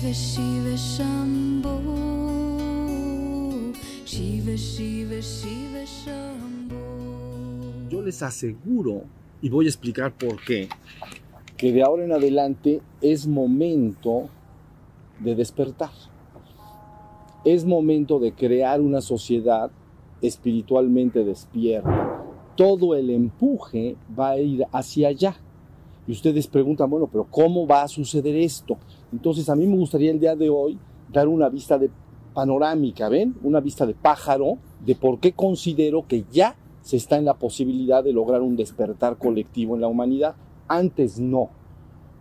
Shiva 0.00 0.14
Shiva 0.14 0.76
Shambho 0.76 1.74
Shiva 4.06 4.56
Shiva 4.56 5.20
Shiva 5.20 5.84
Shambho 5.84 7.90
Yo 7.90 8.00
les 8.00 8.22
aseguro, 8.22 9.02
y 9.42 9.50
voy 9.50 9.66
a 9.66 9.68
explicar 9.68 10.12
por 10.12 10.42
qué, 10.42 10.70
que 11.58 11.72
de 11.72 11.82
ahora 11.82 12.04
en 12.04 12.12
adelante 12.12 12.80
es 13.02 13.26
momento 13.26 14.30
de 15.18 15.34
despertar. 15.34 15.90
Es 17.44 17.66
momento 17.66 18.18
de 18.20 18.32
crear 18.32 18.80
una 18.80 19.02
sociedad 19.02 19.70
espiritualmente 20.22 21.24
despierta. 21.24 22.24
Todo 22.56 22.94
el 22.94 23.10
empuje 23.10 23.96
va 24.18 24.30
a 24.30 24.38
ir 24.38 24.64
hacia 24.72 25.08
allá. 25.08 25.36
Y 26.10 26.12
ustedes 26.12 26.48
preguntan, 26.48 26.90
bueno, 26.90 27.06
pero 27.06 27.24
¿cómo 27.30 27.68
va 27.68 27.82
a 27.84 27.88
suceder 27.88 28.34
esto? 28.34 28.76
Entonces 29.12 29.48
a 29.48 29.54
mí 29.54 29.64
me 29.64 29.76
gustaría 29.76 30.10
el 30.10 30.18
día 30.18 30.34
de 30.34 30.50
hoy 30.50 30.76
dar 31.12 31.28
una 31.28 31.48
vista 31.48 31.78
de 31.78 31.88
panorámica, 32.34 33.08
¿ven? 33.08 33.36
Una 33.44 33.60
vista 33.60 33.86
de 33.86 33.94
pájaro 33.94 34.58
de 34.84 34.96
por 34.96 35.20
qué 35.20 35.30
considero 35.30 36.08
que 36.08 36.24
ya 36.32 36.56
se 36.82 36.96
está 36.96 37.16
en 37.16 37.26
la 37.26 37.34
posibilidad 37.34 38.02
de 38.02 38.12
lograr 38.12 38.42
un 38.42 38.56
despertar 38.56 39.18
colectivo 39.18 39.76
en 39.76 39.82
la 39.82 39.86
humanidad. 39.86 40.34
Antes 40.66 41.20
no. 41.20 41.50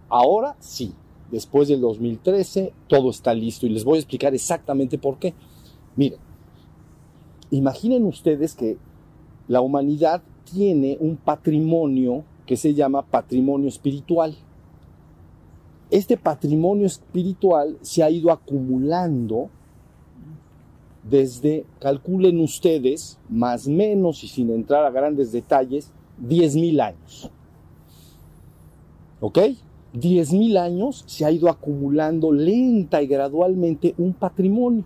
Ahora 0.07 0.55
sí. 0.59 0.93
Después 1.31 1.67
del 1.67 1.81
2013 1.81 2.73
todo 2.85 3.09
está 3.09 3.33
listo 3.33 3.65
y 3.65 3.69
les 3.69 3.85
voy 3.85 3.95
a 3.95 4.01
explicar 4.01 4.35
exactamente 4.35 4.99
por 4.99 5.17
qué. 5.17 5.33
Miren, 5.95 6.19
imaginen 7.49 8.05
ustedes 8.05 8.53
que 8.53 8.77
la 9.47 9.61
humanidad 9.61 10.21
tiene 10.43 10.95
un 10.99 11.17
patrimonio 11.17 12.23
que 12.49 12.57
se 12.57 12.73
llama 12.73 13.03
patrimonio 13.03 13.67
espiritual. 13.67 14.35
Este 15.91 16.17
patrimonio 16.17 16.87
espiritual 16.87 17.77
se 17.81 18.01
ha 18.01 18.09
ido 18.09 18.31
acumulando 18.31 19.51
desde, 21.03 21.67
calculen 21.79 22.39
ustedes, 22.39 23.19
más 23.29 23.67
o 23.67 23.69
menos 23.69 24.23
y 24.23 24.27
sin 24.27 24.49
entrar 24.49 24.83
a 24.83 24.89
grandes 24.89 25.31
detalles, 25.31 25.91
10.000 26.23 26.81
años. 26.81 27.29
¿Ok? 29.19 29.37
10.000 29.93 30.57
años 30.57 31.03
se 31.05 31.25
ha 31.25 31.31
ido 31.31 31.49
acumulando 31.49 32.31
lenta 32.31 33.03
y 33.03 33.05
gradualmente 33.05 33.93
un 33.99 34.13
patrimonio. 34.13 34.85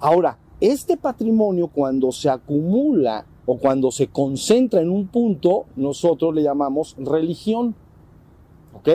Ahora, 0.00 0.36
este 0.60 0.96
patrimonio 0.96 1.68
cuando 1.68 2.10
se 2.10 2.28
acumula 2.28 3.24
o 3.46 3.58
cuando 3.58 3.90
se 3.90 4.08
concentra 4.08 4.80
en 4.80 4.90
un 4.90 5.08
punto, 5.08 5.66
nosotros 5.76 6.34
le 6.34 6.42
llamamos 6.42 6.94
religión. 6.98 7.74
¿Ok? 8.74 8.88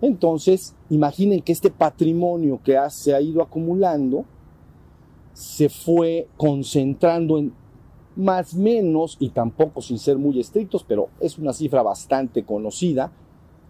Entonces, 0.00 0.74
imaginen 0.90 1.42
que 1.42 1.52
este 1.52 1.70
patrimonio 1.70 2.60
que 2.64 2.76
se 2.90 3.14
ha 3.14 3.20
ido 3.20 3.42
acumulando 3.42 4.24
se 5.32 5.68
fue 5.68 6.28
concentrando 6.36 7.38
en 7.38 7.54
más 8.16 8.54
menos, 8.54 9.16
y 9.20 9.30
tampoco 9.30 9.80
sin 9.80 9.98
ser 9.98 10.18
muy 10.18 10.38
estrictos, 10.38 10.84
pero 10.86 11.08
es 11.20 11.38
una 11.38 11.52
cifra 11.52 11.82
bastante 11.82 12.44
conocida, 12.44 13.10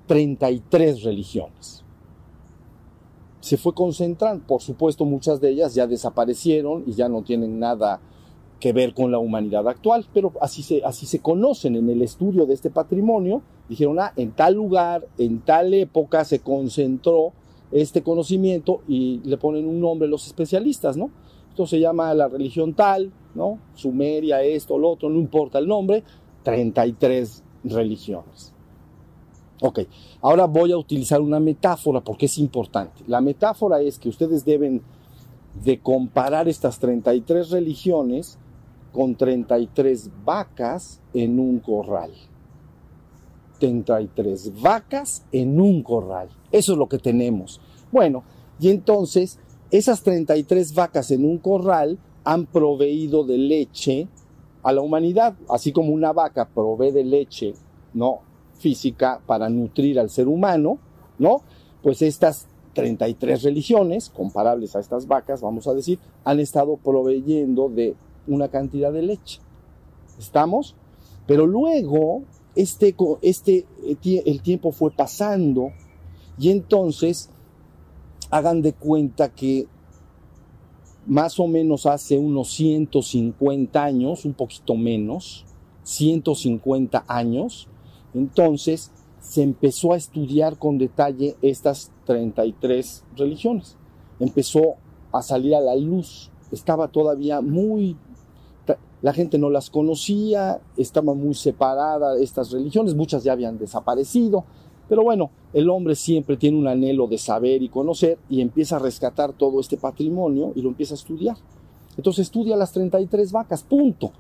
33 0.07 1.03
religiones. 1.03 1.85
Se 3.41 3.57
fue 3.57 3.75
concentrando, 3.75 4.45
por 4.47 4.61
supuesto 4.61 5.05
muchas 5.05 5.41
de 5.41 5.51
ellas 5.51 5.75
ya 5.75 5.87
desaparecieron 5.87 6.85
y 6.87 6.93
ya 6.93 7.09
no 7.09 7.23
tienen 7.23 7.59
nada 7.59 8.01
que 8.63 8.73
ver 8.73 8.95
con 8.95 9.11
la 9.11 9.19
humanidad 9.19 9.67
actual, 9.67 10.07
pero 10.15 10.33
así 10.41 10.63
se, 10.63 10.85
así 10.85 11.05
se 11.05 11.19
conocen 11.19 11.75
en 11.75 11.91
el 11.91 12.01
estudio 12.01 12.47
de 12.47 12.55
este 12.55 12.71
patrimonio. 12.71 13.43
Dijeron, 13.69 13.99
ah, 13.99 14.13
en 14.15 14.31
tal 14.31 14.55
lugar, 14.55 15.05
en 15.19 15.41
tal 15.41 15.75
época 15.75 16.25
se 16.25 16.39
concentró 16.39 17.33
este 17.73 18.03
conocimiento 18.03 18.83
y 18.87 19.21
le 19.25 19.37
ponen 19.37 19.67
un 19.67 19.81
nombre 19.81 20.07
los 20.07 20.29
especialistas, 20.29 20.97
¿no? 20.97 21.11
Esto 21.49 21.67
se 21.67 21.81
llama 21.81 22.15
la 22.15 22.29
religión 22.29 22.75
tal, 22.75 23.13
¿no? 23.35 23.59
Sumeria, 23.75 24.45
esto, 24.45 24.79
lo 24.79 24.91
otro, 24.91 25.11
no 25.11 25.19
importa 25.19 25.59
el 25.59 25.67
nombre, 25.67 26.05
33 26.45 27.43
religiones. 27.65 28.55
Ok, 29.61 29.81
ahora 30.21 30.47
voy 30.47 30.71
a 30.71 30.79
utilizar 30.79 31.21
una 31.21 31.41
metáfora 31.41 32.01
porque 32.01 32.27
es 32.27 32.39
importante. 32.39 33.03
La 33.09 33.21
metáfora 33.21 33.81
es 33.81 33.99
que 33.99 34.09
ustedes 34.09 34.45
deben 34.45 34.83
de 35.65 35.81
comparar 35.81 36.49
estas 36.49 36.79
33 36.79 37.51
religiones 37.51 38.39
con 38.93 39.15
33 39.15 40.11
vacas 40.25 41.01
en 41.15 41.39
un 41.39 41.61
corral. 41.61 42.11
33 43.59 44.61
vacas 44.61 45.25
en 45.33 45.61
un 45.61 45.83
corral. 45.83 46.29
Eso 46.51 46.73
es 46.73 46.79
lo 46.79 46.89
que 46.89 46.99
tenemos. 46.99 47.61
Bueno, 47.91 48.25
y 48.59 48.71
entonces 48.71 49.39
esas 49.71 50.03
33 50.03 50.75
vacas 50.75 51.11
en 51.11 51.25
un 51.25 51.39
corral 51.39 51.99
han 52.25 52.47
proveído 52.47 53.25
de 53.25 53.39
leche 53.39 54.09
a 54.63 54.73
la 54.73 54.81
humanidad, 54.81 55.35
así 55.49 55.73
como 55.73 55.93
una 55.93 56.13
vaca 56.13 56.49
provee 56.49 56.93
de 56.93 57.05
leche, 57.05 57.55
¿no? 57.95 58.21
física 58.63 59.21
para 59.27 59.51
nutrir 59.51 59.99
al 59.99 60.09
ser 60.09 60.29
humano, 60.29 60.79
¿no? 61.19 61.43
Pues 61.83 62.01
estas 62.01 62.47
33 62.75 63.43
religiones, 63.43 64.09
comparables 64.09 64.77
a 64.77 64.81
estas 64.81 65.07
vacas, 65.07 65.43
vamos 65.43 65.67
a 65.67 65.75
decir, 65.75 65.99
han 66.25 66.41
estado 66.41 66.77
proveyendo 66.77 67.69
de 67.69 67.95
una 68.27 68.49
cantidad 68.49 68.93
de 68.93 69.03
leche. 69.03 69.41
¿Estamos? 70.19 70.77
Pero 71.27 71.47
luego, 71.47 72.23
este, 72.55 72.95
este, 73.23 73.67
eh, 73.85 74.23
el 74.27 74.43
tiempo 74.43 74.73
fue 74.73 74.91
pasando 74.91 75.71
y 76.39 76.51
entonces 76.51 77.31
hagan 78.31 78.63
de 78.63 78.73
cuenta 78.73 79.33
que 79.33 79.67
más 81.07 81.39
o 81.41 81.47
menos 81.47 81.87
hace 81.87 82.19
unos 82.19 82.53
150 82.53 83.83
años, 83.83 84.25
un 84.25 84.35
poquito 84.35 84.77
menos, 84.77 85.45
150 85.83 87.05
años, 87.09 87.69
entonces 88.15 88.93
se 89.21 89.43
empezó 89.43 89.93
a 89.93 89.97
estudiar 89.97 90.59
con 90.59 90.79
detalle 90.79 91.37
estas 91.43 91.93
33 92.07 93.05
religiones. 93.17 93.77
Empezó 94.19 94.77
a 95.13 95.23
salir 95.23 95.55
a 95.55 95.61
la 95.61 95.77
luz. 95.77 96.31
Estaba 96.51 96.89
todavía 96.89 97.41
muy... 97.41 97.97
La 99.03 99.13
gente 99.13 99.37
no 99.37 99.51
las 99.51 99.69
conocía, 99.69 100.61
estaban 100.77 101.19
muy 101.19 101.35
separadas 101.35 102.21
estas 102.21 102.53
religiones, 102.53 102.95
muchas 102.95 103.25
ya 103.25 103.33
habían 103.33 103.59
desaparecido, 103.59 104.45
pero 104.89 105.03
bueno, 105.03 105.31
el 105.53 105.71
hombre 105.71 105.95
siempre 105.95 106.37
tiene 106.37 106.59
un 106.59 106.69
anhelo 106.69 107.07
de 107.07 107.19
saber 107.19 107.63
y 107.63 107.69
conocer 107.69 108.19
y 108.29 108.41
empieza 108.41 108.77
a 108.77 108.79
rescatar 108.79 109.33
todo 109.33 109.59
este 109.59 109.77
patrimonio 109.77 110.53
y 110.55 110.63
lo 110.63 110.69
empieza 110.69 110.95
a 110.95 110.99
estudiar. 110.99 111.37
Entonces 111.97 112.27
estudia 112.27 112.57
las 112.57 112.73
33 112.73 113.33
vacas, 113.33 113.63
punto. 113.63 114.13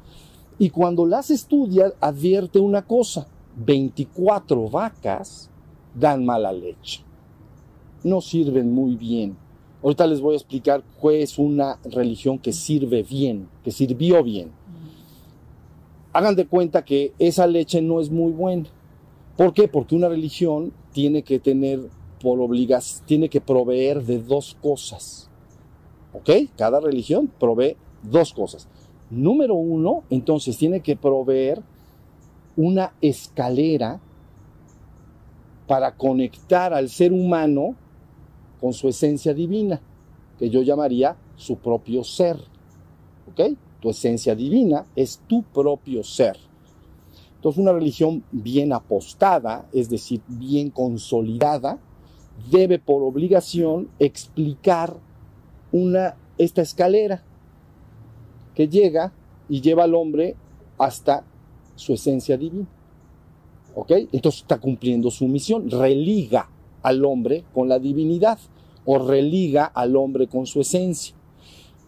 Y 0.58 0.70
cuando 0.70 1.06
las 1.06 1.30
estudia, 1.30 1.92
advierte 2.00 2.58
una 2.58 2.82
cosa, 2.82 3.26
24 3.56 4.68
vacas 4.68 5.50
dan 5.94 6.24
mala 6.24 6.52
leche. 6.52 7.02
No 8.04 8.20
sirven 8.20 8.72
muy 8.72 8.96
bien. 8.96 9.36
Ahorita 9.82 10.06
les 10.06 10.20
voy 10.20 10.34
a 10.34 10.38
explicar 10.38 10.82
cuál 11.00 11.16
es 11.16 11.38
una 11.38 11.78
religión 11.84 12.38
que 12.38 12.52
sirve 12.52 13.02
bien, 13.02 13.48
que 13.64 13.70
sirvió 13.70 14.22
bien. 14.22 14.50
Hagan 16.12 16.36
de 16.36 16.46
cuenta 16.46 16.84
que 16.84 17.12
esa 17.18 17.46
leche 17.46 17.82
no 17.82 18.00
es 18.00 18.10
muy 18.10 18.32
buena 18.32 18.68
¿Por 19.36 19.54
qué? 19.54 19.66
Porque 19.66 19.96
una 19.96 20.08
religión 20.08 20.72
tiene 20.92 21.22
que 21.22 21.38
tener 21.38 21.80
por 22.20 22.40
obligación, 22.40 23.06
tiene 23.06 23.28
que 23.28 23.40
proveer 23.40 24.02
de 24.04 24.22
dos 24.22 24.56
cosas. 24.60 25.30
¿Ok? 26.12 26.30
Cada 26.56 26.80
religión 26.80 27.30
provee 27.40 27.76
dos 28.02 28.32
cosas. 28.32 28.68
Número 29.10 29.54
uno, 29.54 30.04
entonces 30.10 30.56
tiene 30.58 30.80
que 30.80 30.96
proveer 30.96 31.62
una 32.56 32.92
escalera 33.00 34.00
para 35.66 35.96
conectar 35.96 36.74
al 36.74 36.90
ser 36.90 37.12
humano 37.12 37.74
con 38.62 38.72
su 38.72 38.88
esencia 38.88 39.34
divina, 39.34 39.80
que 40.38 40.48
yo 40.48 40.62
llamaría 40.62 41.16
su 41.34 41.56
propio 41.56 42.04
ser. 42.04 42.36
¿Ok? 43.28 43.58
Tu 43.80 43.90
esencia 43.90 44.36
divina 44.36 44.86
es 44.94 45.20
tu 45.26 45.42
propio 45.42 46.04
ser. 46.04 46.36
Entonces, 47.34 47.60
una 47.60 47.72
religión 47.72 48.22
bien 48.30 48.72
apostada, 48.72 49.68
es 49.72 49.90
decir, 49.90 50.20
bien 50.28 50.70
consolidada, 50.70 51.80
debe 52.52 52.78
por 52.78 53.02
obligación 53.02 53.88
explicar 53.98 54.94
una, 55.72 56.14
esta 56.38 56.62
escalera 56.62 57.20
que 58.54 58.68
llega 58.68 59.12
y 59.48 59.60
lleva 59.60 59.82
al 59.82 59.96
hombre 59.96 60.36
hasta 60.78 61.24
su 61.74 61.94
esencia 61.94 62.36
divina. 62.36 62.68
¿Ok? 63.74 63.90
Entonces 64.12 64.42
está 64.42 64.60
cumpliendo 64.60 65.10
su 65.10 65.26
misión, 65.26 65.68
religa 65.68 66.48
al 66.82 67.04
hombre 67.04 67.44
con 67.52 67.68
la 67.68 67.80
divinidad 67.80 68.38
o 68.84 68.98
religa 68.98 69.64
al 69.64 69.96
hombre 69.96 70.26
con 70.26 70.46
su 70.46 70.60
esencia. 70.60 71.14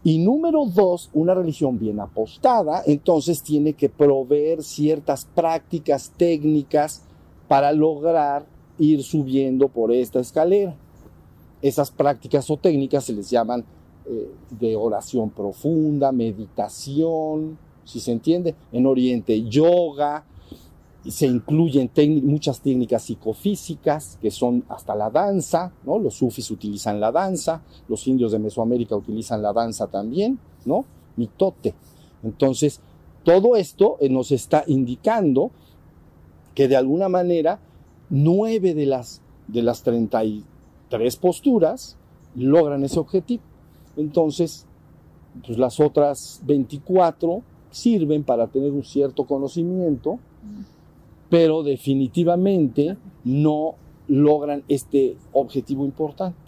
Y 0.02 0.18
número 0.18 0.66
dos, 0.66 1.08
una 1.14 1.34
religión 1.34 1.78
bien 1.78 1.98
apostada, 1.98 2.82
entonces 2.86 3.42
tiene 3.42 3.72
que 3.72 3.88
proveer 3.88 4.62
ciertas 4.62 5.24
prácticas 5.24 6.12
técnicas 6.16 7.02
para 7.48 7.72
lograr 7.72 8.44
ir 8.78 9.02
subiendo 9.02 9.68
por 9.68 9.92
esta 9.92 10.20
escalera. 10.20 10.76
Esas 11.62 11.90
prácticas 11.90 12.50
o 12.50 12.58
técnicas 12.58 13.04
se 13.04 13.14
les 13.14 13.30
llaman 13.30 13.64
eh, 14.06 14.30
de 14.50 14.76
oración 14.76 15.30
profunda, 15.30 16.12
meditación, 16.12 17.56
si 17.84 18.00
se 18.00 18.12
entiende, 18.12 18.54
en 18.72 18.84
Oriente 18.84 19.42
yoga, 19.44 20.24
se 21.10 21.26
incluyen 21.26 21.90
muchas 22.24 22.60
técnicas 22.60 23.02
psicofísicas 23.02 24.18
que 24.22 24.30
son 24.30 24.64
hasta 24.68 24.94
la 24.94 25.10
danza, 25.10 25.72
¿no? 25.84 25.98
Los 25.98 26.14
sufis 26.14 26.50
utilizan 26.50 26.98
la 26.98 27.12
danza, 27.12 27.62
los 27.88 28.06
indios 28.06 28.32
de 28.32 28.38
Mesoamérica 28.38 28.96
utilizan 28.96 29.42
la 29.42 29.52
danza 29.52 29.86
también, 29.86 30.38
¿no? 30.64 30.84
Mitote. 31.16 31.74
Entonces, 32.22 32.80
todo 33.22 33.56
esto 33.56 33.96
eh, 34.00 34.08
nos 34.08 34.32
está 34.32 34.64
indicando 34.66 35.50
que 36.54 36.68
de 36.68 36.76
alguna 36.76 37.08
manera 37.08 37.58
nueve 38.08 38.74
de 38.74 38.86
las, 38.86 39.20
de 39.48 39.62
las 39.62 39.82
33 39.82 41.16
posturas 41.16 41.96
logran 42.34 42.84
ese 42.84 42.98
objetivo. 42.98 43.42
Entonces, 43.96 44.66
pues 45.46 45.58
las 45.58 45.80
otras 45.80 46.40
24 46.44 47.42
sirven 47.70 48.22
para 48.22 48.46
tener 48.46 48.72
un 48.72 48.84
cierto 48.84 49.24
conocimiento, 49.24 50.18
pero 51.30 51.62
definitivamente 51.62 52.96
no 53.24 53.76
logran 54.08 54.64
este 54.68 55.16
objetivo 55.32 55.84
importante. 55.84 56.38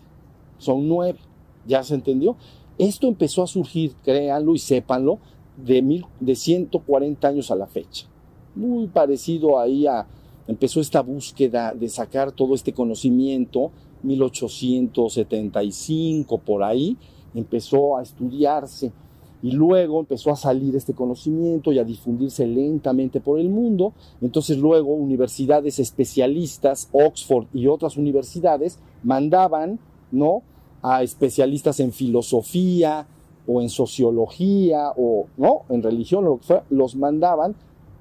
Son 0.59 0.89
nueve, 0.89 1.19
¿ya 1.67 1.83
se 1.83 1.95
entendió? 1.95 2.37
Esto 2.79 3.09
empezó 3.09 3.43
a 3.43 3.47
surgir, 3.47 3.95
créanlo 4.05 4.55
y 4.55 4.59
sépanlo, 4.59 5.19
de, 5.57 5.81
mil, 5.83 6.05
de 6.21 6.35
140 6.35 7.29
años 7.29 7.51
a 7.51 7.57
la 7.57 7.67
fecha. 7.67 8.07
Muy 8.55 8.89
parecido 8.89 9.59
ahí 9.59 9.87
a, 9.87 10.07
empezó 10.47 10.81
esta 10.81 11.01
búsqueda 11.03 11.73
de 11.75 11.89
sacar 11.89 12.33
todo 12.33 12.55
este 12.55 12.75
conocimiento, 12.75 13.73
1875 14.03 16.39
por 16.39 16.63
ahí, 16.63 16.99
empezó 17.35 17.97
a 17.97 18.03
estudiarse 18.03 18.93
y 19.43 19.53
luego 19.53 20.01
empezó 20.01 20.31
a 20.31 20.37
salir 20.37 20.75
este 20.77 20.95
conocimiento 20.95 21.73
y 21.73 21.79
a 21.79 21.85
difundirse 21.85 22.47
lentamente 22.47 23.21
por 23.21 23.39
el 23.39 23.49
mundo. 23.49 23.93
Entonces 24.21 24.59
luego 24.59 24.95
universidades 24.95 25.79
especialistas, 25.79 26.89
Oxford 26.93 27.47
y 27.53 27.67
otras 27.67 27.97
universidades 27.97 28.79
mandaban, 29.03 29.79
¿no? 30.11 30.43
a 30.83 31.03
especialistas 31.03 31.81
en 31.81 31.93
filosofía 31.93 33.07
o 33.47 33.61
en 33.61 33.69
sociología 33.69 34.93
o 34.97 35.27
no, 35.37 35.63
en 35.69 35.83
religión 35.83 36.25
lo 36.25 36.39
que 36.39 36.45
fuera, 36.45 36.65
los 36.71 36.97
mandaban 36.97 37.55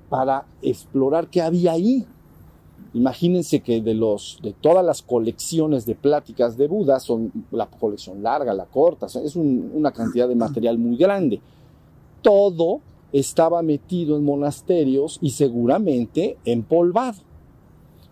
para 0.10 0.46
explorar 0.62 1.28
qué 1.30 1.42
había 1.42 1.74
ahí, 1.74 2.06
Imagínense 2.96 3.60
que 3.60 3.82
de, 3.82 3.94
los, 3.94 4.40
de 4.42 4.54
todas 4.54 4.84
las 4.84 5.02
colecciones 5.02 5.86
de 5.86 5.96
pláticas 5.96 6.56
de 6.56 6.70
Buda, 6.70 7.02
son 7.02 7.30
la 7.52 7.66
colección 7.66 8.24
larga, 8.24 8.54
la 8.54 8.68
corta, 8.68 9.08
es 9.22 9.36
una 9.36 9.92
cantidad 9.92 10.30
de 10.30 10.36
material 10.36 10.78
muy 10.78 10.96
grande. 10.96 11.42
Todo 12.22 12.80
estaba 13.12 13.62
metido 13.62 14.16
en 14.16 14.24
monasterios 14.24 15.20
y 15.22 15.32
seguramente 15.32 16.38
empolvado. 16.46 17.18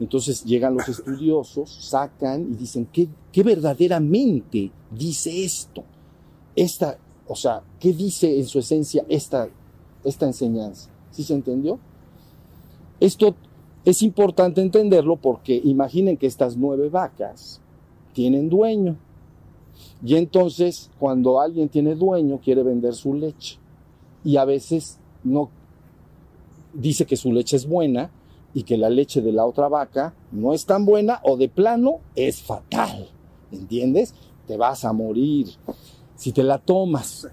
Entonces 0.01 0.43
llegan 0.43 0.75
los 0.75 0.89
estudiosos, 0.89 1.71
sacan 1.71 2.41
y 2.51 2.55
dicen, 2.55 2.85
¿qué, 2.91 3.07
qué 3.31 3.41
verdaderamente 3.41 4.69
dice 4.91 5.45
esto? 5.45 5.85
Esta, 6.57 6.97
o 7.25 7.37
sea, 7.37 7.63
¿qué 7.79 7.93
dice 7.93 8.37
en 8.37 8.47
su 8.47 8.59
esencia 8.59 9.05
esta, 9.07 9.47
esta 10.03 10.25
enseñanza? 10.25 10.89
¿Sí 11.11 11.23
se 11.23 11.35
entendió? 11.35 11.79
Esto 12.99 13.33
es 13.85 14.01
importante 14.01 14.61
entenderlo 14.61 15.17
porque 15.17 15.59
imaginen 15.63 16.17
que 16.17 16.27
estas 16.27 16.55
nueve 16.55 16.89
vacas 16.89 17.59
tienen 18.13 18.49
dueño. 18.49 18.95
Y 20.05 20.15
entonces 20.15 20.89
cuando 20.99 21.39
alguien 21.39 21.69
tiene 21.69 21.95
dueño 21.95 22.39
quiere 22.41 22.63
vender 22.63 22.93
su 22.93 23.13
leche. 23.13 23.57
Y 24.23 24.37
a 24.37 24.45
veces 24.45 24.99
no 25.23 25.49
dice 26.73 27.05
que 27.05 27.17
su 27.17 27.31
leche 27.31 27.57
es 27.57 27.67
buena 27.67 28.09
y 28.53 28.63
que 28.63 28.77
la 28.77 28.89
leche 28.89 29.21
de 29.21 29.31
la 29.31 29.45
otra 29.45 29.67
vaca 29.67 30.13
no 30.31 30.53
es 30.53 30.65
tan 30.65 30.85
buena 30.85 31.19
o 31.23 31.35
de 31.35 31.49
plano 31.49 31.99
es 32.15 32.41
fatal. 32.41 33.09
¿Entiendes? 33.51 34.13
Te 34.47 34.57
vas 34.57 34.85
a 34.85 34.93
morir 34.93 35.47
si 36.15 36.31
te 36.31 36.43
la 36.43 36.57
tomas. 36.57 37.27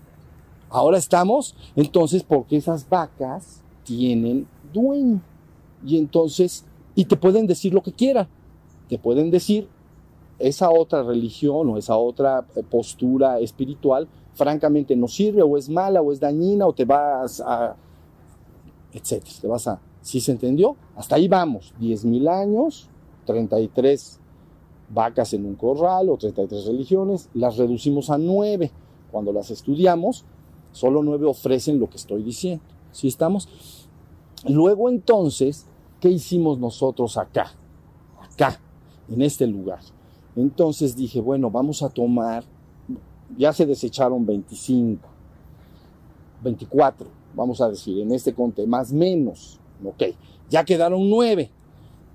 Ahora 0.68 0.98
estamos 0.98 1.54
entonces 1.76 2.22
porque 2.22 2.56
esas 2.56 2.88
vacas 2.88 3.62
tienen 3.84 4.46
dueño. 4.72 5.20
Y 5.84 5.98
entonces, 5.98 6.64
y 6.94 7.04
te 7.04 7.16
pueden 7.16 7.46
decir 7.46 7.72
lo 7.72 7.82
que 7.82 7.92
quieran. 7.92 8.28
Te 8.88 8.98
pueden 8.98 9.30
decir 9.30 9.68
esa 10.38 10.70
otra 10.70 11.02
religión 11.02 11.68
o 11.68 11.76
esa 11.76 11.96
otra 11.96 12.46
eh, 12.56 12.62
postura 12.68 13.38
espiritual, 13.38 14.08
francamente 14.32 14.96
no 14.96 15.06
sirve 15.06 15.42
o 15.42 15.56
es 15.56 15.68
mala 15.68 16.00
o 16.00 16.12
es 16.12 16.18
dañina 16.18 16.66
o 16.66 16.72
te 16.72 16.84
vas 16.84 17.40
a, 17.40 17.76
etcétera, 18.92 19.36
te 19.40 19.46
vas 19.46 19.68
a, 19.68 19.80
¿sí 20.00 20.20
se 20.20 20.32
entendió? 20.32 20.76
Hasta 20.96 21.16
ahí 21.16 21.28
vamos, 21.28 21.74
10.000 21.78 22.28
años, 22.28 22.88
33 23.26 24.18
vacas 24.92 25.32
en 25.34 25.46
un 25.46 25.54
corral 25.54 26.08
o 26.08 26.16
33 26.16 26.66
religiones, 26.66 27.28
las 27.34 27.56
reducimos 27.56 28.10
a 28.10 28.18
9. 28.18 28.70
Cuando 29.10 29.32
las 29.32 29.50
estudiamos, 29.50 30.24
solo 30.72 31.02
9 31.02 31.26
ofrecen 31.26 31.78
lo 31.80 31.90
que 31.90 31.96
estoy 31.96 32.22
diciendo. 32.22 32.64
¿Sí 32.92 33.08
estamos? 33.08 33.48
Luego 34.48 34.88
entonces 34.88 35.66
¿qué 36.00 36.08
hicimos 36.08 36.58
nosotros 36.58 37.16
acá? 37.16 37.52
Acá, 38.20 38.60
en 39.08 39.22
este 39.22 39.46
lugar. 39.46 39.80
Entonces 40.36 40.96
dije, 40.96 41.20
bueno, 41.20 41.50
vamos 41.50 41.82
a 41.82 41.90
tomar, 41.90 42.44
ya 43.36 43.52
se 43.52 43.66
desecharon 43.66 44.24
25, 44.24 45.06
24, 46.42 47.06
vamos 47.34 47.60
a 47.60 47.68
decir, 47.68 48.00
en 48.00 48.12
este 48.12 48.32
conte, 48.32 48.66
más 48.66 48.92
menos, 48.92 49.58
ok, 49.84 50.02
ya 50.48 50.64
quedaron 50.64 51.08
9. 51.08 51.50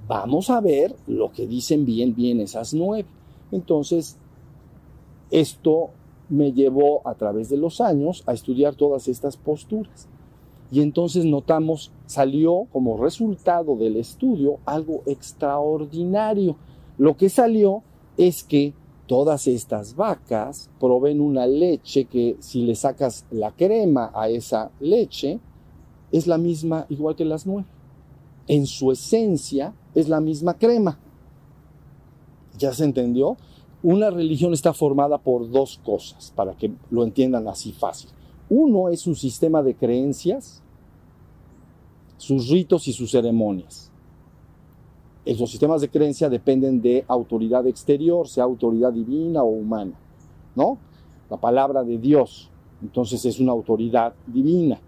Vamos 0.08 0.50
a 0.52 0.62
ver 0.62 0.96
lo 1.08 1.32
que 1.32 1.48
dicen 1.48 1.84
bien, 1.86 2.14
bien 2.14 2.40
esas 2.40 2.74
9. 2.74 3.08
Entonces, 3.52 4.18
esto 5.32 5.90
me 6.30 6.52
llevó 6.52 7.02
a 7.08 7.16
través 7.16 7.50
de 7.50 7.58
los 7.58 7.82
años 7.82 8.24
a 8.28 8.34
estudiar 8.34 8.76
todas 8.76 9.08
estas 9.08 9.38
posturas. 9.38 10.08
Y 10.72 10.82
entonces 10.82 11.26
notamos, 11.26 11.92
salió 12.06 12.68
como 12.72 12.98
resultado 12.98 13.76
del 13.76 13.98
estudio 13.98 14.58
algo 14.66 15.04
extraordinario. 15.06 16.56
Lo 16.98 17.16
que 17.18 17.30
salió 17.30 17.84
es 18.18 18.44
que 18.44 18.74
todas 19.08 19.48
estas 19.48 19.96
vacas 19.96 20.70
proveen 20.80 21.22
una 21.22 21.46
leche 21.46 22.06
que 22.06 22.38
si 22.40 22.64
le 22.64 22.76
sacas 22.76 23.26
la 23.30 23.52
crema 23.52 24.12
a 24.14 24.30
esa 24.30 24.72
leche, 24.80 25.40
es 26.12 26.28
la 26.28 26.38
misma 26.38 26.86
igual 26.90 27.16
que 27.16 27.26
las 27.26 27.46
nueve. 27.46 27.68
En 28.48 28.66
su 28.66 28.92
esencia 28.92 29.74
es 29.94 30.10
la 30.10 30.20
misma 30.20 30.56
crema. 30.56 31.00
¿Ya 32.58 32.74
se 32.74 32.86
entendió? 32.86 33.38
Una 33.84 34.10
religión 34.10 34.54
está 34.54 34.74
formada 34.74 35.18
por 35.18 35.50
dos 35.52 35.80
cosas, 35.84 36.32
para 36.36 36.56
que 36.56 36.72
lo 36.90 37.04
entiendan 37.04 37.48
así 37.48 37.72
fácil. 37.72 38.10
Uno 38.50 38.90
es 38.90 39.08
un 39.08 39.16
sistema 39.16 39.62
de 39.62 39.76
creencias, 39.76 40.64
sus 42.18 42.50
ritos 42.50 42.88
y 42.88 42.94
sus 42.94 43.12
ceremonias. 43.12 43.92
Esos 45.26 45.50
sistemas 45.50 45.82
de 45.82 45.90
creencia 45.90 46.30
dependen 46.30 46.82
de 46.82 47.04
autoridad 47.08 47.66
exterior, 47.66 48.28
sea 48.28 48.44
autoridad 48.44 48.94
divina 48.94 49.42
o 49.44 49.48
humana, 49.48 49.94
¿no? 50.56 50.78
La 51.30 51.38
palabra 51.38 51.84
de 51.84 51.98
Dios, 51.98 52.52
entonces 52.82 53.26
es 53.26 53.40
una 53.40 53.52
autoridad 53.52 54.14
divina, 54.28 54.80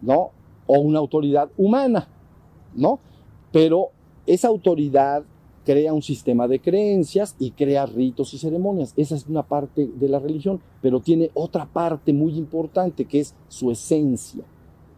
¿no? 0.00 0.30
O 0.66 0.78
una 0.78 0.98
autoridad 0.98 1.50
humana, 1.58 2.08
¿no? 2.74 2.98
Pero 3.52 3.90
esa 4.26 4.48
autoridad 4.48 5.24
crea 5.64 5.92
un 5.92 6.02
sistema 6.02 6.46
de 6.46 6.60
creencias 6.60 7.36
y 7.38 7.50
crea 7.50 7.86
ritos 7.86 8.32
y 8.34 8.38
ceremonias. 8.38 8.92
Esa 8.96 9.14
es 9.14 9.26
una 9.26 9.42
parte 9.42 9.86
de 9.86 10.08
la 10.08 10.18
religión, 10.18 10.60
pero 10.80 11.00
tiene 11.00 11.30
otra 11.34 11.66
parte 11.66 12.12
muy 12.12 12.36
importante 12.36 13.04
que 13.06 13.20
es 13.20 13.34
su 13.48 13.70
esencia, 13.70 14.44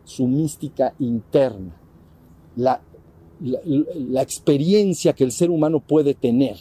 su 0.06 0.26
mística 0.26 0.94
interna, 0.98 1.76
la, 2.56 2.80
la, 3.40 4.22
experiencia 4.22 5.12
que 5.12 5.24
el 5.24 5.32
ser 5.32 5.50
humano 5.50 5.80
puede 5.80 6.14
tener. 6.14 6.56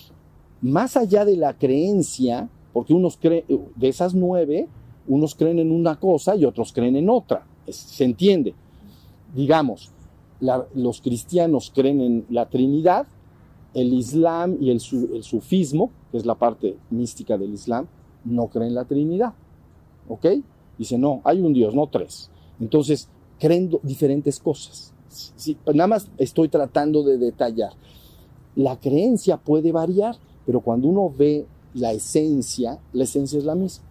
Más 0.62 0.98
allá 0.98 1.24
de 1.24 1.38
la 1.38 1.58
creencia, 1.58 2.50
porque 2.74 2.94
unos 2.94 3.18
de 3.22 3.88
esas 3.88 4.14
nueve, 4.14 4.68
unos 5.08 5.36
creen 5.36 5.60
en 5.60 5.72
una 5.72 6.00
cosa 6.00 6.36
y 6.36 6.44
otros 6.44 6.74
creen 6.74 6.96
en 6.96 7.10
otra. 7.10 7.46
se 7.70 8.04
entiende. 8.04 8.56
Digamos, 9.34 9.92
los 10.74 11.02
cristianos 11.02 11.72
creen 11.74 12.02
en 12.02 12.25
la 12.30 12.50
Trinidad 12.50 13.08
el 13.75 13.94
Islam 13.94 14.58
y 14.60 14.72
el, 14.72 14.80
sufismo, 14.80 15.92
que 16.10 16.18
es 16.18 16.25
la 16.25 16.36
parte 16.36 16.78
mística 16.90 17.38
del 17.38 17.54
Islam, 17.54 17.88
no 18.24 18.48
creen 18.48 18.74
la 18.74 18.86
Trinidad. 18.86 19.34
¿Ok? 20.08 20.28
Dice, 20.78 20.98
no, 20.98 21.22
hay 21.25 21.42
un 21.42 21.54
Dios, 21.54 21.75
no 21.75 21.88
tres. 21.88 22.32
Entonces, 22.60 23.10
creen 23.39 23.72
diferentes 23.84 24.39
cosas. 24.39 24.94
nada 25.74 25.88
más 25.88 26.10
estoy 26.18 26.50
tratando 26.50 27.04
de 27.04 27.18
detallar. 27.18 27.74
La 28.56 28.80
creencia 28.80 29.38
puede 29.38 29.72
variar, 29.72 30.15
pero 30.46 30.62
cuando 30.62 30.88
uno 30.88 31.13
ve 31.15 31.46
la 31.74 31.92
esencia, 31.92 32.80
la 32.94 33.04
esencia 33.04 33.38
es 33.38 33.46
la 33.46 33.56
misma. 33.56 33.86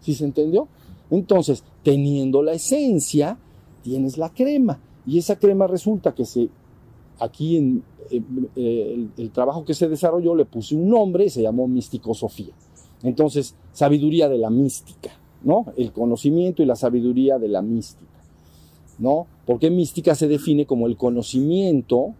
¿Sí 0.00 0.14
se 0.14 0.24
entendió? 0.24 0.68
Entonces, 1.10 1.64
teniendo 1.82 2.42
la 2.42 2.52
esencia, 2.52 3.38
tienes 3.82 4.18
la 4.18 4.30
crema. 4.30 4.80
Y 5.06 5.18
esa 5.18 5.38
crema 5.38 5.66
resulta 5.66 6.14
que 6.14 6.24
se, 6.24 6.48
aquí 7.18 7.56
en 7.56 7.82
eh, 8.10 9.08
el, 9.16 9.30
trabajo 9.30 9.64
que 9.64 9.74
se 9.74 9.88
desarrolló 9.88 10.34
le 10.34 10.44
puse 10.44 10.74
un 10.74 10.88
nombre 10.88 11.28
se 11.30 11.42
llamó 11.42 11.66
Místico-Sofía. 11.68 12.52
Entonces, 13.02 13.54
sabiduría 13.72 14.28
de 14.28 14.38
la 14.38 14.50
mística, 14.50 15.10
¿no? 15.44 15.66
El 15.76 15.92
conocimiento 15.92 16.62
y 16.62 16.66
la 16.66 16.76
sabiduría 16.76 17.38
de 17.38 17.48
la 17.48 17.62
mística, 17.62 18.10
¿no? 18.98 19.26
Porque 19.46 19.70
mística 19.70 20.14
se 20.14 20.26
define 20.26 20.66
como 20.66 20.86
el 20.86 20.96
conocimiento, 20.96 22.14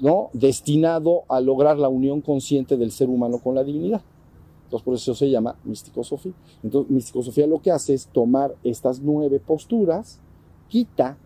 ¿no? 0.00 0.30
Destinado 0.32 1.22
a 1.28 1.40
lograr 1.40 1.78
la 1.78 1.88
unión 1.88 2.20
consciente 2.20 2.76
del 2.76 2.92
ser 2.92 3.08
humano 3.08 3.38
con 3.38 3.54
la 3.54 3.64
divinidad. 3.64 4.02
Entonces, 4.64 4.84
por 4.84 4.94
eso 4.94 5.14
se 5.14 5.30
llama 5.30 5.56
místico-sofía. 5.64 6.32
Entonces, 6.62 6.90
místico-sofía 6.90 7.46
lo 7.46 7.60
que 7.60 7.70
hace 7.70 7.94
es 7.94 8.06
tomar 8.06 8.54
estas 8.62 9.00
nueve 9.00 9.40
posturas, 9.40 10.20
quita 10.68 11.16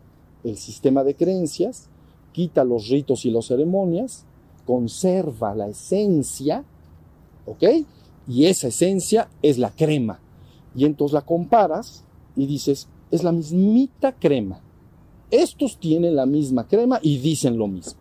el 0.45 0.57
sistema 0.57 1.03
de 1.03 1.15
creencias, 1.15 1.89
quita 2.33 2.65
los 2.65 2.89
ritos 2.89 3.25
y 3.25 3.31
las 3.31 3.47
ceremonias, 3.47 4.25
conserva 4.67 5.55
la 5.55 5.69
esencia, 5.69 6.63
¿ok? 7.47 7.65
Y 8.29 8.45
esa 8.45 8.69
esencia 8.69 9.29
es 9.43 9.59
la 9.59 9.71
crema. 9.71 10.21
Y 10.79 10.85
entonces 10.85 11.13
la 11.13 11.23
comparas 11.23 12.05
y 12.37 12.47
dices, 12.47 12.87
es 13.11 13.25
la 13.25 13.33
mismita 13.33 14.13
crema. 14.13 14.61
Estos 15.29 15.77
tienen 15.77 16.15
la 16.15 16.25
misma 16.25 16.69
crema 16.69 17.01
y 17.03 17.19
dicen 17.19 17.59
lo 17.59 17.67
mismo. 17.67 17.99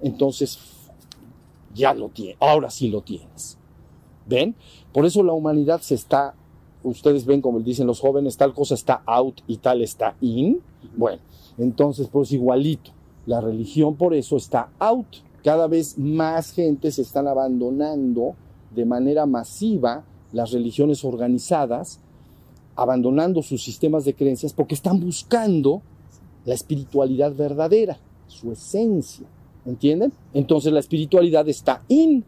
Entonces, 0.00 0.58
ya 1.74 1.92
lo 1.92 2.08
tienes, 2.08 2.38
ahora 2.40 2.70
sí 2.70 2.88
lo 2.88 3.02
tienes. 3.02 3.58
¿Ven? 4.26 4.54
Por 4.94 5.04
eso 5.04 5.22
la 5.22 5.34
humanidad 5.34 5.82
se 5.82 5.94
está, 5.94 6.34
ustedes 6.82 7.26
ven 7.26 7.42
como 7.42 7.60
dicen 7.60 7.86
los 7.86 8.00
jóvenes, 8.00 8.38
tal 8.38 8.54
cosa 8.54 8.74
está 8.74 9.02
out 9.04 9.42
y 9.46 9.58
tal 9.58 9.82
está 9.82 10.16
in. 10.22 10.62
Bueno, 10.96 11.20
entonces 11.58 12.08
pues 12.10 12.32
igualito. 12.32 12.90
La 13.26 13.42
religión 13.42 13.96
por 13.96 14.14
eso 14.14 14.38
está 14.38 14.70
out. 14.78 15.08
Cada 15.44 15.66
vez 15.66 15.98
más 15.98 16.52
gente 16.52 16.90
se 16.90 17.02
están 17.02 17.28
abandonando 17.28 18.34
de 18.74 18.86
manera 18.86 19.26
masiva 19.26 20.06
las 20.32 20.52
religiones 20.52 21.04
organizadas, 21.04 22.00
abandonando 22.76 23.42
sus 23.42 23.62
sistemas 23.62 24.04
de 24.04 24.14
creencias 24.14 24.52
porque 24.52 24.74
están 24.74 24.98
buscando 25.00 25.82
la 26.44 26.54
espiritualidad 26.54 27.34
verdadera, 27.34 27.98
su 28.26 28.52
esencia. 28.52 29.26
¿Entienden? 29.64 30.12
Entonces 30.34 30.72
la 30.72 30.80
espiritualidad 30.80 31.48
está 31.48 31.84
in, 31.86 32.24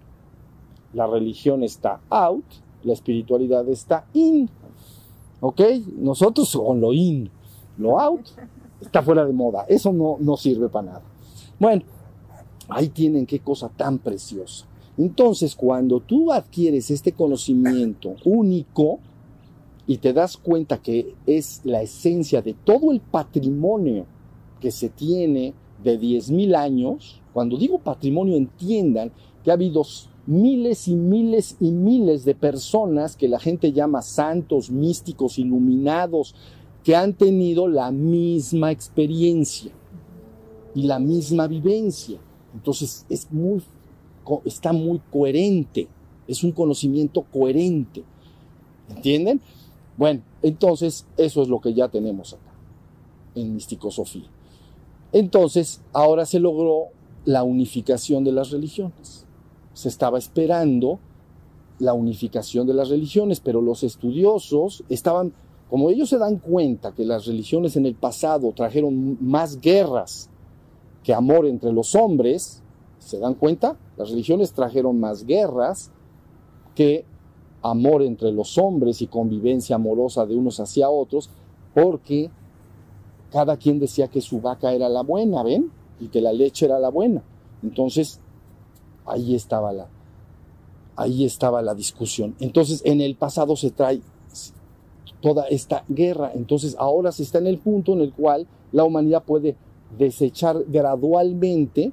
la 0.92 1.06
religión 1.06 1.64
está 1.64 2.00
out, 2.08 2.44
la 2.84 2.92
espiritualidad 2.92 3.68
está 3.68 4.06
in. 4.12 4.48
¿Ok? 5.40 5.60
Nosotros 5.96 6.56
con 6.56 6.80
lo 6.80 6.92
in, 6.92 7.28
lo 7.76 7.98
out 7.98 8.28
está 8.80 9.02
fuera 9.02 9.24
de 9.24 9.32
moda. 9.32 9.64
Eso 9.68 9.92
no, 9.92 10.16
no 10.20 10.36
sirve 10.36 10.68
para 10.68 10.86
nada. 10.86 11.02
Bueno, 11.58 11.82
ahí 12.68 12.88
tienen 12.88 13.26
qué 13.26 13.40
cosa 13.40 13.68
tan 13.68 13.98
preciosa. 13.98 14.66
Entonces, 14.96 15.54
cuando 15.54 16.00
tú 16.00 16.32
adquieres 16.32 16.90
este 16.90 17.12
conocimiento 17.12 18.14
único 18.24 19.00
y 19.86 19.98
te 19.98 20.12
das 20.12 20.36
cuenta 20.36 20.78
que 20.78 21.14
es 21.26 21.60
la 21.64 21.82
esencia 21.82 22.42
de 22.42 22.54
todo 22.54 22.92
el 22.92 23.00
patrimonio 23.00 24.06
que 24.60 24.70
se 24.70 24.88
tiene 24.88 25.52
de 25.82 26.00
10.000 26.00 26.54
años, 26.56 27.20
cuando 27.32 27.58
digo 27.58 27.78
patrimonio 27.78 28.36
entiendan 28.36 29.12
que 29.42 29.50
ha 29.50 29.54
habido 29.54 29.82
miles 30.26 30.88
y 30.88 30.94
miles 30.94 31.56
y 31.60 31.70
miles 31.70 32.24
de 32.24 32.34
personas 32.34 33.16
que 33.16 33.28
la 33.28 33.38
gente 33.38 33.72
llama 33.72 34.00
santos, 34.00 34.70
místicos, 34.70 35.38
iluminados, 35.38 36.34
que 36.82 36.96
han 36.96 37.14
tenido 37.14 37.66
la 37.68 37.90
misma 37.90 38.70
experiencia 38.70 39.72
y 40.74 40.84
la 40.84 40.98
misma 40.98 41.46
vivencia. 41.46 42.18
Entonces 42.54 43.04
es 43.08 43.30
muy, 43.32 43.62
está 44.44 44.72
muy 44.72 45.00
coherente, 45.10 45.88
es 46.26 46.42
un 46.44 46.52
conocimiento 46.52 47.22
coherente. 47.22 48.04
¿Entienden? 48.88 49.40
Bueno, 49.96 50.22
entonces 50.42 51.06
eso 51.16 51.42
es 51.42 51.48
lo 51.48 51.60
que 51.60 51.72
ya 51.74 51.88
tenemos 51.88 52.34
acá 52.34 52.52
en 53.34 53.54
Misticosofía. 53.54 54.28
Entonces, 55.12 55.80
ahora 55.92 56.26
se 56.26 56.40
logró 56.40 56.88
la 57.24 57.42
unificación 57.42 58.24
de 58.24 58.32
las 58.32 58.50
religiones. 58.50 59.26
Se 59.72 59.88
estaba 59.88 60.18
esperando 60.18 60.98
la 61.78 61.94
unificación 61.94 62.66
de 62.66 62.74
las 62.74 62.88
religiones, 62.88 63.40
pero 63.40 63.60
los 63.60 63.82
estudiosos 63.82 64.84
estaban 64.88 65.32
como 65.70 65.90
ellos 65.90 66.08
se 66.08 66.18
dan 66.18 66.36
cuenta 66.36 66.92
que 66.92 67.04
las 67.04 67.26
religiones 67.26 67.76
en 67.76 67.86
el 67.86 67.94
pasado 67.94 68.52
trajeron 68.52 69.18
más 69.20 69.60
guerras 69.60 70.28
que 71.02 71.14
amor 71.14 71.46
entre 71.46 71.72
los 71.72 71.94
hombres, 71.94 72.62
¿se 73.04 73.18
dan 73.18 73.34
cuenta? 73.34 73.76
Las 73.96 74.10
religiones 74.10 74.52
trajeron 74.52 74.98
más 74.98 75.24
guerras 75.24 75.90
que 76.74 77.04
amor 77.62 78.02
entre 78.02 78.32
los 78.32 78.58
hombres 78.58 79.00
y 79.02 79.06
convivencia 79.06 79.76
amorosa 79.76 80.26
de 80.26 80.36
unos 80.36 80.60
hacia 80.60 80.88
otros, 80.90 81.30
porque 81.74 82.30
cada 83.30 83.56
quien 83.56 83.78
decía 83.78 84.08
que 84.08 84.20
su 84.20 84.40
vaca 84.40 84.72
era 84.72 84.88
la 84.88 85.02
buena, 85.02 85.42
¿ven? 85.42 85.70
Y 86.00 86.08
que 86.08 86.20
la 86.20 86.32
leche 86.32 86.66
era 86.66 86.78
la 86.78 86.90
buena. 86.90 87.22
Entonces, 87.62 88.20
ahí 89.06 89.34
estaba 89.34 89.72
la, 89.72 89.88
ahí 90.96 91.24
estaba 91.24 91.62
la 91.62 91.74
discusión. 91.74 92.34
Entonces, 92.40 92.82
en 92.84 93.00
el 93.00 93.16
pasado 93.16 93.56
se 93.56 93.70
trae 93.70 94.00
toda 95.24 95.46
esta 95.46 95.84
guerra. 95.88 96.32
Entonces 96.34 96.76
ahora 96.78 97.10
se 97.10 97.22
está 97.22 97.38
en 97.38 97.46
el 97.46 97.56
punto 97.56 97.94
en 97.94 98.02
el 98.02 98.12
cual 98.12 98.46
la 98.72 98.84
humanidad 98.84 99.24
puede 99.24 99.56
desechar 99.96 100.62
gradualmente 100.68 101.92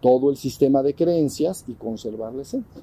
todo 0.00 0.30
el 0.30 0.36
sistema 0.36 0.82
de 0.82 0.94
creencias 0.94 1.64
y 1.66 1.74
conservar 1.74 2.34
la 2.34 2.42
esencia. 2.42 2.82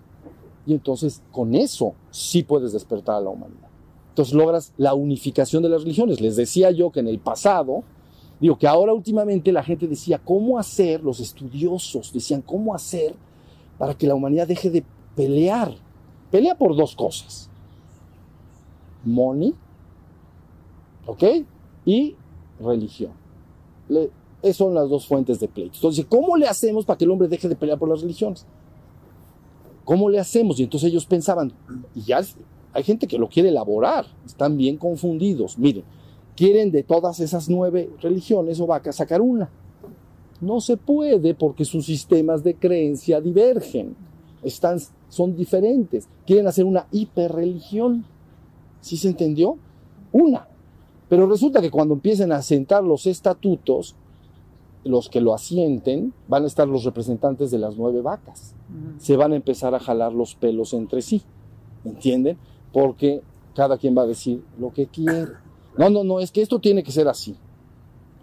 Y 0.65 0.73
entonces 0.73 1.21
con 1.31 1.55
eso 1.55 1.93
sí 2.11 2.43
puedes 2.43 2.73
despertar 2.73 3.15
a 3.15 3.21
la 3.21 3.29
humanidad. 3.29 3.69
Entonces 4.09 4.33
logras 4.33 4.73
la 4.77 4.93
unificación 4.93 5.61
de 5.63 5.69
las 5.69 5.83
religiones. 5.83 6.21
Les 6.21 6.35
decía 6.35 6.71
yo 6.71 6.91
que 6.91 7.01
en 7.01 7.07
el 7.07 7.19
pasado, 7.19 7.83
digo 8.39 8.57
que 8.57 8.67
ahora 8.67 8.93
últimamente 8.93 9.51
la 9.51 9.63
gente 9.63 9.87
decía 9.87 10.19
cómo 10.23 10.57
hacer, 10.57 11.03
los 11.03 11.19
estudiosos 11.19 12.11
decían 12.13 12.41
cómo 12.41 12.73
hacer 12.73 13.15
para 13.77 13.93
que 13.93 14.07
la 14.07 14.15
humanidad 14.15 14.47
deje 14.47 14.69
de 14.69 14.83
pelear. 15.15 15.75
Pelea 16.31 16.57
por 16.57 16.75
dos 16.75 16.95
cosas 16.95 17.49
money, 19.05 19.53
¿ok? 21.05 21.23
Y 21.85 22.15
religión. 22.59 23.11
Esas 24.41 24.57
son 24.57 24.73
las 24.73 24.89
dos 24.89 25.07
fuentes 25.07 25.39
de 25.39 25.47
pleito. 25.47 25.75
Entonces, 25.75 26.05
¿cómo 26.07 26.37
le 26.37 26.47
hacemos 26.47 26.85
para 26.85 26.97
que 26.97 27.05
el 27.05 27.11
hombre 27.11 27.27
deje 27.27 27.49
de 27.49 27.55
pelear 27.55 27.79
por 27.79 27.89
las 27.89 28.01
religiones? 28.01 28.45
¿Cómo 29.83 30.09
le 30.09 30.19
hacemos? 30.19 30.59
Y 30.59 30.63
entonces 30.63 30.89
ellos 30.89 31.05
pensaban, 31.05 31.53
y 31.93 32.01
ya 32.01 32.21
hay 32.73 32.83
gente 32.83 33.07
que 33.07 33.17
lo 33.17 33.29
quiere 33.29 33.49
elaborar, 33.49 34.05
están 34.25 34.57
bien 34.57 34.77
confundidos. 34.77 35.57
Miren, 35.57 35.83
quieren 36.35 36.71
de 36.71 36.83
todas 36.83 37.19
esas 37.19 37.49
nueve 37.49 37.89
religiones 38.01 38.59
o 38.59 38.67
vacas 38.67 38.97
sacar 38.97 39.21
una. 39.21 39.49
No 40.41 40.59
se 40.59 40.75
puede 40.75 41.33
porque 41.33 41.65
sus 41.65 41.85
sistemas 41.85 42.43
de 42.43 42.55
creencia 42.55 43.21
divergen, 43.21 43.95
están, 44.43 44.79
son 45.09 45.35
diferentes. 45.35 46.07
Quieren 46.25 46.47
hacer 46.47 46.65
una 46.65 46.87
hiperreligión. 46.91 48.05
¿Sí 48.81 48.97
se 48.97 49.07
entendió? 49.07 49.57
Una. 50.11 50.47
Pero 51.09 51.27
resulta 51.27 51.61
que 51.61 51.71
cuando 51.71 51.93
empiecen 51.93 52.31
a 52.31 52.41
sentar 52.41 52.83
los 52.83 53.07
estatutos, 53.07 53.95
los 54.85 55.09
que 55.09 55.19
lo 55.19 55.33
asienten 55.33 56.13
van 56.27 56.43
a 56.43 56.47
estar 56.47 56.67
los 56.67 56.85
representantes 56.85 57.51
de 57.51 57.57
las 57.57 57.75
nueve 57.75 58.01
vacas. 58.01 58.55
Se 58.99 59.17
van 59.17 59.33
a 59.33 59.35
empezar 59.35 59.75
a 59.75 59.79
jalar 59.79 60.13
los 60.13 60.35
pelos 60.35 60.73
entre 60.73 61.01
sí. 61.01 61.21
¿Entienden? 61.83 62.37
Porque 62.71 63.21
cada 63.53 63.77
quien 63.77 63.97
va 63.97 64.03
a 64.03 64.07
decir 64.07 64.43
lo 64.59 64.71
que 64.71 64.87
quiere. 64.87 65.33
No, 65.77 65.89
no, 65.89 66.03
no, 66.03 66.19
es 66.19 66.31
que 66.31 66.41
esto 66.41 66.59
tiene 66.59 66.83
que 66.83 66.91
ser 66.91 67.07
así. 67.07 67.35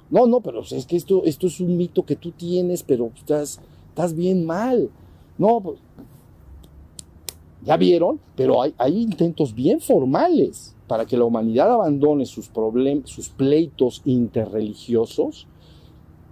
No, 0.08 0.26
no, 0.26 0.40
pero 0.40 0.62
es 0.62 0.86
que 0.86 0.96
esto, 0.96 1.22
esto 1.24 1.46
es 1.46 1.60
un 1.60 1.76
mito 1.76 2.04
que 2.04 2.16
tú 2.16 2.30
tienes, 2.30 2.82
pero 2.82 3.10
estás, 3.14 3.60
estás 3.88 4.14
bien 4.14 4.46
mal. 4.46 4.90
No, 5.38 5.60
pues, 5.60 5.78
¿Ya 7.64 7.76
vieron? 7.76 8.20
Pero 8.34 8.60
hay, 8.60 8.74
hay 8.76 9.00
intentos 9.00 9.54
bien 9.54 9.80
formales 9.80 10.74
para 10.88 11.06
que 11.06 11.16
la 11.16 11.24
humanidad 11.24 11.72
abandone 11.72 12.26
sus, 12.26 12.50
sus 13.04 13.28
pleitos 13.28 14.02
interreligiosos. 14.04 15.46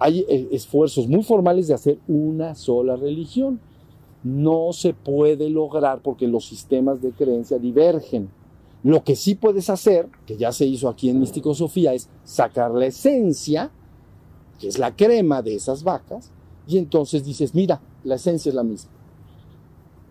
Hay 0.00 0.26
eh, 0.28 0.48
esfuerzos 0.50 1.06
muy 1.06 1.22
formales 1.22 1.68
de 1.68 1.74
hacer 1.74 1.98
una 2.08 2.56
sola 2.56 2.96
religión. 2.96 3.60
No 4.24 4.72
se 4.72 4.92
puede 4.92 5.48
lograr 5.48 6.00
porque 6.02 6.26
los 6.26 6.46
sistemas 6.46 7.00
de 7.00 7.12
creencia 7.12 7.58
divergen. 7.58 8.30
Lo 8.82 9.04
que 9.04 9.14
sí 9.14 9.36
puedes 9.36 9.70
hacer, 9.70 10.08
que 10.26 10.36
ya 10.36 10.50
se 10.50 10.66
hizo 10.66 10.88
aquí 10.88 11.08
en 11.08 11.20
Místico 11.20 11.54
Sofía, 11.54 11.94
es 11.94 12.08
sacar 12.24 12.72
la 12.72 12.86
esencia, 12.86 13.70
que 14.58 14.66
es 14.66 14.78
la 14.78 14.96
crema 14.96 15.42
de 15.42 15.54
esas 15.54 15.84
vacas, 15.84 16.32
y 16.66 16.78
entonces 16.78 17.24
dices, 17.24 17.54
mira, 17.54 17.80
la 18.02 18.16
esencia 18.16 18.48
es 18.48 18.54
la 18.56 18.64
misma 18.64 18.90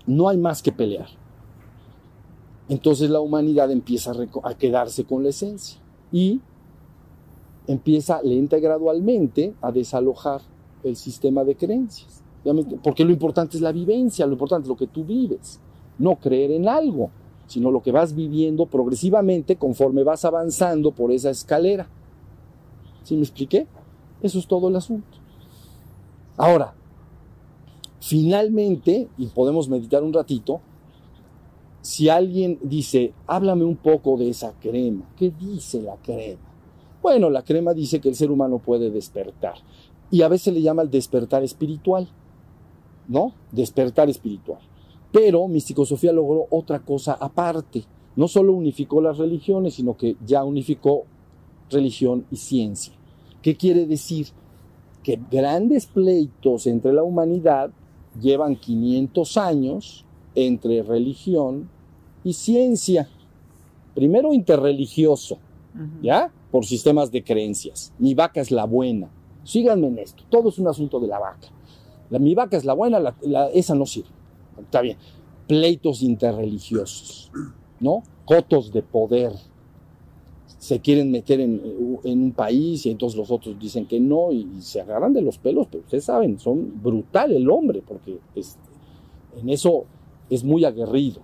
no 0.10 0.27
hay 0.27 0.38
más 0.38 0.62
que 0.62 0.72
pelear. 0.72 1.08
Entonces 2.67 3.10
la 3.10 3.19
humanidad 3.19 3.72
empieza 3.72 4.12
a, 4.12 4.50
a 4.50 4.53
quedarse 4.55 5.03
con 5.03 5.24
la 5.24 5.29
esencia 5.29 5.79
y 6.12 6.41
empieza 7.70 8.20
lenta 8.24 8.58
y 8.58 8.62
gradualmente 8.62 9.54
a 9.62 9.72
desalojar 9.72 10.42
el 10.84 10.96
sistema 10.96 11.44
de 11.44 11.56
creencias. 11.56 12.24
Porque 12.82 13.06
lo 13.06 13.12
importante 13.12 13.58
es 13.58 13.62
la 13.62 13.72
vivencia, 13.72 14.26
lo 14.26 14.34
importante 14.34 14.64
es 14.64 14.70
lo 14.70 14.76
que 14.76 14.88
tú 14.88 15.06
vives, 15.06 15.60
no 16.00 16.16
creer 16.16 16.50
en 16.50 16.68
algo, 16.68 17.12
sino 17.46 17.70
lo 17.70 17.84
que 17.84 17.92
vas 17.92 18.16
viviendo 18.16 18.66
progresivamente 18.66 19.56
conforme 19.56 20.04
vas 20.04 20.26
avanzando 20.26 20.92
por 20.92 21.12
esa 21.12 21.30
escalera. 21.30 21.88
¿Sí 23.04 23.16
me 23.16 23.22
expliqué? 23.22 23.68
Eso 24.24 24.40
es 24.40 24.48
todo 24.48 24.70
el 24.70 24.76
asunto. 24.76 25.20
Ahora, 26.38 26.74
finalmente, 28.00 29.10
y 29.16 29.28
podemos 29.28 29.70
meditar 29.70 30.02
un 30.02 30.14
ratito, 30.14 30.60
si 31.82 32.10
alguien 32.10 32.58
dice, 32.64 33.14
háblame 33.28 33.64
un 33.64 33.76
poco 33.78 34.18
de 34.18 34.30
esa 34.30 34.54
crema, 34.60 35.08
¿qué 35.16 35.32
dice 35.40 35.84
la 35.84 35.98
crema? 35.98 36.49
Bueno, 37.01 37.29
la 37.29 37.44
crema 37.44 37.74
dice 37.74 38.00
que 38.00 38.10
el 38.10 38.15
ser 38.15 38.32
humano 38.32 38.60
puede 38.60 38.91
despertar. 38.91 39.56
Y 40.12 40.22
a 40.22 40.27
veces 40.27 40.53
le 40.53 40.62
llama 40.62 40.82
el 40.82 40.89
despertar 40.89 41.44
espiritual. 41.44 42.10
¿no? 43.10 43.34
Despertar 43.51 44.10
espiritual. 44.10 44.60
Pero 45.12 45.48
Místico-Sofía 45.48 46.13
logró 46.13 46.46
otra 46.51 46.79
cosa 46.79 47.13
aparte. 47.13 47.84
No 48.15 48.27
solo 48.27 48.53
unificó 48.53 49.01
las 49.01 49.18
religiones, 49.18 49.74
sino 49.74 49.98
que 49.98 50.15
ya 50.25 50.44
unificó 50.44 51.06
religión 51.70 52.25
y 52.32 52.38
ciencia. 52.38 52.94
¿Qué 53.41 53.58
quiere 53.58 53.86
decir? 53.86 54.27
Que 55.03 55.20
grandes 55.32 55.88
pleitos 55.88 56.68
entre 56.68 56.94
la 56.94 57.03
humanidad 57.03 57.72
llevan 58.22 58.56
500 58.56 59.38
años 59.38 60.06
entre 60.36 60.84
religión 60.84 61.70
y 62.24 62.34
ciencia. 62.34 63.10
Primero 63.96 64.34
interreligioso, 64.34 65.39
¿ya? 66.01 66.32
Por 66.51 66.65
sistemas 66.65 67.12
de 67.12 67.24
creencias. 67.24 67.94
Mi 68.00 68.13
vaca 68.15 68.41
es 68.41 68.51
la 68.51 68.65
buena. 68.65 69.10
Síganme 69.44 69.88
en 69.88 70.00
esto. 70.00 70.24
Todo 70.29 70.50
es 70.50 70.60
un 70.60 70.68
asunto 70.68 71.00
de 71.00 71.08
la 71.08 71.20
vaca. 71.20 71.48
La, 72.10 72.20
mi 72.20 72.36
vaca 72.36 72.58
es 72.58 72.65
la 72.65 72.74
buena, 72.74 73.15
esa 73.53 73.75
no 73.75 73.86
sirve. 73.86 74.10
Está 74.60 74.82
bien. 74.82 74.98
Pleitos 75.48 76.01
interreligiosos, 76.01 77.32
¿no? 77.79 78.03
Cotos 78.25 78.72
de 78.72 78.82
poder. 78.82 79.32
Se 80.58 80.79
quieren 80.79 81.12
meter 81.12 81.39
en, 81.39 81.62
un 82.03 82.32
país 82.36 82.86
y 82.86 82.91
entonces 82.91 83.18
los 83.18 83.32
otros 83.32 83.58
dicen 83.60 83.86
que 83.86 84.00
no 84.00 84.32
y, 84.32 84.62
se 84.62 84.82
agarran 84.82 85.13
de 85.13 85.22
los 85.22 85.38
pelos, 85.38 85.68
pero 85.72 85.84
ustedes 85.84 86.03
saben, 86.03 86.38
son 86.39 86.82
brutal 86.82 87.32
el 87.32 87.50
hombre, 87.50 87.82
porque 87.88 88.20
este, 88.36 88.60
en 89.39 89.50
eso 89.50 89.86
es 90.29 90.44
muy 90.44 90.65
aguerrido. 90.65 91.22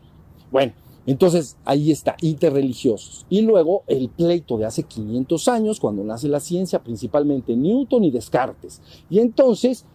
Bueno, 0.52 0.74
entonces 1.06 1.58
ahí 1.66 1.92
está, 1.92 2.16
interreligiosos. 2.22 3.26
Y 3.30 3.42
luego 3.42 3.84
el 3.88 4.10
pleito 4.10 4.58
de 4.58 4.66
hace 4.66 4.84
500 4.84 5.48
años, 5.48 5.80
cuando 5.80 6.04
nace 6.04 6.28
la 6.28 6.40
ciencia, 6.40 6.84
principalmente 6.84 7.56
Newton 7.56 8.04
y 8.04 8.12
Descartes. 8.12 8.82
Y 9.10 9.20
entonces 9.20 9.86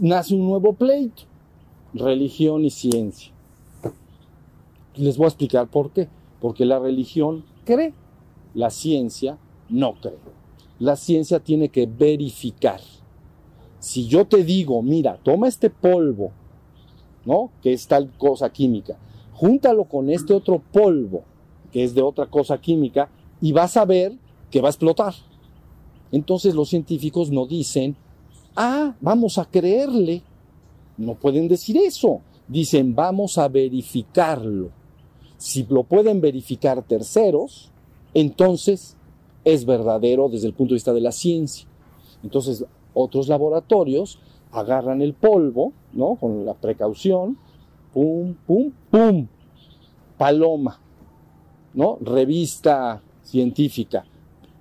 nace 0.00 0.34
un 0.34 0.46
nuevo 0.46 0.74
pleito, 0.74 1.22
religión 1.94 2.64
y 2.64 2.70
ciencia. 2.70 3.32
Les 4.94 5.16
voy 5.16 5.24
a 5.24 5.28
explicar 5.28 5.68
por 5.68 5.90
qué. 5.90 6.08
Porque 6.40 6.66
la 6.66 6.78
religión 6.78 7.44
cree, 7.64 7.94
la 8.54 8.70
ciencia 8.70 9.38
no 9.68 9.94
cree. 9.94 10.18
La 10.78 10.96
ciencia 10.96 11.40
tiene 11.40 11.70
que 11.70 11.86
verificar. 11.86 12.80
Si 13.78 14.06
yo 14.06 14.26
te 14.26 14.44
digo, 14.44 14.82
mira, 14.82 15.18
toma 15.22 15.48
este 15.48 15.70
polvo, 15.70 16.32
¿no? 17.24 17.50
Que 17.62 17.72
es 17.72 17.86
tal 17.86 18.12
cosa 18.18 18.50
química, 18.50 18.98
júntalo 19.36 19.84
con 19.84 20.08
este 20.08 20.32
otro 20.32 20.62
polvo, 20.72 21.22
que 21.70 21.84
es 21.84 21.94
de 21.94 22.02
otra 22.02 22.26
cosa 22.26 22.58
química, 22.58 23.10
y 23.40 23.52
vas 23.52 23.76
a 23.76 23.84
ver 23.84 24.14
que 24.50 24.60
va 24.60 24.68
a 24.68 24.70
explotar. 24.70 25.14
Entonces 26.10 26.54
los 26.54 26.70
científicos 26.70 27.30
no 27.30 27.46
dicen, 27.46 27.96
ah, 28.54 28.94
vamos 29.00 29.38
a 29.38 29.44
creerle. 29.44 30.22
No 30.96 31.14
pueden 31.14 31.48
decir 31.48 31.76
eso. 31.76 32.22
Dicen, 32.48 32.94
vamos 32.94 33.36
a 33.36 33.48
verificarlo. 33.48 34.70
Si 35.36 35.64
lo 35.68 35.84
pueden 35.84 36.20
verificar 36.20 36.82
terceros, 36.82 37.70
entonces 38.14 38.96
es 39.44 39.66
verdadero 39.66 40.30
desde 40.30 40.46
el 40.46 40.54
punto 40.54 40.72
de 40.72 40.76
vista 40.76 40.94
de 40.94 41.02
la 41.02 41.12
ciencia. 41.12 41.66
Entonces, 42.22 42.64
otros 42.94 43.28
laboratorios 43.28 44.18
agarran 44.52 45.02
el 45.02 45.12
polvo, 45.12 45.74
¿no? 45.92 46.16
Con 46.16 46.46
la 46.46 46.54
precaución, 46.54 47.36
pum, 47.96 48.34
pum, 48.46 48.70
pum, 48.90 49.26
paloma, 50.18 50.78
¿no? 51.72 51.96
Revista 52.02 53.00
científica 53.22 54.04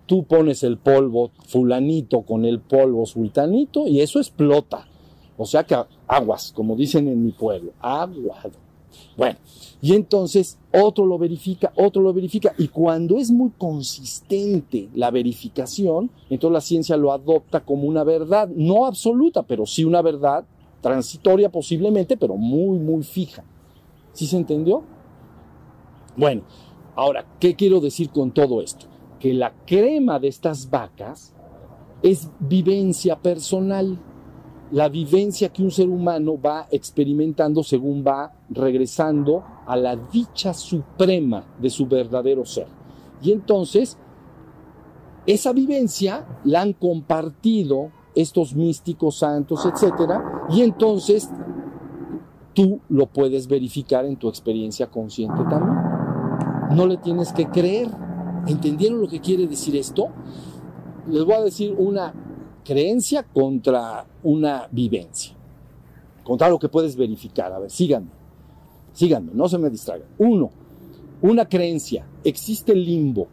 tú 0.06 0.24
pones 0.24 0.64
el 0.64 0.78
polvo 0.78 1.32
fulanito 1.48 2.22
con 2.22 2.46
el 2.46 2.60
polvo 2.60 3.06
sultanito 3.06 3.88
y 3.88 4.02
eso 4.02 4.20
explota. 4.20 4.88
O 5.38 5.46
sea 5.46 5.66
que 5.66 5.76
aguas, 6.08 6.54
como 6.56 6.76
dicen 6.76 7.08
en 7.08 7.24
mi 7.24 7.32
pueblo, 7.32 7.74
aguado. 7.82 8.52
Bueno, 9.18 9.38
y 9.82 9.94
entonces 9.94 10.58
otro 10.74 11.06
lo 11.06 11.18
verifica, 11.18 11.74
otro 11.76 12.02
lo 12.02 12.14
verifica, 12.14 12.54
y 12.58 12.70
cuando 12.70 13.18
es 13.18 13.30
muy 13.30 13.52
consistente 13.58 14.88
la 14.94 15.12
verificación, 15.12 16.10
entonces 16.30 16.54
la 16.54 16.62
ciencia 16.62 16.96
lo 16.96 17.12
adopta 17.12 17.60
como 17.60 17.84
una 17.88 18.06
verdad, 18.06 18.48
no 18.56 18.86
absoluta, 18.86 19.44
pero 19.44 19.66
sí 19.66 19.84
una 19.84 20.02
verdad 20.02 20.46
transitoria 20.82 21.52
posiblemente, 21.52 22.18
pero 22.18 22.36
muy, 22.36 22.80
muy 22.80 23.04
fija. 23.04 23.44
¿Sí 24.14 24.28
se 24.28 24.38
entendió? 24.38 24.84
Bueno, 26.16 26.44
ahora, 26.96 27.26
¿qué 27.40 27.56
quiero 27.56 27.80
decir 27.80 28.10
con 28.10 28.32
todo 28.32 28.62
esto? 28.62 28.88
que 29.20 29.34
la 29.34 29.54
crema 29.66 30.20
de 30.20 30.28
estas 30.28 30.70
vacas 30.70 31.34
es 32.02 32.30
vivencia 32.40 33.20
personal, 33.20 34.00
la 34.72 34.90
vivencia 34.90 35.50
que 35.50 35.64
un 35.64 35.72
ser 35.72 35.90
humano 35.90 36.40
va 36.40 36.68
experimentando 36.72 37.64
según 37.64 38.04
va 38.06 38.34
regresando 38.50 39.44
a 39.66 39.76
la 39.76 39.96
dicha 39.96 40.54
suprema 40.54 41.44
de 41.60 41.70
su 41.70 41.88
verdadero 41.88 42.46
ser. 42.46 42.68
Y 43.22 43.32
entonces, 43.32 43.98
esa 45.26 45.54
vivencia 45.54 46.40
la 46.44 46.62
han 46.62 46.74
compartido 46.74 47.92
estos 48.16 48.56
místicos 48.56 49.18
santos, 49.20 49.66
etcétera, 49.66 50.46
y 50.50 50.62
entonces 50.62 51.30
tú 52.54 52.80
lo 52.90 53.08
puedes 53.08 53.48
verificar 53.48 54.06
en 54.06 54.16
tu 54.16 54.30
experiencia 54.30 54.88
consciente 54.88 55.44
también. 55.50 55.78
No 56.72 56.88
le 56.88 56.98
tienes 56.98 57.32
que 57.34 57.48
creer, 57.48 57.90
¿Entendieron 58.48 59.02
lo 59.02 59.08
que 59.08 59.20
quiere 59.20 59.48
decir 59.48 59.76
esto? 59.76 60.10
Les 61.08 61.24
voy 61.24 61.34
a 61.34 61.42
decir 61.42 61.74
una 61.78 62.14
creencia 62.64 63.24
contra 63.24 64.06
una 64.24 64.68
vivencia. 64.72 65.36
Contra 66.24 66.50
lo 66.50 66.60
que 66.60 66.70
puedes 66.70 66.96
verificar. 66.96 67.52
A 67.52 67.60
ver, 67.60 67.72
síganme. 67.72 68.12
Síganme, 68.94 69.32
no 69.34 69.50
se 69.50 69.58
me 69.58 69.70
distraigan. 69.70 70.08
Uno, 70.20 70.52
una 71.22 71.46
creencia. 71.46 72.08
Existe 72.24 72.72
el 72.72 72.86
limbo. 72.86 73.28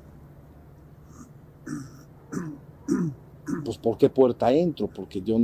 Pues 3.65 3.79
¿por 3.79 3.99
qué 3.99 4.09
puerta 4.09 4.53
entro? 4.53 4.89
Porque 4.89 5.21
yo 5.23 5.39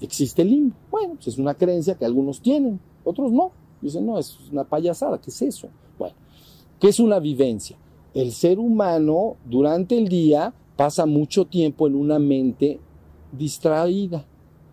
existe 0.00 0.42
el 0.42 0.50
limbo. 0.50 0.76
Bueno, 0.90 1.14
pues 1.14 1.28
es 1.28 1.38
una 1.38 1.54
creencia 1.54 1.96
que 1.96 2.04
algunos 2.04 2.40
tienen, 2.40 2.80
otros 3.04 3.32
no. 3.32 3.52
Dicen, 3.80 4.06
no, 4.06 4.18
es 4.18 4.38
una 4.50 4.64
payasada, 4.64 5.20
¿qué 5.20 5.30
es 5.30 5.42
eso? 5.42 5.68
Bueno, 5.98 6.14
¿qué 6.78 6.88
es 6.88 7.00
una 7.00 7.18
vivencia? 7.18 7.76
el 8.14 8.32
ser 8.32 8.58
humano 8.58 9.36
durante 9.44 9.96
el 9.96 10.08
día 10.08 10.54
pasa 10.76 11.06
mucho 11.06 11.46
tiempo 11.46 11.86
en 11.86 11.94
una 11.94 12.18
mente 12.18 12.80
distraída, 13.32 14.26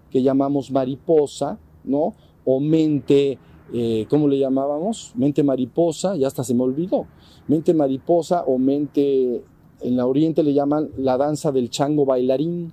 que 0.10 0.22
llamamos 0.22 0.72
mariposa, 0.72 1.60
¿no? 1.84 2.13
O 2.45 2.60
mente, 2.60 3.38
eh, 3.74 4.06
¿cómo 4.10 4.28
le 4.28 4.39
llamábamos? 4.39 5.13
Mente 5.15 5.43
mariposa, 5.43 6.15
ya 6.15 6.28
hasta 6.28 6.43
se 6.43 6.54
me 6.54 6.63
olvidó. 6.63 7.06
Mente 7.48 7.74
mariposa 7.74 8.43
o 8.43 8.58
mente, 8.58 9.43
en 9.82 9.98
la 9.98 10.06
oriente 10.06 10.44
le 10.44 10.54
llaman 10.54 10.89
la 10.98 11.18
danza 11.18 11.52
del 11.52 11.70
chango 11.70 12.06
bailarín, 12.06 12.72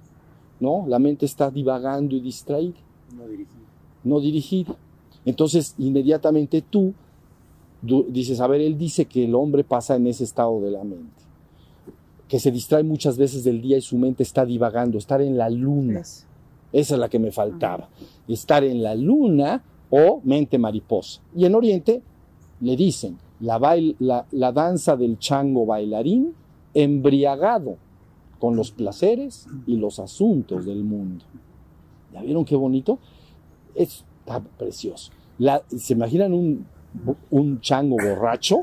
¿no? 0.61 0.85
La 0.89 0.99
mente 0.99 1.27
está 1.27 1.51
divagando 1.51 2.15
y 2.17 2.21
distraída. 2.21 2.79
No 3.17 3.27
dirigida. 3.27 3.51
No 4.05 4.21
dirigida. 4.21 4.77
Entonces, 5.25 5.75
inmediatamente 5.79 6.63
tú 6.63 6.95
dices, 7.83 8.41
a 8.41 8.47
ver, 8.47 8.61
él 8.61 8.79
dice 8.79 9.05
que 9.05 9.25
el 9.25 9.35
hombre 9.35 9.65
pasa 9.65 9.97
en 9.97 10.07
ese 10.07 10.25
estado 10.25 10.61
de 10.61 10.71
la 10.71 10.85
mente, 10.85 11.23
que 12.29 12.41
se 12.41 12.51
distrae 12.51 12.83
muchas 12.83 13.17
veces 13.17 13.45
del 13.45 13.61
día 13.61 13.77
y 13.77 13.83
su 13.83 13.99
mente 13.99 14.23
está 14.23 14.45
divagando, 14.45 14.99
estar 14.99 15.21
en 15.21 15.37
la 15.37 15.51
luna. 15.51 16.01
Esa 16.01 16.95
es 16.95 16.99
la 16.99 17.09
que 17.09 17.19
me 17.19 17.33
faltaba, 17.33 17.89
estar 18.27 18.65
en 18.65 18.83
la 18.83 18.95
luna 18.95 19.63
o 19.91 20.21
mente 20.25 20.59
mariposa. 20.59 21.21
Y 21.35 21.45
en 21.45 21.55
Oriente 21.55 22.03
le 22.61 22.77
dicen, 22.77 23.19
la, 23.41 24.27
la 24.31 24.53
danza 24.53 24.97
del 24.97 25.19
chango 25.19 25.67
bailarín 25.67 26.35
embriagado 26.77 27.79
con 28.39 28.55
los 28.55 28.71
placeres 28.71 29.47
y 29.67 29.77
los 29.77 29.99
asuntos 29.99 30.67
del 30.67 30.85
mundo. 30.85 31.25
¿Ya 32.13 32.21
vieron 32.21 32.45
qué 32.45 32.55
bonito? 32.55 32.99
Está 33.75 34.41
precioso. 34.59 35.11
¿Se 35.75 35.95
imaginan 35.95 36.35
un, 36.35 36.67
un 37.31 37.61
chango 37.63 37.97
borracho? 37.97 38.61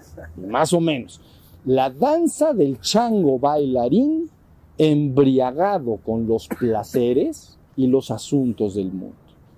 Más 0.47 0.73
o 0.73 0.79
menos. 0.79 1.19
La 1.65 1.89
danza 1.89 2.53
del 2.53 2.79
chango 2.79 3.39
bailarín 3.39 4.29
embriagado 4.77 5.97
con 5.97 6.27
los 6.27 6.47
placeres 6.47 7.57
y 7.75 7.87
los 7.87 8.11
asuntos 8.11 8.75
del 8.75 8.91
mundo. 8.91 9.15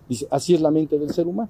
Dice, 0.08 0.28
así 0.32 0.54
es 0.54 0.62
la 0.62 0.72
mente 0.72 0.98
del 0.98 1.12
ser 1.12 1.28
humano. 1.28 1.50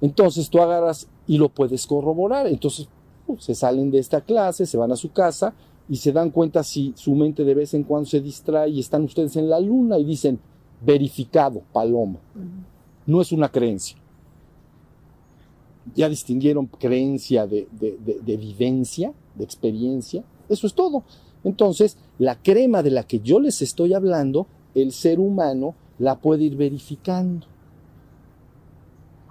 Entonces 0.00 0.50
tú 0.50 0.60
agarras 0.60 1.06
y 1.28 1.38
lo 1.38 1.50
puedes 1.50 1.86
corroborar. 1.86 2.48
Entonces 2.48 2.88
uh, 3.28 3.36
se 3.38 3.54
salen 3.54 3.92
de 3.92 3.98
esta 3.98 4.22
clase, 4.22 4.66
se 4.66 4.76
van 4.76 4.90
a 4.90 4.96
su 4.96 5.12
casa 5.12 5.54
y 5.90 5.96
se 5.96 6.12
dan 6.12 6.30
cuenta 6.30 6.62
si 6.62 6.94
su 6.96 7.16
mente 7.16 7.44
de 7.44 7.52
vez 7.52 7.74
en 7.74 7.82
cuando 7.82 8.06
se 8.06 8.20
distrae 8.20 8.70
y 8.70 8.78
están 8.78 9.02
ustedes 9.02 9.34
en 9.34 9.50
la 9.50 9.58
luna 9.58 9.98
y 9.98 10.04
dicen, 10.04 10.38
verificado, 10.80 11.62
paloma. 11.72 12.20
No 13.06 13.20
es 13.20 13.32
una 13.32 13.48
creencia. 13.50 13.98
Ya 15.96 16.08
distinguieron 16.08 16.66
creencia 16.66 17.44
de, 17.48 17.66
de, 17.72 17.98
de, 17.98 18.20
de 18.20 18.36
vivencia, 18.36 19.12
de 19.34 19.42
experiencia. 19.42 20.22
Eso 20.48 20.68
es 20.68 20.74
todo. 20.74 21.02
Entonces, 21.42 21.98
la 22.18 22.40
crema 22.40 22.84
de 22.84 22.92
la 22.92 23.02
que 23.02 23.18
yo 23.18 23.40
les 23.40 23.60
estoy 23.60 23.92
hablando, 23.92 24.46
el 24.76 24.92
ser 24.92 25.18
humano 25.18 25.74
la 25.98 26.20
puede 26.20 26.44
ir 26.44 26.56
verificando. 26.56 27.48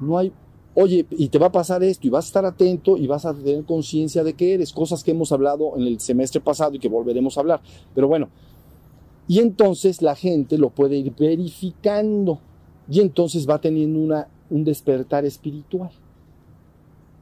No 0.02 0.18
hay, 0.18 0.34
oye, 0.80 1.06
y 1.12 1.28
te 1.28 1.38
va 1.38 1.48
a 1.48 1.52
pasar 1.52 1.84
esto, 1.84 2.08
y 2.08 2.10
vas 2.10 2.26
a 2.26 2.28
estar 2.28 2.46
atento, 2.46 2.96
y 2.96 3.06
vas 3.06 3.26
a 3.26 3.34
tener 3.34 3.66
conciencia 3.66 4.24
de 4.24 4.34
que 4.34 4.54
eres, 4.54 4.72
cosas 4.72 5.04
que 5.04 5.12
hemos 5.12 5.32
hablado 5.32 5.76
en 5.76 5.84
el 5.84 6.00
semestre 6.00 6.40
pasado 6.40 6.76
y 6.76 6.80
que 6.80 6.88
volveremos 6.88 7.38
a 7.38 7.42
hablar. 7.42 7.62
Pero 7.94 8.08
bueno, 8.08 8.30
y 9.28 9.40
entonces 9.40 10.02
la 10.02 10.16
gente 10.16 10.58
lo 10.58 10.70
puede 10.70 10.98
ir 10.98 11.14
verificando, 11.16 12.40
y 12.90 13.02
entonces 13.02 13.48
va 13.48 13.60
teniendo 13.60 14.00
una, 14.00 14.28
un 14.50 14.64
despertar 14.64 15.26
espiritual. 15.26 15.92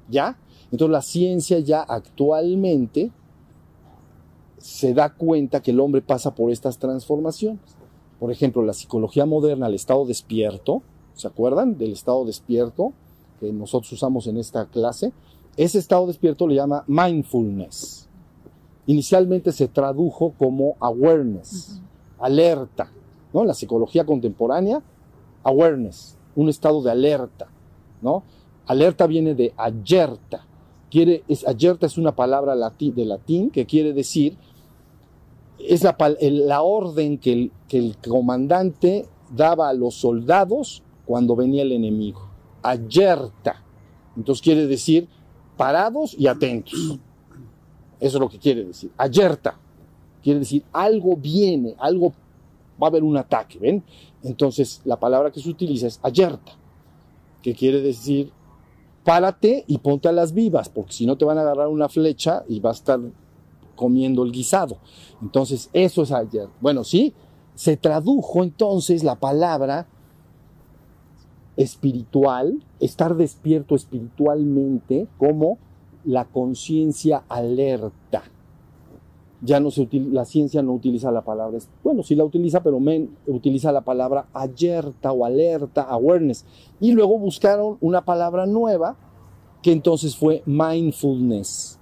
¿Ya? 0.10 0.38
Entonces 0.72 0.92
la 0.92 1.02
ciencia 1.02 1.60
ya 1.60 1.82
actualmente 1.82 3.12
se 4.58 4.94
da 4.94 5.14
cuenta 5.14 5.62
que 5.62 5.72
el 5.72 5.80
hombre 5.80 6.02
pasa 6.02 6.34
por 6.36 6.52
estas 6.52 6.78
transformaciones. 6.78 7.76
Por 8.20 8.32
ejemplo, 8.32 8.64
la 8.64 8.74
psicología 8.74 9.26
moderna, 9.26 9.68
el 9.68 9.76
estado 9.76 10.06
despierto, 10.06 10.82
¿se 11.14 11.28
acuerdan 11.28 11.78
del 11.78 11.94
estado 11.94 12.24
despierto 12.26 12.94
que 13.40 13.52
nosotros 13.52 13.92
usamos 13.92 14.28
en 14.28 14.38
esta 14.38 14.66
clase? 14.66 15.12
Ese 15.56 15.80
estado 15.80 16.08
despierto 16.08 16.48
le 16.48 16.56
llama 16.56 16.84
mindfulness. 16.88 18.08
Inicialmente 18.86 19.52
se 19.52 19.68
tradujo 19.68 20.34
como 20.38 20.76
awareness, 20.80 21.82
alerta, 22.20 22.92
¿no? 23.34 23.44
La 23.44 23.54
psicología 23.54 24.06
contemporánea, 24.06 24.82
awareness, 25.44 26.18
un 26.36 26.50
estado 26.50 26.82
de 26.82 26.92
alerta, 26.92 27.48
¿no? 28.02 28.24
Alerta 28.66 29.08
viene 29.08 29.36
de 29.36 29.54
alerta. 29.58 30.46
Quiere, 30.90 31.24
es, 31.28 31.46
alerta 31.46 31.86
es 31.86 31.98
una 31.98 32.16
palabra 32.16 32.56
latín, 32.56 32.96
de 32.96 33.06
latín 33.06 33.50
que 33.50 33.66
quiere 33.66 33.94
decir 33.94 34.38
es 35.60 35.84
la, 35.84 35.96
la 36.20 36.62
orden 36.62 37.18
que 37.18 37.34
el, 37.34 37.52
que 37.68 37.78
el, 37.80 37.98
comandante 37.98 39.08
daba 39.36 39.70
a 39.70 39.74
los 39.74 39.96
soldados 39.96 40.84
cuando 41.06 41.36
venía 41.36 41.64
el 41.64 41.72
enemigo. 41.72 42.27
Ayerta. 42.70 43.64
Entonces 44.16 44.42
quiere 44.42 44.68
decir 44.68 45.08
parados 45.56 46.16
y 46.18 46.28
atentos. 46.28 47.00
Eso 48.00 48.18
es 48.18 48.20
lo 48.20 48.30
que 48.30 48.40
quiere 48.40 48.66
decir. 48.66 48.92
Ayerta. 48.98 49.58
Quiere 50.22 50.40
decir 50.40 50.64
algo 50.74 51.16
viene, 51.16 51.76
algo 51.80 52.14
va 52.82 52.88
a 52.88 52.90
haber 52.90 53.04
un 53.04 53.18
ataque, 53.18 53.58
¿ven? 53.60 53.84
Entonces 54.24 54.82
la 54.86 55.00
palabra 55.00 55.32
que 55.32 55.40
se 55.40 55.50
utiliza 55.50 55.88
es 55.88 56.00
ayerta, 56.04 56.54
que 57.42 57.54
quiere 57.54 57.82
decir 57.82 58.32
párate 59.08 59.64
y 59.68 59.78
ponte 59.78 60.10
a 60.10 60.12
las 60.12 60.34
vivas, 60.34 60.68
porque 60.68 60.92
si 60.92 61.06
no 61.06 61.18
te 61.18 61.24
van 61.24 61.38
a 61.38 61.42
agarrar 61.42 61.70
una 61.70 61.88
flecha 61.88 62.44
y 62.50 62.60
va 62.60 62.72
a 62.72 62.74
estar 62.74 63.00
comiendo 63.78 64.22
el 64.26 64.34
guisado. 64.34 64.80
Entonces, 65.22 65.70
eso 65.72 66.02
es 66.02 66.12
ayer. 66.12 66.50
Bueno, 66.60 66.84
sí, 66.84 67.14
se 67.56 67.78
tradujo 67.78 68.44
entonces 68.44 69.06
la 69.06 69.16
palabra 69.16 69.88
espiritual, 71.58 72.64
estar 72.80 73.16
despierto 73.16 73.76
espiritualmente, 73.76 75.08
como 75.18 75.58
la 76.06 76.26
conciencia 76.26 77.24
alerta. 77.28 78.24
Ya 79.42 79.60
no 79.60 79.70
se 79.70 79.82
utiliza, 79.82 80.14
la 80.14 80.26
ciencia 80.26 80.64
no 80.64 80.74
utiliza 80.74 81.12
la 81.12 81.22
palabra, 81.22 81.60
bueno, 81.84 82.02
sí 82.02 82.16
la 82.16 82.24
utiliza, 82.24 82.64
pero 82.64 82.80
men, 82.80 83.16
utiliza 83.28 83.72
la 83.72 83.82
palabra 83.82 84.28
alerta 84.34 85.12
o 85.12 85.26
alerta, 85.26 85.84
awareness. 85.84 86.46
Y 86.80 86.94
luego 86.94 87.20
buscaron 87.20 87.78
una 87.82 88.06
palabra 88.06 88.46
nueva 88.46 88.96
que 89.62 89.72
entonces 89.72 90.16
fue 90.16 90.42
mindfulness 90.46 91.78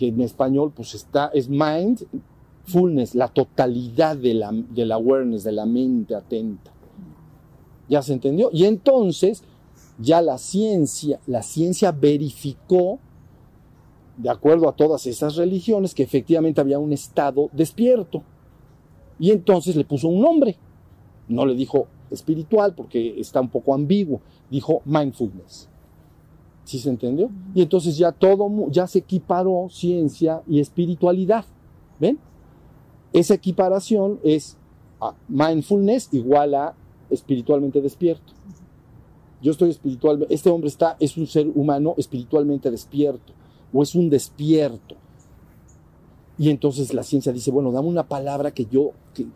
que 0.00 0.08
en 0.08 0.20
español 0.22 0.72
pues 0.74 0.94
está, 0.94 1.30
es 1.34 1.50
mindfulness, 1.50 3.14
la 3.14 3.28
totalidad 3.28 4.16
de 4.16 4.32
la, 4.32 4.50
de 4.50 4.86
la 4.86 4.94
awareness, 4.94 5.44
de 5.44 5.52
la 5.52 5.66
mente 5.66 6.14
atenta. 6.14 6.72
¿Ya 7.90 8.00
se 8.02 8.12
entendió? 8.12 8.50
Y 8.52 8.64
entonces 8.64 9.42
ya 9.98 10.22
la 10.22 10.38
ciencia, 10.38 11.20
la 11.26 11.42
ciencia 11.42 11.90
verificó, 11.92 13.00
de 14.16 14.30
acuerdo 14.30 14.68
a 14.68 14.76
todas 14.76 15.06
esas 15.06 15.34
religiones, 15.34 15.94
que 15.94 16.04
efectivamente 16.04 16.60
había 16.60 16.78
un 16.78 16.92
estado 16.92 17.50
despierto. 17.52 18.22
Y 19.18 19.32
entonces 19.32 19.74
le 19.74 19.84
puso 19.84 20.08
un 20.08 20.22
nombre. 20.22 20.56
No 21.28 21.44
le 21.44 21.54
dijo 21.54 21.88
espiritual 22.10 22.74
porque 22.74 23.20
está 23.20 23.40
un 23.40 23.48
poco 23.48 23.74
ambiguo, 23.74 24.20
dijo 24.50 24.82
mindfulness. 24.84 25.68
¿Sí 26.64 26.78
se 26.78 26.90
entendió? 26.90 27.28
Y 27.54 27.62
entonces 27.62 27.96
ya 27.98 28.12
todo, 28.12 28.48
ya 28.70 28.86
se 28.86 29.00
equiparó 29.00 29.68
ciencia 29.68 30.42
y 30.46 30.60
espiritualidad. 30.60 31.44
¿Ven? 31.98 32.18
Esa 33.12 33.34
equiparación 33.34 34.20
es 34.22 34.56
mindfulness 35.28 36.08
igual 36.12 36.54
a 36.54 36.74
espiritualmente 37.10 37.80
despierto. 37.80 38.32
Yo 39.42 39.52
estoy 39.52 39.70
espiritualmente, 39.70 40.34
este 40.34 40.50
hombre 40.50 40.68
está, 40.68 40.96
es 41.00 41.16
un 41.16 41.26
ser 41.26 41.48
humano 41.54 41.94
espiritualmente 41.96 42.70
despierto, 42.70 43.32
o 43.72 43.82
es 43.82 43.94
un 43.94 44.10
despierto. 44.10 44.96
Y 46.38 46.50
entonces 46.50 46.92
la 46.94 47.02
ciencia 47.02 47.32
dice, 47.32 47.50
bueno, 47.50 47.72
dame 47.72 47.88
una 47.88 48.08
palabra 48.08 48.52
que 48.52 48.66
yo, 48.66 48.92
que, 49.14 49.26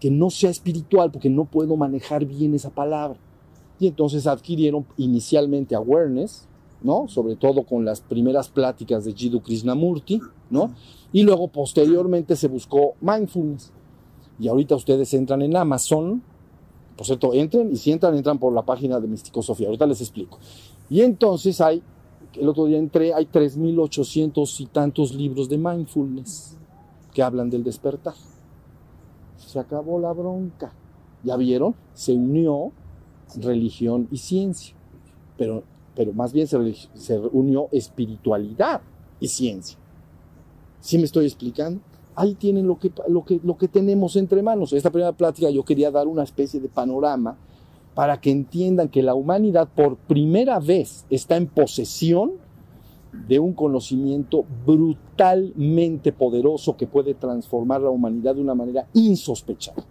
que 0.00 0.10
no 0.10 0.30
sea 0.30 0.50
espiritual, 0.50 1.10
porque 1.10 1.30
no 1.30 1.44
puedo 1.44 1.76
manejar 1.76 2.24
bien 2.24 2.54
esa 2.54 2.70
palabra. 2.70 3.18
Y 3.80 3.86
entonces 3.86 4.26
adquirieron 4.26 4.86
inicialmente 4.96 5.74
awareness, 5.74 6.48
¿no? 6.82 7.08
Sobre 7.08 7.36
todo 7.36 7.64
con 7.64 7.84
las 7.84 8.00
primeras 8.00 8.48
pláticas 8.48 9.04
de 9.04 9.12
Jiddu 9.12 9.40
Krishnamurti, 9.40 10.20
¿no? 10.50 10.74
Y 11.12 11.22
luego 11.22 11.48
posteriormente 11.48 12.36
se 12.36 12.48
buscó 12.48 12.94
mindfulness. 13.00 13.72
Y 14.38 14.48
ahorita 14.48 14.76
ustedes 14.76 15.12
entran 15.14 15.42
en 15.42 15.56
Amazon, 15.56 16.22
por 16.98 17.06
cierto, 17.06 17.32
entren 17.32 17.72
y 17.72 17.76
si 17.76 17.92
entran, 17.92 18.14
entran 18.16 18.38
por 18.38 18.52
la 18.52 18.62
página 18.62 18.98
de 18.98 19.16
Sofía. 19.16 19.68
ahorita 19.68 19.86
les 19.86 20.00
explico. 20.00 20.38
Y 20.90 21.00
entonces 21.00 21.60
hay, 21.60 21.80
el 22.34 22.48
otro 22.48 22.66
día 22.66 22.76
entré, 22.76 23.14
hay 23.14 23.24
3.800 23.26 24.60
y 24.60 24.66
tantos 24.66 25.14
libros 25.14 25.48
de 25.48 25.58
mindfulness 25.58 26.56
que 27.14 27.22
hablan 27.22 27.48
del 27.50 27.62
despertar. 27.62 28.14
Se 29.36 29.58
acabó 29.58 30.00
la 30.00 30.12
bronca. 30.12 30.72
¿Ya 31.22 31.36
vieron? 31.36 31.76
Se 31.94 32.12
unió 32.12 32.72
religión 33.36 34.08
y 34.10 34.18
ciencia. 34.18 34.74
Pero 35.36 35.62
pero 35.98 36.12
más 36.12 36.32
bien 36.32 36.46
se, 36.46 36.56
se 36.94 37.18
unió 37.18 37.68
espiritualidad 37.72 38.80
y 39.18 39.26
ciencia. 39.26 39.76
¿Sí 40.80 40.96
me 40.96 41.02
estoy 41.02 41.26
explicando? 41.26 41.80
Ahí 42.18 42.34
tienen 42.34 42.66
lo 42.66 42.78
que, 42.78 42.90
lo, 43.06 43.24
que, 43.24 43.40
lo 43.44 43.56
que 43.56 43.68
tenemos 43.68 44.16
entre 44.16 44.42
manos. 44.42 44.72
Esta 44.72 44.90
primera 44.90 45.12
plática 45.12 45.50
yo 45.50 45.64
quería 45.64 45.90
dar 45.90 46.08
una 46.08 46.24
especie 46.24 46.60
de 46.60 46.68
panorama 46.68 47.36
para 47.94 48.20
que 48.20 48.30
entiendan 48.30 48.88
que 48.88 49.02
la 49.02 49.14
humanidad 49.14 49.68
por 49.74 49.96
primera 49.96 50.58
vez 50.58 51.04
está 51.10 51.36
en 51.36 51.46
posesión 51.46 52.32
de 53.12 53.38
un 53.38 53.52
conocimiento 53.52 54.44
brutalmente 54.66 56.12
poderoso 56.12 56.76
que 56.76 56.86
puede 56.86 57.14
transformar 57.14 57.82
la 57.82 57.90
humanidad 57.90 58.34
de 58.34 58.40
una 58.40 58.54
manera 58.54 58.86
insospechada. 58.94 59.84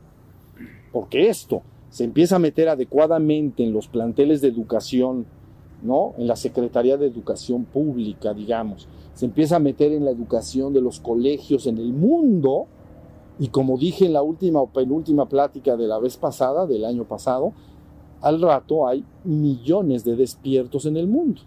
Porque 0.92 1.30
esto 1.30 1.62
se 1.90 2.04
empieza 2.04 2.36
a 2.36 2.40
meter 2.40 2.68
adecuadamente 2.68 3.64
en 3.64 3.72
los 3.72 3.88
planteles 3.88 4.42
de 4.42 4.50
educación 4.50 5.26
¿no? 5.82 6.14
En 6.18 6.28
la 6.28 6.36
Secretaría 6.36 6.98
de 6.98 7.08
Educación 7.08 7.66
Pública, 7.66 8.34
digamos. 8.34 8.88
Se 9.18 9.26
empieza 9.26 9.56
a 9.56 9.60
meter 9.60 9.92
en 9.94 10.06
la 10.06 10.12
educación 10.12 10.74
de 10.74 10.82
los 10.82 11.00
colegios 11.00 11.66
en 11.66 11.80
el 11.80 11.92
mundo. 11.92 12.68
Y 13.40 13.48
como 13.48 13.80
dije 13.80 14.06
en 14.06 14.14
la 14.14 14.22
última 14.22 14.62
o 14.62 14.68
penúltima 14.68 15.28
plática 15.28 15.76
de 15.76 15.88
la 15.88 15.98
vez 15.98 16.18
pasada, 16.18 16.68
del 16.68 16.86
año 16.86 17.04
pasado, 17.04 17.52
al 18.22 18.40
rato 18.40 18.88
hay 18.88 19.04
millones 19.24 20.04
de 20.04 20.16
despiertos 20.16 20.86
en 20.86 20.98
el 20.98 21.08
mundo, 21.08 21.42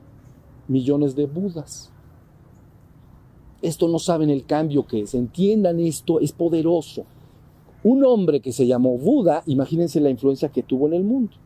millones 0.67 1.15
de 1.15 1.27
budas. 1.27 1.93
Esto 3.63 3.87
no 3.87 4.01
saben 4.01 4.31
el 4.31 4.47
cambio 4.47 4.85
que 4.85 5.03
es, 5.03 5.15
entiendan 5.15 5.79
esto, 5.79 6.19
es 6.19 6.33
poderoso. 6.33 7.05
Un 7.85 8.05
hombre 8.05 8.41
que 8.41 8.53
se 8.53 8.67
llamó 8.67 8.99
Buda, 8.99 9.45
imagínense 9.47 10.01
la 10.01 10.11
influencia 10.11 10.49
que 10.49 10.65
tuvo 10.65 10.89
en 10.89 10.95
el 10.95 11.05
mundo. 11.05 11.37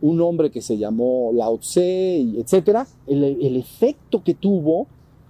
un 0.00 0.20
hombre 0.20 0.50
que 0.50 0.62
se 0.62 0.78
llamó 0.78 1.32
Lao 1.34 1.58
Tse, 1.58 2.20
etcétera, 2.20 2.86
el, 3.08 3.24
el 3.24 3.56
efecto 3.56 4.22
que 4.22 4.34
tuvo, 4.34 4.86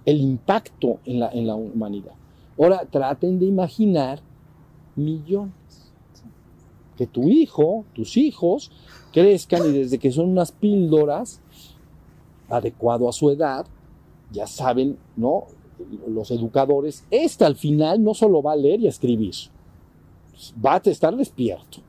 el 0.09 0.21
impacto 0.21 0.99
en 1.05 1.19
la, 1.19 1.29
en 1.29 1.47
la 1.47 1.55
humanidad. 1.55 2.13
Ahora 2.57 2.85
traten 2.89 3.39
de 3.39 3.45
imaginar 3.45 4.19
millones. 4.95 5.53
Que 6.97 7.07
tu 7.07 7.29
hijo, 7.29 7.85
tus 7.93 8.17
hijos, 8.17 8.71
crezcan 9.13 9.65
y 9.69 9.71
desde 9.71 9.99
que 9.99 10.11
son 10.11 10.29
unas 10.29 10.51
píldoras, 10.51 11.41
adecuado 12.49 13.07
a 13.07 13.13
su 13.13 13.29
edad, 13.29 13.65
ya 14.31 14.47
saben, 14.47 14.97
¿no? 15.15 15.45
Los 16.07 16.31
educadores, 16.31 17.05
este 17.09 17.45
al 17.45 17.55
final 17.55 18.03
no 18.03 18.13
solo 18.13 18.41
va 18.41 18.51
a 18.53 18.57
leer 18.57 18.81
y 18.81 18.87
escribir, 18.87 19.33
va 20.63 20.75
a 20.75 20.81
estar 20.83 21.15
despierto. 21.15 21.79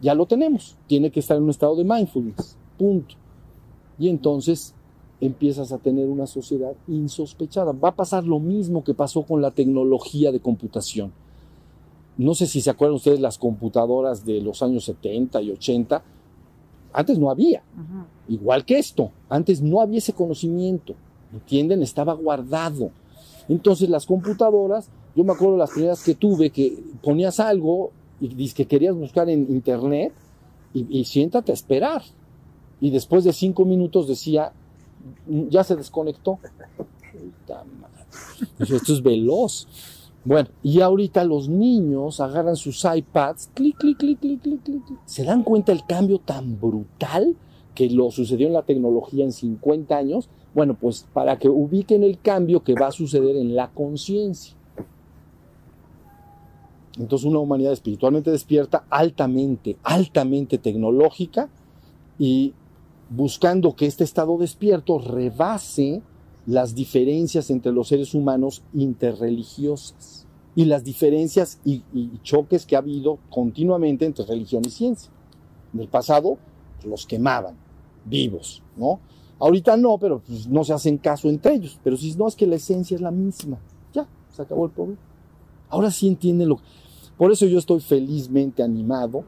Ya 0.00 0.14
lo 0.14 0.26
tenemos, 0.26 0.76
tiene 0.86 1.10
que 1.10 1.20
estar 1.20 1.36
en 1.36 1.42
un 1.42 1.50
estado 1.50 1.76
de 1.76 1.84
mindfulness, 1.84 2.56
punto. 2.78 3.16
Y 3.98 4.08
entonces 4.08 4.74
empiezas 5.20 5.72
a 5.72 5.78
tener 5.78 6.08
una 6.08 6.26
sociedad 6.26 6.74
insospechada. 6.86 7.72
Va 7.72 7.90
a 7.90 7.96
pasar 7.96 8.24
lo 8.24 8.38
mismo 8.38 8.84
que 8.84 8.94
pasó 8.94 9.22
con 9.22 9.42
la 9.42 9.50
tecnología 9.50 10.30
de 10.30 10.40
computación. 10.40 11.12
No 12.16 12.34
sé 12.34 12.46
si 12.46 12.60
se 12.60 12.70
acuerdan 12.70 12.96
ustedes 12.96 13.20
las 13.20 13.38
computadoras 13.38 14.24
de 14.24 14.40
los 14.40 14.62
años 14.62 14.84
70 14.84 15.40
y 15.42 15.50
80. 15.52 16.02
Antes 16.92 17.18
no 17.18 17.30
había. 17.30 17.62
Igual 18.28 18.64
que 18.64 18.78
esto. 18.78 19.12
Antes 19.28 19.60
no 19.60 19.80
había 19.80 19.98
ese 19.98 20.12
conocimiento. 20.12 20.94
¿Entienden? 21.32 21.82
Estaba 21.82 22.14
guardado. 22.14 22.90
Entonces 23.48 23.88
las 23.88 24.06
computadoras, 24.06 24.88
yo 25.14 25.24
me 25.24 25.32
acuerdo 25.32 25.56
las 25.56 25.70
primeras 25.70 26.02
que 26.02 26.14
tuve, 26.14 26.50
que 26.50 26.76
ponías 27.02 27.40
algo 27.40 27.92
y 28.20 28.28
dices 28.28 28.54
que 28.54 28.66
querías 28.66 28.94
buscar 28.94 29.28
en 29.28 29.46
internet 29.48 30.12
y, 30.74 30.86
y 30.98 31.04
siéntate 31.04 31.52
a 31.52 31.54
esperar. 31.54 32.02
Y 32.80 32.90
después 32.90 33.24
de 33.24 33.32
cinco 33.32 33.64
minutos 33.64 34.06
decía, 34.06 34.52
ya 35.26 35.64
se 35.64 35.76
desconectó. 35.76 36.38
Esto 38.58 38.92
es 38.92 39.02
veloz. 39.02 39.66
Bueno, 40.24 40.48
y 40.62 40.80
ahorita 40.80 41.24
los 41.24 41.48
niños 41.48 42.20
agarran 42.20 42.56
sus 42.56 42.84
iPads, 42.84 43.50
clic, 43.54 43.76
clic, 43.78 43.98
clic, 43.98 44.18
clic, 44.18 44.42
clic, 44.42 44.62
clic. 44.62 44.82
¿Se 45.06 45.24
dan 45.24 45.42
cuenta 45.42 45.72
el 45.72 45.86
cambio 45.86 46.18
tan 46.18 46.60
brutal 46.60 47.36
que 47.74 47.88
lo 47.88 48.10
sucedió 48.10 48.46
en 48.46 48.52
la 48.52 48.62
tecnología 48.62 49.24
en 49.24 49.32
50 49.32 49.96
años? 49.96 50.28
Bueno, 50.54 50.74
pues 50.74 51.06
para 51.12 51.38
que 51.38 51.48
ubiquen 51.48 52.02
el 52.02 52.18
cambio 52.20 52.62
que 52.62 52.74
va 52.74 52.88
a 52.88 52.92
suceder 52.92 53.36
en 53.36 53.54
la 53.54 53.70
conciencia. 53.70 54.54
Entonces 56.98 57.24
una 57.24 57.38
humanidad 57.38 57.72
espiritualmente 57.72 58.30
despierta, 58.30 58.84
altamente, 58.90 59.76
altamente 59.84 60.58
tecnológica 60.58 61.48
y 62.18 62.54
buscando 63.10 63.74
que 63.74 63.86
este 63.86 64.04
estado 64.04 64.36
despierto 64.38 64.98
rebase 64.98 66.02
las 66.46 66.74
diferencias 66.74 67.50
entre 67.50 67.72
los 67.72 67.88
seres 67.88 68.14
humanos 68.14 68.62
interreligiosas 68.72 70.26
y 70.54 70.64
las 70.64 70.82
diferencias 70.82 71.60
y, 71.64 71.82
choques 72.22 72.66
que 72.66 72.74
ha 72.74 72.80
habido 72.80 73.18
continuamente 73.30 74.06
entre 74.06 74.24
religión 74.24 74.62
y 74.66 74.70
ciencia. 74.70 75.10
En 75.72 75.80
el 75.80 75.88
pasado 75.88 76.38
los 76.84 77.06
quemaban 77.06 77.56
vivos, 78.04 78.62
¿no? 78.76 79.00
Ahorita 79.38 79.76
no, 79.76 79.98
pero 79.98 80.20
pues, 80.20 80.48
no 80.48 80.64
se 80.64 80.72
hacen 80.72 80.98
caso 80.98 81.28
entre 81.28 81.54
ellos. 81.54 81.78
Pero 81.84 81.96
si 81.96 82.12
no, 82.14 82.26
es 82.26 82.34
que 82.34 82.46
la 82.46 82.56
esencia 82.56 82.94
es 82.94 83.00
la 83.00 83.10
misma. 83.10 83.58
Ya, 83.92 84.08
se 84.34 84.42
acabó 84.42 84.64
el 84.66 84.72
problema. 84.72 84.98
Ahora 85.68 85.90
sí 85.90 86.08
entienden 86.08 86.48
lo 86.48 86.58
Por 87.16 87.30
eso 87.30 87.46
yo 87.46 87.58
estoy 87.58 87.80
felizmente 87.80 88.62
animado 88.62 89.24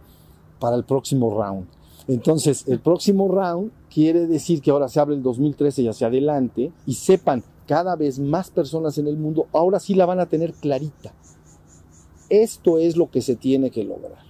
para 0.59 0.75
el 0.75 0.85
próximo 0.85 1.31
round. 1.31 1.66
Entonces, 2.11 2.66
el 2.66 2.81
próximo 2.81 3.29
round 3.29 3.70
quiere 3.88 4.27
decir 4.27 4.61
que 4.61 4.73
ahora 4.73 4.88
se 4.88 4.99
abre 4.99 5.14
el 5.14 5.23
2013 5.23 5.83
y 5.83 5.88
hacia 5.88 6.09
adelante 6.09 6.73
y 6.85 6.94
sepan, 6.94 7.44
cada 7.68 7.94
vez 7.94 8.18
más 8.18 8.51
personas 8.51 8.99
en 8.99 9.07
el 9.07 9.16
mundo 9.16 9.46
ahora 9.53 9.79
sí 9.79 9.94
la 9.94 10.07
van 10.07 10.18
a 10.18 10.27
tener 10.27 10.55
clarita. 10.55 11.14
Esto 12.29 12.79
es 12.79 12.96
lo 12.96 13.12
que 13.12 13.23
se 13.23 13.37
tiene 13.37 13.70
que 13.70 13.85
lograr. 13.85 14.25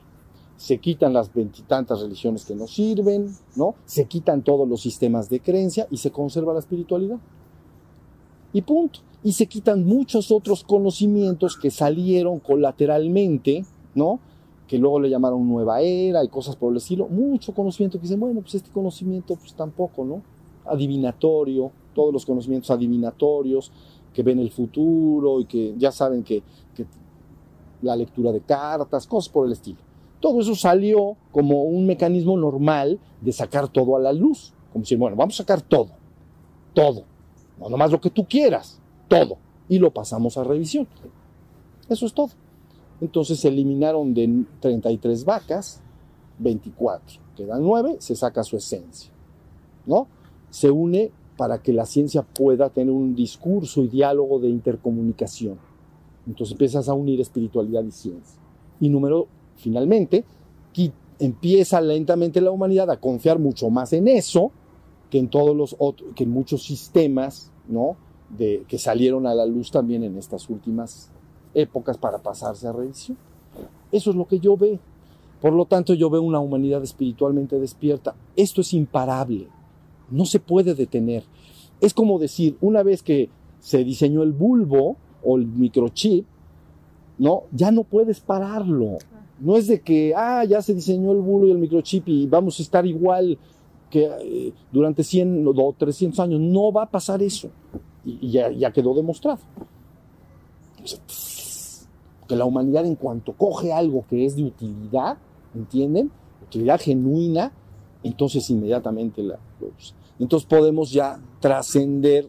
Se 0.59 0.77
quitan 0.77 1.15
las 1.15 1.33
veintitantas 1.33 2.03
religiones 2.03 2.45
que 2.45 2.55
nos 2.55 2.75
sirven, 2.75 3.35
¿no? 3.57 3.77
Se 3.87 4.05
quitan 4.05 4.43
todos 4.43 4.69
los 4.69 4.83
sistemas 4.83 5.31
de 5.31 5.41
creencia 5.41 5.87
y 5.91 5.97
se 5.97 6.11
conserva 6.11 6.53
la 6.53 6.59
espiritualidad. 6.59 7.19
Y 8.53 8.61
punto. 8.61 9.01
Y 9.23 9.33
se 9.33 9.47
quitan 9.47 9.87
muchos 9.87 10.31
otros 10.31 10.65
conocimientos 10.65 11.57
que 11.57 11.71
salieron 11.71 12.41
colateralmente, 12.41 13.65
¿no? 13.95 14.21
Que 14.71 14.79
luego 14.79 15.01
le 15.01 15.11
llamaron 15.11 15.49
nueva 15.49 15.81
era 15.81 16.23
y 16.23 16.29
cosas 16.29 16.55
por 16.55 16.71
el 16.71 16.77
estilo, 16.77 17.09
mucho 17.09 17.53
conocimiento 17.53 17.99
que 17.99 18.03
dicen, 18.03 18.21
bueno, 18.21 18.41
pues 18.41 18.55
este 18.55 18.71
conocimiento 18.71 19.35
pues 19.35 19.53
tampoco, 19.53 20.05
¿no? 20.05 20.23
Adivinatorio, 20.65 21.73
todos 21.93 22.13
los 22.13 22.25
conocimientos 22.25 22.71
adivinatorios 22.71 23.73
que 24.15 24.23
ven 24.23 24.39
el 24.39 24.53
futuro 24.53 25.41
y 25.41 25.47
que 25.47 25.75
ya 25.77 25.91
saben 25.91 26.23
que, 26.23 26.45
que 26.73 26.87
la 27.83 27.97
lectura 27.97 28.31
de 28.31 28.43
cartas, 28.43 29.09
cosas 29.09 29.29
por 29.29 29.45
el 29.45 29.51
estilo. 29.55 29.81
Todo 30.21 30.41
eso 30.41 30.55
salió 30.55 31.17
como 31.33 31.65
un 31.65 31.85
mecanismo 31.85 32.37
normal 32.37 33.01
de 33.21 33.33
sacar 33.33 33.67
todo 33.67 33.97
a 33.97 33.99
la 33.99 34.13
luz, 34.13 34.53
como 34.73 34.85
si, 34.85 34.95
bueno, 34.95 35.17
vamos 35.17 35.35
a 35.35 35.39
sacar 35.39 35.63
todo, 35.63 35.89
todo, 36.75 37.03
no 37.59 37.69
nomás 37.69 37.91
lo 37.91 38.01
que 38.01 38.11
tú 38.11 38.25
quieras, 38.25 38.81
todo, 39.09 39.37
y 39.69 39.81
lo 39.81 39.91
pasamos 39.91 40.39
a 40.39 40.45
revisión. 40.45 40.87
Eso 41.89 42.07
es 42.07 42.15
todo. 42.15 42.31
Entonces 43.01 43.41
se 43.41 43.49
eliminaron 43.49 44.15
de 44.15 44.45
33 44.61 45.25
vacas, 45.25 45.81
24. 46.39 47.21
Quedan 47.37 47.63
9, 47.63 47.97
se 47.99 48.15
saca 48.17 48.43
su 48.43 48.57
esencia. 48.57 49.11
¿No? 49.87 50.07
Se 50.51 50.71
une 50.71 51.11
para 51.37 51.63
que 51.63 51.73
la 51.73 51.87
ciencia 51.87 52.23
pueda 52.23 52.69
tener 52.69 52.93
un 52.93 53.15
discurso 53.15 53.83
y 53.83 53.89
diálogo 53.89 54.39
de 54.39 54.49
intercomunicación. 54.49 55.59
Entonces 56.27 56.53
empiezas 56.53 56.89
a 56.89 56.95
unir 56.95 57.21
espiritualidad 57.21 57.83
y 57.83 57.91
ciencia. 57.91 58.39
Y 58.79 58.89
número, 58.91 59.27
finalmente, 59.57 60.25
empieza 61.21 61.81
lentamente 61.81 62.41
la 62.41 62.51
humanidad 62.51 62.91
a 62.91 62.97
confiar 62.97 63.39
mucho 63.39 63.71
más 63.71 63.93
en 63.93 64.09
eso 64.09 64.51
que 65.11 65.19
en 65.19 65.29
todos 65.29 65.55
los 65.55 65.77
otros, 65.79 66.15
que 66.15 66.25
en 66.25 66.31
muchos 66.31 66.63
sistemas, 66.63 67.53
¿no? 67.69 67.97
De, 68.37 68.65
que 68.69 68.79
salieron 68.79 69.27
a 69.27 69.35
la 69.35 69.45
luz 69.45 69.71
también 69.71 70.03
en 70.03 70.17
estas 70.17 70.49
últimas 70.49 71.11
épocas 71.55 71.97
para 71.99 72.19
pasarse 72.19 72.67
a 72.67 72.73
revisión. 72.73 73.17
Eso 73.93 74.11
es 74.11 74.17
lo 74.17 74.27
que 74.27 74.39
yo 74.39 74.57
veo. 74.57 74.79
Por 75.41 75.53
lo 75.53 75.65
tanto, 75.65 75.95
yo 75.95 76.11
veo 76.11 76.23
una 76.23 76.39
humanidad 76.39 76.83
espiritualmente 76.83 77.59
despierta. 77.59 78.15
Esto 78.37 78.61
es 78.61 78.75
imparable. 78.75 79.49
No 80.11 80.27
se 80.27 80.39
puede 80.39 80.75
detener. 80.75 81.25
Es 81.81 81.95
como 81.95 82.19
decir, 82.19 82.57
una 82.61 82.83
vez 82.83 83.03
que 83.03 83.31
se 83.61 83.85
diseñó 83.85 84.23
el 84.23 84.33
bulbo 84.33 84.97
o 85.25 85.37
el 85.39 85.47
microchip, 85.47 86.27
¿no? 87.19 87.45
Ya 87.53 87.71
no 87.71 87.85
puedes 87.85 88.21
pararlo. 88.21 88.99
No 89.39 89.57
es 89.57 89.67
de 89.67 89.81
que, 89.81 90.15
ah, 90.15 90.45
ya 90.45 90.61
se 90.61 90.75
diseñó 90.75 91.13
el 91.13 91.19
bulbo 91.19 91.47
y 91.47 91.51
el 91.51 91.59
microchip 91.59 92.09
y 92.09 92.27
vamos 92.27 92.59
a 92.59 92.63
estar 92.63 92.87
igual 92.87 93.39
que 93.91 94.05
eh, 94.05 94.53
durante 94.71 95.03
100 95.03 95.47
o 95.47 95.75
300 95.77 96.21
años. 96.21 96.41
No 96.41 96.71
va 96.73 96.85
a 96.85 96.91
pasar 96.91 97.23
eso. 97.23 97.51
Y, 98.05 98.31
ya, 98.31 98.73
quedó 98.73 98.95
demostrado. 98.95 99.39
Que 102.31 102.37
la 102.37 102.45
humanidad 102.45 102.87
en 102.87 102.95
cuanto 102.95 103.33
coge 103.33 103.73
algo 103.73 104.05
que 104.09 104.25
es 104.25 104.37
de 104.37 104.45
utilidad, 104.45 105.19
¿entienden? 105.53 106.13
Utilidad 106.47 106.81
genuina, 106.81 107.51
entonces 108.05 108.49
inmediatamente 108.51 109.21
la, 109.21 109.41
usa. 109.61 109.97
Entonces 110.21 110.47
podemos 110.49 110.93
ya 110.93 111.21
trascender 111.41 112.29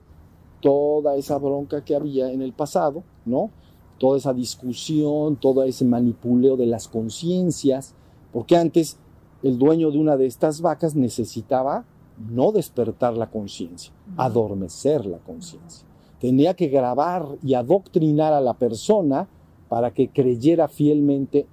toda 0.59 1.17
esa 1.17 1.37
bronca 1.37 1.85
que 1.85 1.95
había 1.95 2.31
en 2.31 2.41
el 2.41 2.51
pasado, 2.51 3.03
¿no? 3.25 3.51
Toda 3.99 4.17
esa 4.17 4.33
discusión, 4.33 5.35
todo 5.35 5.61
ese 5.61 5.85
manipuleo 5.85 6.57
de 6.57 6.65
las 6.65 6.87
conciencias, 6.87 7.93
porque 8.33 8.57
antes 8.57 8.97
el 9.43 9.59
dueño 9.59 9.91
de 9.91 9.99
una 9.99 10.17
de 10.17 10.25
estas 10.25 10.61
vacas 10.61 10.95
necesitaba 10.95 11.85
no 12.17 12.51
despertar 12.51 13.15
la 13.15 13.29
conciencia, 13.29 13.93
adormecer 14.17 15.05
la 15.05 15.19
conciencia. 15.19 15.87
Tenía 16.19 16.55
que 16.55 16.69
grabar 16.69 17.27
y 17.43 17.53
adoctrinar 17.53 18.33
a 18.33 18.41
la 18.41 18.55
persona 18.55 19.27
para 19.71 19.93
que 19.93 20.09
creyera 20.09 20.67
fielmente 20.67 21.47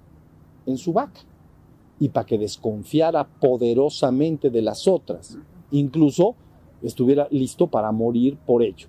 en 0.67 0.77
su 0.77 0.93
vaca 0.93 1.21
y 2.01 2.09
para 2.09 2.27
que 2.27 2.37
desconfiara 2.37 3.23
poderosamente 3.23 4.51
de 4.51 4.61
las 4.61 4.89
otras, 4.89 5.39
incluso 5.71 6.35
estuviera 6.83 7.29
listo 7.31 7.69
para 7.69 7.93
morir 7.93 8.37
por 8.45 8.65
ello, 8.65 8.89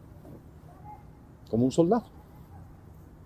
como 1.47 1.65
un 1.65 1.71
soldado. 1.71 2.05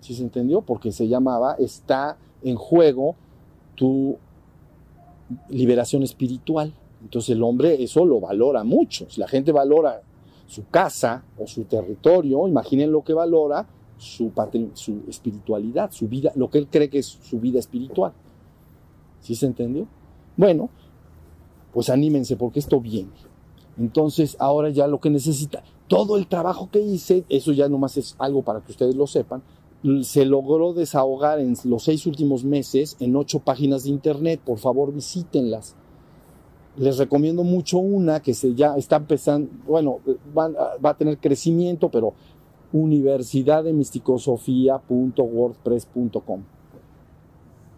¿Sí 0.01 0.13
se 0.13 0.23
entendió? 0.23 0.59
Porque 0.59 0.91
se 0.91 1.07
llamaba, 1.07 1.55
está 1.57 2.17
en 2.43 2.57
juego 2.57 3.15
tu 3.75 4.17
liberación 5.47 6.03
espiritual. 6.03 6.73
Entonces 7.01 7.29
el 7.29 7.41
hombre 7.41 7.81
eso 7.81 8.03
lo 8.03 8.19
valora 8.19 8.65
mucho. 8.65 9.09
Si 9.09 9.21
la 9.21 9.29
gente 9.29 9.53
valora 9.53 10.01
su 10.47 10.67
casa 10.67 11.23
o 11.39 11.47
su 11.47 11.63
territorio, 11.63 12.45
imaginen 12.45 12.91
lo 12.91 13.05
que 13.05 13.13
valora 13.13 13.65
su, 14.03 14.31
su 14.73 15.01
espiritualidad, 15.07 15.91
su 15.91 16.07
vida, 16.07 16.31
lo 16.35 16.49
que 16.49 16.59
él 16.59 16.67
cree 16.69 16.89
que 16.89 16.99
es 16.99 17.05
su 17.07 17.39
vida 17.39 17.59
espiritual. 17.59 18.13
¿Sí 19.21 19.35
se 19.35 19.45
entendió? 19.45 19.87
Bueno, 20.37 20.69
pues 21.73 21.89
anímense 21.89 22.35
porque 22.35 22.59
esto 22.59 22.79
viene. 22.79 23.09
Entonces, 23.77 24.37
ahora 24.39 24.69
ya 24.69 24.87
lo 24.87 24.99
que 24.99 25.09
necesita, 25.09 25.63
todo 25.87 26.17
el 26.17 26.27
trabajo 26.27 26.69
que 26.71 26.79
hice, 26.79 27.25
eso 27.29 27.51
ya 27.51 27.67
nomás 27.69 27.97
es 27.97 28.15
algo 28.19 28.43
para 28.43 28.61
que 28.61 28.71
ustedes 28.71 28.95
lo 28.95 29.07
sepan, 29.07 29.41
se 30.01 30.25
logró 30.25 30.73
desahogar 30.73 31.39
en 31.39 31.57
los 31.65 31.83
seis 31.83 32.05
últimos 32.05 32.43
meses 32.43 32.95
en 32.99 33.15
ocho 33.15 33.39
páginas 33.39 33.83
de 33.83 33.89
internet. 33.89 34.39
Por 34.43 34.57
favor, 34.57 34.93
visítenlas. 34.93 35.75
Les 36.77 36.97
recomiendo 36.97 37.43
mucho 37.43 37.79
una 37.79 38.21
que 38.21 38.33
se 38.33 38.55
ya 38.55 38.75
está 38.77 38.95
empezando, 38.95 39.49
bueno, 39.67 39.99
va, 40.35 40.49
va 40.83 40.91
a 40.91 40.97
tener 40.97 41.17
crecimiento, 41.17 41.89
pero 41.89 42.13
universidad 42.73 43.63
de 43.63 43.71
misticosofía.wordpress.com. 43.71 46.41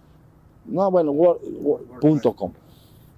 No, 0.66 0.90
bueno, 0.90 1.12
word.com. 1.12 2.54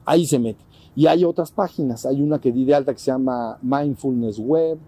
Ahí 0.05 0.25
se 0.25 0.39
mete. 0.39 0.65
Y 0.95 1.05
hay 1.05 1.23
otras 1.23 1.51
páginas. 1.51 2.07
Hay 2.07 2.21
una 2.21 2.39
que 2.39 2.51
di 2.51 2.65
de 2.65 2.73
alta 2.73 2.91
que 2.93 2.99
se 2.99 3.11
llama 3.11 3.59
Mindfulness 3.61 4.39
Web. 4.39 4.79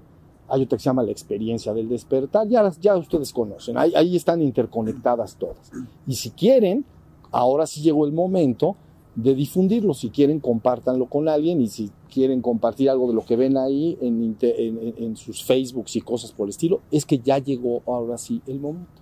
Hay 0.47 0.63
otra 0.63 0.77
que 0.77 0.83
se 0.83 0.89
llama 0.89 1.03
La 1.03 1.11
experiencia 1.11 1.71
del 1.73 1.87
despertar. 1.87 2.47
Ya, 2.47 2.67
ya 2.81 2.97
ustedes 2.97 3.31
conocen. 3.31 3.77
Ahí, 3.77 3.93
ahí 3.95 4.15
están 4.15 4.41
interconectadas 4.41 5.35
todas. 5.35 5.71
Y 6.07 6.15
si 6.15 6.31
quieren, 6.31 6.83
ahora 7.31 7.67
sí 7.67 7.81
llegó 7.81 8.07
el 8.07 8.11
momento 8.11 8.75
de 9.15 9.35
difundirlo. 9.35 9.93
Si 9.93 10.09
quieren, 10.09 10.39
compártanlo 10.39 11.07
con 11.07 11.27
alguien 11.27 11.61
y 11.61 11.67
si 11.67 11.91
quieren 12.11 12.41
compartir 12.41 12.89
algo 12.89 13.07
de 13.07 13.13
lo 13.13 13.25
que 13.25 13.35
ven 13.35 13.57
ahí 13.57 13.97
en, 14.01 15.15
sus 15.15 15.43
Facebooks 15.43 15.95
y 15.95 16.01
cosas 16.01 16.31
por 16.31 16.47
el 16.47 16.51
estilo, 16.51 16.81
es 16.91 17.05
que 17.05 17.19
ya 17.19 17.37
llegó 17.37 17.81
ahora 17.85 18.17
sí 18.17 18.41
el 18.47 18.59
momento. 18.59 19.01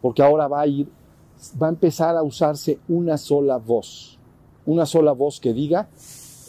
Porque 0.00 0.22
ahora 0.22 0.48
va 0.48 0.60
a 0.60 0.66
ir, 0.66 0.88
va 1.60 1.66
a 1.66 1.70
empezar 1.70 2.16
a 2.16 2.22
usarse 2.22 2.78
una 2.88 3.18
sola 3.18 3.56
voz. 3.58 4.18
Una 4.66 4.84
sola 4.84 5.12
voz 5.12 5.40
que 5.40 5.52
diga, 5.52 5.88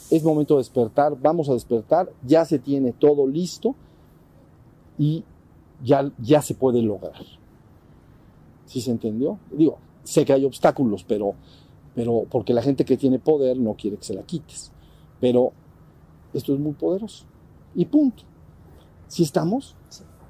es 0.09 0.23
momento 0.23 0.55
de 0.55 0.59
despertar, 0.59 1.17
vamos 1.21 1.49
a 1.49 1.53
despertar, 1.53 2.09
ya 2.25 2.45
se 2.45 2.59
tiene 2.59 2.93
todo 2.93 3.27
listo 3.27 3.75
y 4.97 5.23
ya, 5.83 6.11
ya 6.17 6.41
se 6.41 6.55
puede 6.55 6.81
lograr. 6.81 7.23
¿Sí 8.65 8.81
se 8.81 8.91
entendió? 8.91 9.37
Digo, 9.51 9.77
sé 10.03 10.25
que 10.25 10.33
hay 10.33 10.45
obstáculos, 10.45 11.03
pero 11.03 11.35
pero 11.97 12.27
porque 12.29 12.53
la 12.53 12.61
gente 12.61 12.85
que 12.85 12.95
tiene 12.95 13.17
poder 13.17 13.57
no 13.57 13.73
quiere 13.73 13.97
que 13.97 14.03
se 14.03 14.13
la 14.13 14.21
quites. 14.21 14.71
Pero 15.19 15.51
esto 16.31 16.53
es 16.53 16.59
muy 16.59 16.73
poderoso. 16.73 17.25
Y 17.73 17.85
punto. 17.85 18.21
¿Sí 19.07 19.23
estamos? 19.23 19.75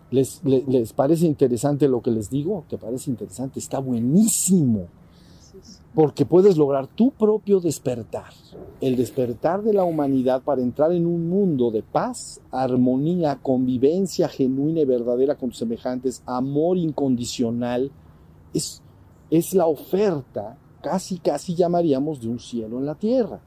¿Les, 0.09 0.41
les, 0.45 0.65
les 0.65 0.93
parece 0.93 1.25
interesante 1.25 1.89
lo 1.89 2.01
que 2.01 2.09
les 2.09 2.29
digo? 2.29 2.63
¿Te 2.69 2.77
parece 2.77 3.11
interesante? 3.11 3.59
Está 3.59 3.79
buenísimo. 3.79 4.87
Porque 5.93 6.25
puedes 6.25 6.55
lograr 6.55 6.87
tu 6.87 7.11
propio 7.11 7.59
despertar. 7.59 8.31
El 8.79 8.95
despertar 8.95 9.61
de 9.61 9.73
la 9.73 9.83
humanidad 9.83 10.43
para 10.43 10.61
entrar 10.61 10.93
en 10.93 11.05
un 11.05 11.27
mundo 11.27 11.69
de 11.69 11.83
paz, 11.83 12.39
armonía, 12.49 13.39
convivencia 13.41 14.29
genuina 14.29 14.79
y 14.79 14.85
verdadera 14.85 15.35
con 15.35 15.49
tus 15.49 15.57
semejantes, 15.57 16.23
amor 16.25 16.77
incondicional. 16.77 17.91
Es, 18.53 18.81
es 19.29 19.53
la 19.53 19.65
oferta 19.65 20.57
casi, 20.89 21.17
casi 21.19 21.53
llamaríamos 21.53 22.21
de 22.21 22.29
un 22.29 22.39
cielo 22.39 22.77
en 22.77 22.85
la 22.85 22.95
tierra. 22.95 23.41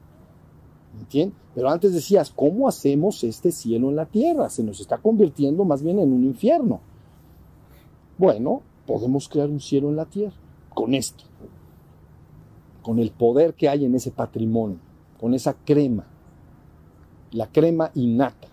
¿Entiendes? 0.99 1.37
Pero 1.55 1.69
antes 1.69 1.93
decías, 1.93 2.31
¿cómo 2.31 2.67
hacemos 2.67 3.23
este 3.23 3.51
cielo 3.51 3.89
en 3.89 3.95
la 3.95 4.05
tierra? 4.05 4.49
Se 4.49 4.63
nos 4.63 4.79
está 4.79 4.99
convirtiendo 4.99 5.65
más 5.65 5.81
bien 5.81 5.99
en 5.99 6.13
un 6.13 6.23
infierno. 6.23 6.81
Bueno, 8.17 8.61
podemos 8.85 9.27
crear 9.27 9.49
un 9.49 9.59
cielo 9.59 9.89
en 9.89 9.95
la 9.95 10.05
tierra 10.05 10.35
con 10.73 10.93
esto, 10.93 11.23
con 12.83 12.99
el 12.99 13.09
poder 13.11 13.55
que 13.55 13.67
hay 13.67 13.85
en 13.85 13.95
ese 13.95 14.11
patrimonio, 14.11 14.77
con 15.19 15.33
esa 15.33 15.53
crema, 15.53 16.05
la 17.31 17.47
crema 17.47 17.89
innata. 17.95 18.47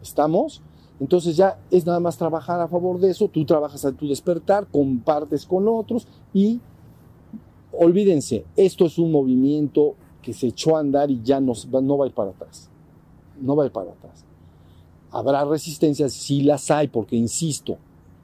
¿Estamos? 0.00 0.62
Entonces 1.00 1.36
ya 1.36 1.58
es 1.70 1.84
nada 1.84 2.00
más 2.00 2.16
trabajar 2.16 2.60
a 2.60 2.68
favor 2.68 3.00
de 3.00 3.10
eso, 3.10 3.28
tú 3.28 3.44
trabajas 3.44 3.84
a 3.84 3.92
tu 3.92 4.08
despertar, 4.08 4.66
compartes 4.68 5.44
con 5.44 5.66
otros 5.66 6.06
y 6.32 6.60
olvídense, 7.78 8.44
esto 8.56 8.86
es 8.86 8.98
un 8.98 9.12
movimiento 9.12 9.94
que 10.20 10.32
se 10.32 10.48
echó 10.48 10.76
a 10.76 10.80
andar 10.80 11.10
y 11.10 11.22
ya 11.22 11.40
no, 11.40 11.52
no 11.70 11.98
va 11.98 12.04
a 12.04 12.08
ir 12.08 12.14
para 12.14 12.30
atrás. 12.30 12.68
No 13.40 13.54
va 13.56 13.62
a 13.62 13.66
ir 13.66 13.72
para 13.72 13.92
atrás. 13.92 14.24
Habrá 15.10 15.44
resistencias, 15.44 16.12
sí 16.12 16.42
las 16.42 16.70
hay, 16.70 16.88
porque 16.88 17.16
insisto, 17.16 17.78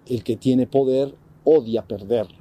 el 0.07 0.23
que 0.23 0.37
tiene 0.37 0.67
poder 0.67 1.15
odia 1.45 1.87
perderlo. 1.87 2.37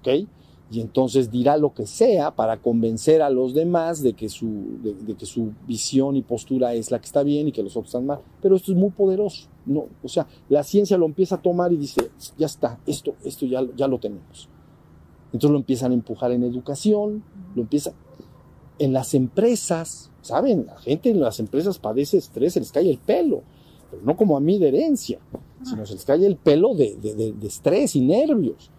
¿Ok? 0.00 0.28
Y 0.70 0.80
entonces 0.80 1.30
dirá 1.30 1.56
lo 1.56 1.74
que 1.74 1.86
sea 1.86 2.34
para 2.34 2.56
convencer 2.56 3.20
a 3.22 3.30
los 3.30 3.54
demás 3.54 4.02
de 4.02 4.14
que, 4.14 4.28
su, 4.28 4.78
de, 4.82 5.14
que 5.14 5.26
su 5.26 5.52
visión 5.68 6.16
y 6.16 6.22
postura 6.22 6.74
es 6.74 6.90
la 6.90 6.98
que 6.98 7.04
está 7.04 7.22
bien 7.22 7.48
y 7.48 7.52
que 7.52 7.62
los 7.62 7.76
otros 7.76 7.90
están 7.90 8.06
mal. 8.06 8.20
Pero 8.40 8.56
esto 8.56 8.72
es 8.72 8.78
muy 8.78 8.90
poderoso. 8.90 9.46
No, 9.66 9.86
o 10.02 10.08
sea, 10.08 10.26
la 10.48 10.64
ciencia 10.64 10.96
lo 10.96 11.06
empieza 11.06 11.36
a 11.36 11.42
tomar 11.42 11.72
y 11.72 11.76
dice, 11.76 12.10
ya 12.38 12.46
está, 12.46 12.80
esto, 12.86 13.14
esto 13.24 13.44
ya, 13.46 13.62
ya 13.76 13.86
lo 13.86 13.98
tenemos. 14.00 14.48
Entonces 15.34 15.50
lo 15.50 15.58
empiezan 15.58 15.90
a 15.90 15.94
empujar 15.94 16.30
en 16.30 16.44
educación, 16.44 17.24
lo 17.56 17.62
empiezan 17.62 17.94
en 18.78 18.92
las 18.92 19.14
empresas, 19.14 20.12
¿saben? 20.20 20.66
La 20.66 20.78
gente 20.78 21.10
en 21.10 21.18
las 21.18 21.40
empresas 21.40 21.80
padece 21.80 22.18
estrés, 22.18 22.52
se 22.52 22.60
les 22.60 22.70
cae 22.70 22.88
el 22.88 22.98
pelo, 22.98 23.42
pero 23.90 24.00
no 24.04 24.16
como 24.16 24.36
a 24.36 24.40
mí 24.40 24.60
de 24.60 24.68
herencia, 24.68 25.18
sino 25.64 25.84
se 25.86 25.94
les 25.94 26.04
cae 26.04 26.24
el 26.24 26.36
pelo 26.36 26.76
de, 26.76 26.94
de, 27.02 27.32
de 27.32 27.46
estrés 27.48 27.96
y 27.96 28.00
nervios. 28.00 28.70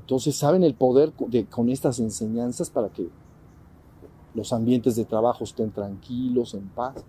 Entonces 0.00 0.34
saben 0.34 0.64
el 0.64 0.74
poder 0.74 1.12
de, 1.28 1.46
con 1.46 1.68
estas 1.68 2.00
enseñanzas 2.00 2.70
para 2.70 2.88
que 2.88 3.08
los 4.34 4.52
ambientes 4.52 4.96
de 4.96 5.04
trabajo 5.04 5.44
estén 5.44 5.70
tranquilos, 5.70 6.54
en 6.54 6.68
paz. 6.70 7.04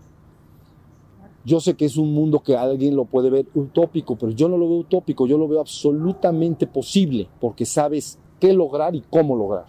Yo 1.44 1.60
sé 1.60 1.74
que 1.74 1.86
es 1.86 1.98
un 1.98 2.14
mundo 2.14 2.44
que 2.44 2.56
alguien 2.56 2.96
lo 2.96 3.06
puede 3.06 3.32
ver 3.32 3.48
utópico, 3.56 4.16
pero 4.16 4.32
yo 4.32 4.48
no 4.48 4.58
lo 4.58 4.70
veo 4.70 4.78
utópico, 4.78 5.26
yo 5.26 5.40
lo 5.40 5.48
veo 5.48 5.60
absolutamente 5.60 6.68
posible, 6.68 7.28
porque 7.42 7.66
sabes 7.66 8.20
qué 8.40 8.54
lograr 8.54 8.96
y 8.96 9.02
cómo 9.02 9.36
lograr. 9.36 9.66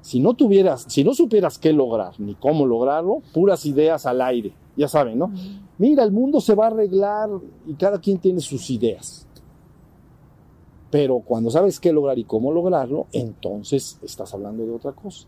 Si 0.00 0.20
no 0.20 0.34
tuvieras, 0.34 0.84
si 0.88 1.02
no 1.02 1.14
supieras 1.14 1.58
qué 1.58 1.72
lograr 1.72 2.18
ni 2.20 2.34
cómo 2.34 2.66
lograrlo, 2.66 3.22
puras 3.32 3.64
ideas 3.64 4.04
al 4.04 4.20
aire, 4.20 4.52
ya 4.76 4.86
saben, 4.86 5.18
¿no? 5.18 5.32
Mira, 5.78 6.04
el 6.04 6.12
mundo 6.12 6.40
se 6.40 6.54
va 6.54 6.64
a 6.64 6.68
arreglar 6.68 7.30
y 7.66 7.74
cada 7.74 7.98
quien 7.98 8.18
tiene 8.18 8.40
sus 8.40 8.68
ideas. 8.70 9.26
Pero 10.90 11.20
cuando 11.20 11.50
sabes 11.50 11.80
qué 11.80 11.92
lograr 11.92 12.18
y 12.18 12.24
cómo 12.24 12.52
lograrlo, 12.52 13.06
entonces 13.12 13.98
estás 14.02 14.34
hablando 14.34 14.64
de 14.64 14.72
otra 14.72 14.92
cosa. 14.92 15.26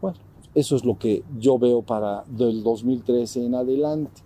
Bueno, 0.00 0.18
eso 0.54 0.74
es 0.76 0.84
lo 0.84 0.98
que 0.98 1.22
yo 1.38 1.58
veo 1.58 1.82
para 1.82 2.24
del 2.26 2.62
2013 2.62 3.46
en 3.46 3.54
adelante. 3.54 4.20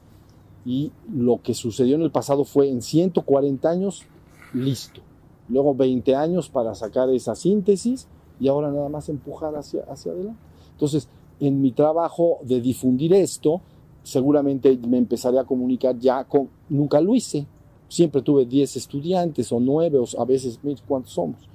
Y 0.65 0.91
lo 1.13 1.41
que 1.43 1.55
sucedió 1.55 1.97
en 1.97 2.03
el 2.03 2.11
pasado 2.11 2.45
fue 2.45 2.69
en 2.69 2.83
140 2.83 3.69
años, 3.69 4.07
listo 4.53 5.03
luego 5.51 5.75
20 5.75 6.15
años 6.15 6.49
para 6.49 6.75
sacar 6.75 7.11
esa 7.11 7.35
síntesis 7.35 8.09
y 8.39 8.49
ahora 8.49 8.71
nada 8.71 8.89
más 8.89 9.09
empujar 9.09 9.55
hacia, 9.55 9.83
hacia 9.85 10.13
adelante. 10.13 10.41
Entonces, 10.73 11.09
en 11.41 11.61
mi 11.61 11.73
trabajo 11.73 12.39
de 12.43 12.61
difundir 12.61 13.13
esto, 13.13 13.61
seguramente 14.03 14.79
me 14.87 14.99
empezaré 14.99 15.39
a 15.39 15.45
comunicar 15.45 15.99
ya 15.99 16.25
con, 16.25 16.49
nunca 16.69 17.01
lo 17.01 17.15
hice, 17.15 17.47
siempre 17.89 18.23
tuve 18.23 18.47
10 18.47 18.77
estudiantes 18.77 19.53
o 19.53 19.61
9 19.61 19.99
o 19.99 20.21
a 20.21 20.25
veces, 20.25 20.59
¿cuántos 20.87 21.13
somos? 21.13 21.49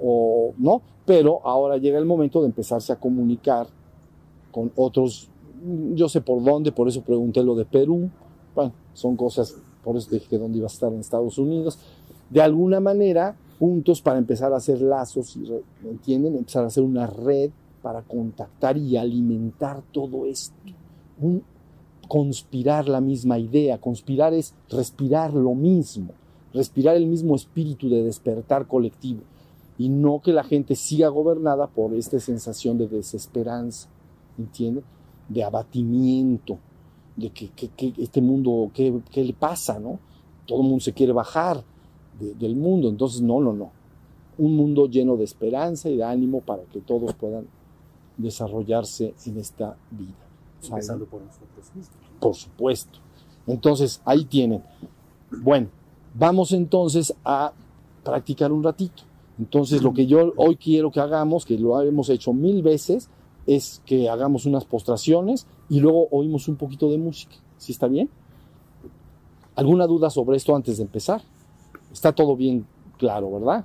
O 0.00 0.52
no, 0.58 0.82
pero 1.04 1.40
ahora 1.44 1.78
llega 1.78 1.98
el 1.98 2.04
momento 2.04 2.40
de 2.40 2.46
empezarse 2.46 2.92
a 2.92 2.96
comunicar 2.96 3.66
con 4.52 4.72
otros, 4.76 5.30
yo 5.94 6.08
sé 6.08 6.20
por 6.20 6.42
dónde, 6.42 6.72
por 6.72 6.88
eso 6.88 7.02
pregunté 7.02 7.42
lo 7.42 7.54
de 7.54 7.64
Perú, 7.64 8.10
bueno, 8.54 8.72
son 8.92 9.16
cosas, 9.16 9.56
por 9.82 9.96
eso 9.96 10.10
dije 10.10 10.26
que 10.28 10.38
dónde 10.38 10.58
iba 10.58 10.66
a 10.66 10.72
estar 10.72 10.92
en 10.92 11.00
Estados 11.00 11.38
Unidos, 11.38 11.78
de 12.30 12.40
alguna 12.40 12.80
manera 12.80 13.36
juntos 13.58 14.00
para 14.00 14.18
empezar 14.18 14.52
a 14.52 14.56
hacer 14.56 14.80
lazos, 14.80 15.36
¿me 15.82 15.90
entienden? 15.90 16.36
Empezar 16.36 16.64
a 16.64 16.68
hacer 16.68 16.82
una 16.82 17.06
red 17.06 17.50
para 17.82 18.02
contactar 18.02 18.76
y 18.78 18.96
alimentar 18.96 19.82
todo 19.92 20.24
esto. 20.26 20.54
Conspirar 22.08 22.88
la 22.88 23.00
misma 23.00 23.38
idea, 23.38 23.78
conspirar 23.78 24.32
es 24.32 24.54
respirar 24.70 25.34
lo 25.34 25.54
mismo, 25.54 26.12
respirar 26.54 26.96
el 26.96 27.06
mismo 27.06 27.36
espíritu 27.36 27.88
de 27.88 28.02
despertar 28.02 28.66
colectivo 28.66 29.20
y 29.78 29.88
no 29.88 30.20
que 30.20 30.32
la 30.32 30.42
gente 30.42 30.74
siga 30.74 31.08
gobernada 31.08 31.66
por 31.66 31.94
esta 31.94 32.18
sensación 32.18 32.78
de 32.78 32.88
desesperanza, 32.88 33.88
¿entiende? 34.38 34.82
De 35.28 35.44
abatimiento, 35.44 36.58
de 37.16 37.30
que, 37.30 37.50
este 37.98 38.20
mundo, 38.20 38.70
¿qué, 38.74 39.00
¿qué, 39.10 39.24
le 39.24 39.32
pasa, 39.32 39.78
no? 39.78 39.98
Todo 40.46 40.62
el 40.62 40.68
mundo 40.68 40.80
se 40.80 40.92
quiere 40.92 41.12
bajar, 41.12 41.62
de, 42.20 42.34
del 42.34 42.54
mundo. 42.54 42.88
Entonces, 42.88 43.20
no, 43.22 43.40
no, 43.40 43.52
no. 43.52 43.70
Un 44.38 44.56
mundo 44.56 44.86
lleno 44.86 45.16
de 45.16 45.24
esperanza 45.24 45.88
y 45.88 45.96
de 45.96 46.04
ánimo 46.04 46.40
para 46.40 46.62
que 46.64 46.80
todos 46.80 47.14
puedan 47.14 47.46
desarrollarse 48.16 49.14
en 49.26 49.38
esta 49.38 49.76
vida. 49.90 50.14
Empezando 50.62 51.06
por 51.06 51.22
nosotros 51.22 51.74
mismos. 51.74 51.96
Por 52.20 52.34
supuesto. 52.34 52.98
Entonces, 53.46 54.00
ahí 54.04 54.24
tienen. 54.24 54.62
Bueno, 55.42 55.68
vamos 56.14 56.52
entonces 56.52 57.14
a 57.24 57.52
practicar 58.04 58.52
un 58.52 58.62
ratito. 58.62 59.02
Entonces, 59.38 59.82
lo 59.82 59.94
que 59.94 60.06
yo 60.06 60.32
hoy 60.36 60.56
quiero 60.56 60.90
que 60.90 61.00
hagamos, 61.00 61.46
que 61.46 61.58
lo 61.58 61.80
hemos 61.80 62.10
hecho 62.10 62.32
mil 62.32 62.62
veces, 62.62 63.08
es 63.46 63.82
que 63.86 64.08
hagamos 64.08 64.44
unas 64.44 64.64
postraciones 64.64 65.46
y 65.68 65.80
luego 65.80 66.08
oímos 66.10 66.46
un 66.48 66.56
poquito 66.56 66.90
de 66.90 66.98
música. 66.98 67.36
¿Sí 67.56 67.72
está 67.72 67.86
bien? 67.88 68.10
¿Alguna 69.56 69.86
duda 69.86 70.10
sobre 70.10 70.36
esto 70.36 70.54
antes 70.54 70.76
de 70.76 70.82
empezar? 70.82 71.22
Está 71.92 72.12
todo 72.12 72.36
bien 72.36 72.66
claro, 72.98 73.30
¿verdad? 73.32 73.64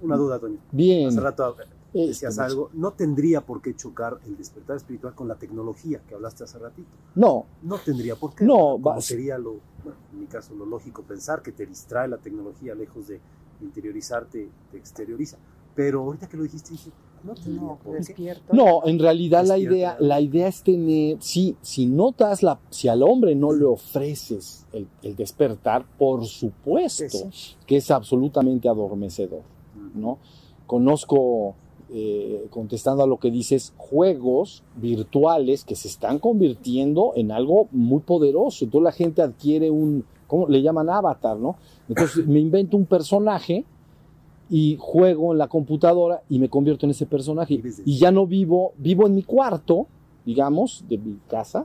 Una 0.00 0.16
duda, 0.16 0.38
Toño. 0.38 0.58
Bien. 0.72 1.08
Hace 1.08 1.20
rato 1.20 1.56
Este, 1.92 2.06
decías 2.08 2.38
algo. 2.38 2.70
No 2.72 2.92
tendría 2.92 3.40
por 3.42 3.62
qué 3.62 3.76
chocar 3.76 4.18
el 4.26 4.36
despertar 4.36 4.76
espiritual 4.76 5.14
con 5.14 5.28
la 5.28 5.36
tecnología 5.36 6.00
que 6.08 6.14
hablaste 6.14 6.42
hace 6.44 6.58
ratito. 6.58 6.88
No, 7.14 7.46
No 7.62 7.78
tendría 7.78 8.16
por 8.16 8.34
qué. 8.34 8.44
No, 8.44 8.80
va- 8.80 9.00
sería 9.00 9.38
lo, 9.38 9.60
bueno, 9.84 9.98
en 10.12 10.20
mi 10.20 10.26
caso, 10.26 10.54
lo 10.54 10.66
lógico 10.66 11.02
pensar 11.02 11.42
que 11.42 11.52
te 11.52 11.66
distrae 11.66 12.08
la 12.08 12.16
tecnología 12.18 12.74
lejos 12.74 13.06
de 13.08 13.20
interiorizarte, 13.60 14.48
te 14.72 14.76
exterioriza. 14.76 15.36
Pero 15.76 16.00
ahorita 16.00 16.28
que 16.28 16.36
lo 16.36 16.42
dijiste, 16.42 16.70
dije, 16.72 16.90
no 17.24 17.34
tendría 17.34 17.62
No, 17.62 17.78
despierto. 17.92 18.86
En 18.86 18.98
realidad 18.98 19.44
la 19.44 19.58
idea, 19.58 19.96
la 20.00 20.20
idea 20.20 20.48
es 20.48 20.62
tener, 20.62 21.18
si 21.20 21.86
notas 21.86 22.42
la, 22.42 22.58
si 22.70 22.88
al 22.88 23.02
hombre 23.02 23.34
no 23.34 23.52
le 23.52 23.64
ofreces 23.64 24.66
el, 24.72 24.88
el 25.02 25.16
despertar, 25.16 25.84
por 25.98 26.24
supuesto 26.26 27.18
que 27.66 27.76
es 27.76 27.90
absolutamente 27.90 28.68
adormecedor, 28.68 29.42
¿no? 29.94 30.18
Conozco, 30.66 31.54
eh, 31.90 32.46
contestando 32.50 33.02
a 33.02 33.06
lo 33.06 33.18
que 33.18 33.30
dices, 33.30 33.74
juegos 33.76 34.62
virtuales 34.76 35.64
que 35.64 35.76
se 35.76 35.88
están 35.88 36.18
convirtiendo 36.18 37.12
en 37.14 37.30
algo 37.30 37.68
muy 37.70 38.00
poderoso. 38.00 38.64
Entonces 38.64 38.84
la 38.84 38.92
gente 38.92 39.22
adquiere 39.22 39.70
un, 39.70 40.04
¿cómo 40.26 40.48
le 40.48 40.62
llaman 40.62 40.88
avatar, 40.88 41.36
no? 41.36 41.56
Entonces 41.88 42.26
me 42.26 42.40
invento 42.40 42.76
un 42.76 42.86
personaje 42.86 43.64
y 44.52 44.76
juego 44.78 45.32
en 45.32 45.38
la 45.38 45.48
computadora 45.48 46.24
y 46.28 46.38
me 46.38 46.50
convierto 46.50 46.84
en 46.84 46.90
ese 46.90 47.06
personaje. 47.06 47.62
Y 47.86 47.96
ya 47.96 48.12
no 48.12 48.26
vivo, 48.26 48.74
vivo 48.76 49.06
en 49.06 49.14
mi 49.14 49.22
cuarto, 49.22 49.86
digamos, 50.26 50.84
de 50.90 50.98
mi 50.98 51.16
casa, 51.26 51.64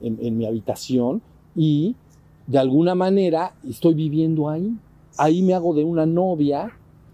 en, 0.00 0.18
en 0.20 0.36
mi 0.36 0.44
habitación, 0.44 1.22
y 1.54 1.94
de 2.48 2.58
alguna 2.58 2.96
manera 2.96 3.54
estoy 3.62 3.94
viviendo 3.94 4.48
ahí. 4.48 4.76
Ahí 5.16 5.42
me 5.42 5.54
hago 5.54 5.72
de 5.74 5.84
una 5.84 6.06
novia, 6.06 6.72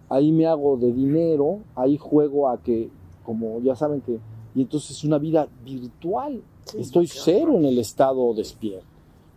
ahí 0.08 0.32
me 0.32 0.46
hago 0.46 0.78
de 0.78 0.90
dinero, 0.90 1.58
ahí 1.74 1.98
juego 1.98 2.48
a 2.48 2.62
que, 2.62 2.88
como 3.26 3.60
ya 3.60 3.76
saben 3.76 4.00
que, 4.00 4.18
y 4.54 4.62
entonces 4.62 4.92
es 4.92 5.04
una 5.04 5.18
vida 5.18 5.46
virtual. 5.66 6.40
Sí, 6.64 6.78
Estoy 6.80 7.08
cero 7.08 7.56
en 7.58 7.66
el 7.66 7.78
estado 7.78 8.32
despierto. 8.32 8.86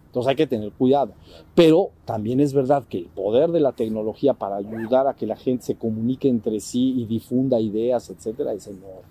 Entonces 0.08 0.30
hay 0.30 0.36
que 0.36 0.47
tener 0.47 0.72
cuidado. 0.72 1.14
Pero 1.53 1.91
también 2.05 2.39
es 2.39 2.53
verdad 2.53 2.84
que 2.89 2.97
el 2.99 3.05
poder 3.05 3.51
de 3.51 3.60
la 3.60 3.74
tecnología 3.74 4.34
para 4.34 4.55
ayudar 4.55 5.05
a 5.08 5.14
que 5.16 5.28
la 5.28 5.36
gente 5.36 5.64
se 5.66 5.76
comunique 5.76 6.28
entre 6.28 6.60
sí 6.60 6.93
y 6.97 7.05
difunda 7.05 7.60
ideas, 7.60 8.10
etcétera, 8.10 8.53
es 8.53 8.66
enorme. 8.68 9.08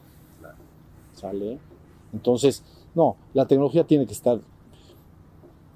¿Sale? 1.12 1.58
Entonces, 2.12 2.62
no, 2.94 3.16
la 3.34 3.46
tecnología 3.46 3.84
tiene 3.84 4.06
que 4.06 4.12
estar. 4.12 4.40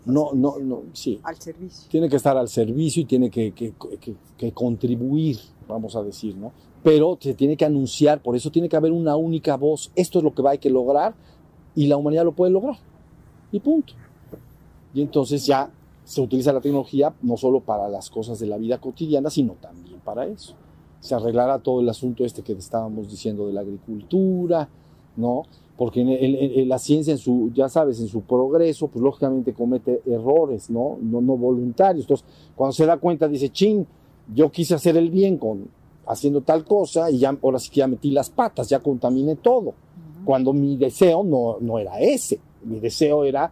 No, 0.04 0.32
no, 0.32 0.58
no, 0.58 0.82
sí. 0.92 1.20
Al 1.22 1.36
servicio. 1.36 1.88
Tiene 1.90 2.08
que 2.08 2.16
estar 2.16 2.36
al 2.36 2.48
servicio 2.48 3.02
y 3.02 3.04
tiene 3.04 3.30
que, 3.30 3.52
que- 3.52 3.74
que- 4.00 4.14
que 4.36 4.52
contribuir, 4.52 5.38
vamos 5.68 5.94
a 5.94 6.02
decir, 6.02 6.34
¿no? 6.36 6.52
Pero 6.82 7.18
se 7.20 7.34
tiene 7.34 7.56
que 7.56 7.66
anunciar, 7.66 8.22
por 8.22 8.34
eso 8.34 8.50
tiene 8.50 8.68
que 8.68 8.76
haber 8.76 8.92
una 8.92 9.14
única 9.16 9.56
voz. 9.56 9.92
Esto 9.94 10.18
es 10.18 10.24
lo 10.24 10.34
que 10.34 10.40
va 10.42 10.52
a 10.52 10.56
que 10.56 10.70
lograr 10.70 11.14
y 11.74 11.86
la 11.86 11.98
humanidad 11.98 12.24
lo 12.24 12.32
puede 12.32 12.50
lograr. 12.52 12.76
Y 13.52 13.60
punto. 13.60 13.92
Y 14.94 15.02
entonces 15.02 15.46
ya 15.46 15.70
se 16.04 16.20
utiliza 16.20 16.52
la 16.52 16.60
tecnología 16.60 17.14
no 17.22 17.36
solo 17.36 17.60
para 17.60 17.88
las 17.88 18.10
cosas 18.10 18.38
de 18.40 18.46
la 18.46 18.56
vida 18.56 18.78
cotidiana, 18.78 19.30
sino 19.30 19.52
también 19.60 20.00
para 20.04 20.26
eso. 20.26 20.54
Se 21.00 21.14
arreglará 21.14 21.58
todo 21.60 21.80
el 21.80 21.88
asunto 21.88 22.24
este 22.24 22.42
que 22.42 22.52
estábamos 22.52 23.08
diciendo 23.10 23.46
de 23.46 23.52
la 23.52 23.60
agricultura, 23.60 24.68
¿no? 25.16 25.44
Porque 25.76 26.00
en, 26.02 26.08
en- 26.10 26.60
en 26.60 26.68
la 26.68 26.78
ciencia, 26.78 27.12
en 27.12 27.18
su, 27.18 27.50
ya 27.54 27.68
sabes, 27.68 28.00
en 28.00 28.08
su 28.08 28.20
progreso, 28.22 28.88
pues 28.88 29.02
lógicamente 29.02 29.54
comete 29.54 30.02
errores, 30.06 30.68
¿no? 30.68 30.98
No, 31.00 31.20
no 31.22 31.36
voluntarios. 31.36 32.04
Entonces, 32.04 32.26
cuando 32.54 32.72
se 32.72 32.84
da 32.84 32.98
cuenta, 32.98 33.28
dice, 33.28 33.48
chin, 33.48 33.86
yo 34.34 34.50
quise 34.50 34.74
hacer 34.74 34.96
el 34.96 35.10
bien 35.10 35.38
con 35.38 35.68
haciendo 36.06 36.40
tal 36.42 36.64
cosa 36.64 37.10
y 37.10 37.18
ya, 37.18 37.36
ahora 37.42 37.58
sí 37.58 37.70
que 37.70 37.76
ya 37.76 37.86
metí 37.86 38.10
las 38.10 38.28
patas, 38.30 38.68
ya 38.68 38.80
contaminé 38.80 39.36
todo. 39.36 39.72
Cuando 40.24 40.52
mi 40.52 40.76
deseo 40.76 41.22
no, 41.24 41.56
no 41.60 41.78
era 41.78 41.98
ese. 42.00 42.40
Mi 42.64 42.78
deseo 42.78 43.24
era 43.24 43.50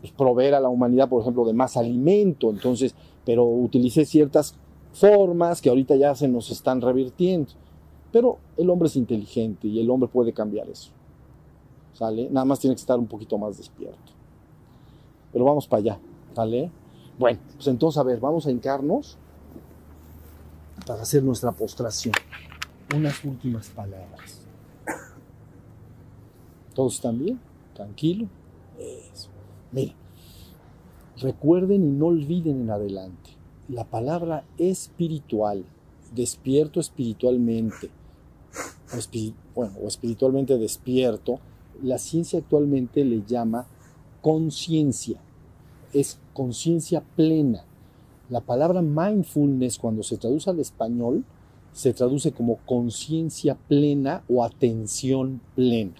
pues, 0.00 0.12
proveer 0.12 0.54
a 0.54 0.60
la 0.60 0.68
humanidad, 0.68 1.08
por 1.08 1.22
ejemplo, 1.22 1.44
de 1.44 1.52
más 1.52 1.76
alimento. 1.76 2.50
Entonces, 2.50 2.94
pero 3.24 3.44
utilicé 3.44 4.04
ciertas 4.04 4.54
formas 4.92 5.60
que 5.60 5.68
ahorita 5.68 5.96
ya 5.96 6.14
se 6.14 6.28
nos 6.28 6.50
están 6.50 6.80
revirtiendo. 6.80 7.50
Pero 8.12 8.38
el 8.56 8.68
hombre 8.70 8.88
es 8.88 8.96
inteligente 8.96 9.68
y 9.68 9.80
el 9.80 9.88
hombre 9.90 10.08
puede 10.08 10.32
cambiar 10.32 10.68
eso. 10.68 10.90
¿Sale? 11.92 12.28
Nada 12.30 12.44
más 12.44 12.58
tiene 12.58 12.74
que 12.74 12.80
estar 12.80 12.98
un 12.98 13.06
poquito 13.06 13.38
más 13.38 13.56
despierto. 13.56 14.12
Pero 15.32 15.44
vamos 15.44 15.66
para 15.66 15.80
allá. 15.80 15.98
¿Sale? 16.34 16.70
Bueno, 17.18 17.38
pues 17.54 17.66
entonces, 17.68 17.98
a 17.98 18.02
ver, 18.02 18.18
vamos 18.18 18.46
a 18.46 18.50
hincarnos 18.50 19.18
para 20.86 21.02
hacer 21.02 21.22
nuestra 21.22 21.52
postración. 21.52 22.14
Unas 22.96 23.22
últimas 23.24 23.68
palabras. 23.68 24.40
¿Todos 26.74 26.94
están 26.94 27.18
bien? 27.18 27.38
¿Tranquilo? 27.74 28.26
Eso. 28.78 29.28
Mira, 29.72 29.92
recuerden 31.18 31.84
y 31.84 31.90
no 31.90 32.06
olviden 32.06 32.62
en 32.62 32.70
adelante. 32.70 33.30
La 33.68 33.84
palabra 33.84 34.44
espiritual, 34.58 35.64
despierto 36.14 36.80
espiritualmente, 36.80 37.90
o, 38.92 39.32
bueno, 39.54 39.74
o 39.82 39.86
espiritualmente 39.86 40.58
despierto, 40.58 41.38
la 41.82 41.98
ciencia 41.98 42.40
actualmente 42.40 43.04
le 43.04 43.22
llama 43.24 43.66
conciencia. 44.20 45.20
Es 45.92 46.18
conciencia 46.32 47.02
plena. 47.16 47.64
La 48.28 48.40
palabra 48.40 48.82
mindfulness, 48.82 49.78
cuando 49.78 50.02
se 50.02 50.16
traduce 50.16 50.50
al 50.50 50.60
español, 50.60 51.24
se 51.72 51.92
traduce 51.92 52.32
como 52.32 52.56
conciencia 52.66 53.56
plena 53.68 54.24
o 54.28 54.44
atención 54.44 55.40
plena. 55.54 55.94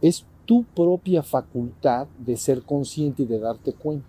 Es 0.00 0.24
tu 0.46 0.64
propia 0.64 1.22
facultad 1.22 2.06
de 2.18 2.36
ser 2.36 2.62
consciente 2.62 3.22
y 3.22 3.26
de 3.26 3.38
darte 3.38 3.72
cuenta. 3.72 4.06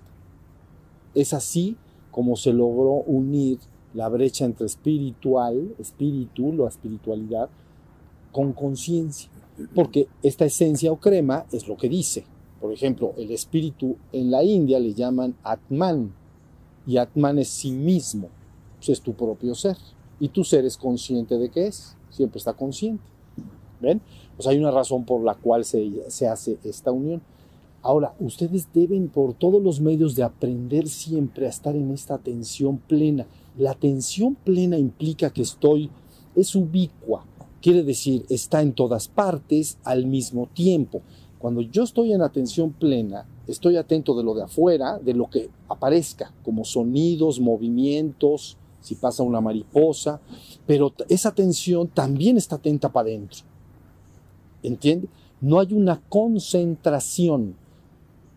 Es 1.13 1.33
así 1.33 1.77
como 2.11 2.35
se 2.35 2.53
logró 2.53 3.03
unir 3.05 3.59
la 3.93 4.09
brecha 4.09 4.45
entre 4.45 4.65
espiritual, 4.65 5.73
espíritu, 5.79 6.51
la 6.51 6.67
espiritualidad, 6.67 7.49
con 8.31 8.51
conciencia. 8.51 9.29
Porque 9.73 10.09
esta 10.21 10.45
esencia 10.45 10.91
o 10.91 10.97
crema 10.97 11.45
es 11.51 11.67
lo 11.67 11.77
que 11.77 11.87
dice. 11.87 12.25
Por 12.59 12.73
ejemplo, 12.73 13.13
el 13.17 13.31
espíritu 13.31 13.95
en 14.11 14.31
la 14.31 14.43
India 14.43 14.79
le 14.79 14.93
llaman 14.93 15.35
Atman. 15.43 16.13
Y 16.85 16.97
Atman 16.97 17.39
es 17.39 17.49
sí 17.49 17.71
mismo. 17.71 18.29
Es 18.85 19.01
tu 19.01 19.13
propio 19.13 19.55
ser. 19.55 19.77
Y 20.19 20.29
tu 20.29 20.43
ser 20.43 20.65
es 20.65 20.77
consciente 20.77 21.37
de 21.37 21.49
qué 21.49 21.67
es. 21.67 21.95
Siempre 22.09 22.39
está 22.39 22.53
consciente. 22.53 23.03
¿Ven? 23.79 24.01
Pues 24.35 24.47
hay 24.47 24.57
una 24.57 24.71
razón 24.71 25.05
por 25.05 25.23
la 25.23 25.35
cual 25.35 25.65
se, 25.65 26.09
se 26.09 26.27
hace 26.27 26.57
esta 26.63 26.91
unión. 26.91 27.21
Ahora, 27.81 28.15
ustedes 28.19 28.67
deben 28.73 29.09
por 29.09 29.33
todos 29.33 29.61
los 29.61 29.79
medios 29.79 30.15
de 30.15 30.23
aprender 30.23 30.87
siempre 30.87 31.45
a 31.45 31.49
estar 31.49 31.75
en 31.75 31.91
esta 31.91 32.15
atención 32.15 32.77
plena. 32.77 33.27
La 33.57 33.71
atención 33.71 34.35
plena 34.35 34.77
implica 34.77 35.29
que 35.29 35.43
estoy, 35.43 35.91
es 36.35 36.55
ubicua, 36.55 37.25
quiere 37.61 37.83
decir, 37.83 38.25
está 38.29 38.61
en 38.61 38.73
todas 38.73 39.07
partes 39.07 39.77
al 39.83 40.07
mismo 40.07 40.49
tiempo. 40.53 41.01
Cuando 41.37 41.61
yo 41.61 41.83
estoy 41.83 42.11
en 42.11 42.21
atención 42.21 42.73
plena, 42.73 43.27
estoy 43.47 43.77
atento 43.77 44.15
de 44.15 44.23
lo 44.23 44.33
de 44.33 44.43
afuera, 44.43 44.97
de 44.97 45.13
lo 45.13 45.29
que 45.29 45.49
aparezca, 45.69 46.33
como 46.43 46.65
sonidos, 46.65 47.39
movimientos, 47.39 48.57
si 48.81 48.95
pasa 48.95 49.23
una 49.23 49.41
mariposa, 49.41 50.19
pero 50.65 50.93
esa 51.07 51.29
atención 51.29 51.87
también 51.87 52.37
está 52.37 52.55
atenta 52.55 52.91
para 52.91 53.09
adentro. 53.09 53.39
¿Entiende? 54.67 55.07
No 55.41 55.59
hay 55.59 55.73
una 55.73 56.01
concentración. 56.09 57.55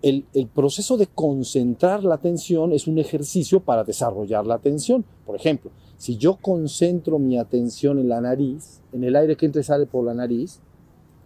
El, 0.02 0.26
el 0.34 0.46
proceso 0.46 0.96
de 0.96 1.06
concentrar 1.06 2.04
la 2.04 2.14
atención 2.14 2.72
es 2.72 2.86
un 2.86 2.98
ejercicio 2.98 3.60
para 3.60 3.84
desarrollar 3.84 4.46
la 4.46 4.54
atención. 4.54 5.04
Por 5.26 5.34
ejemplo, 5.36 5.70
si 5.96 6.16
yo 6.16 6.36
concentro 6.36 7.18
mi 7.18 7.38
atención 7.38 7.98
en 7.98 8.08
la 8.08 8.20
nariz, 8.20 8.80
en 8.92 9.02
el 9.02 9.16
aire 9.16 9.36
que 9.36 9.46
entra 9.46 9.60
y 9.60 9.64
sale 9.64 9.86
por 9.86 10.04
la 10.04 10.14
nariz, 10.14 10.60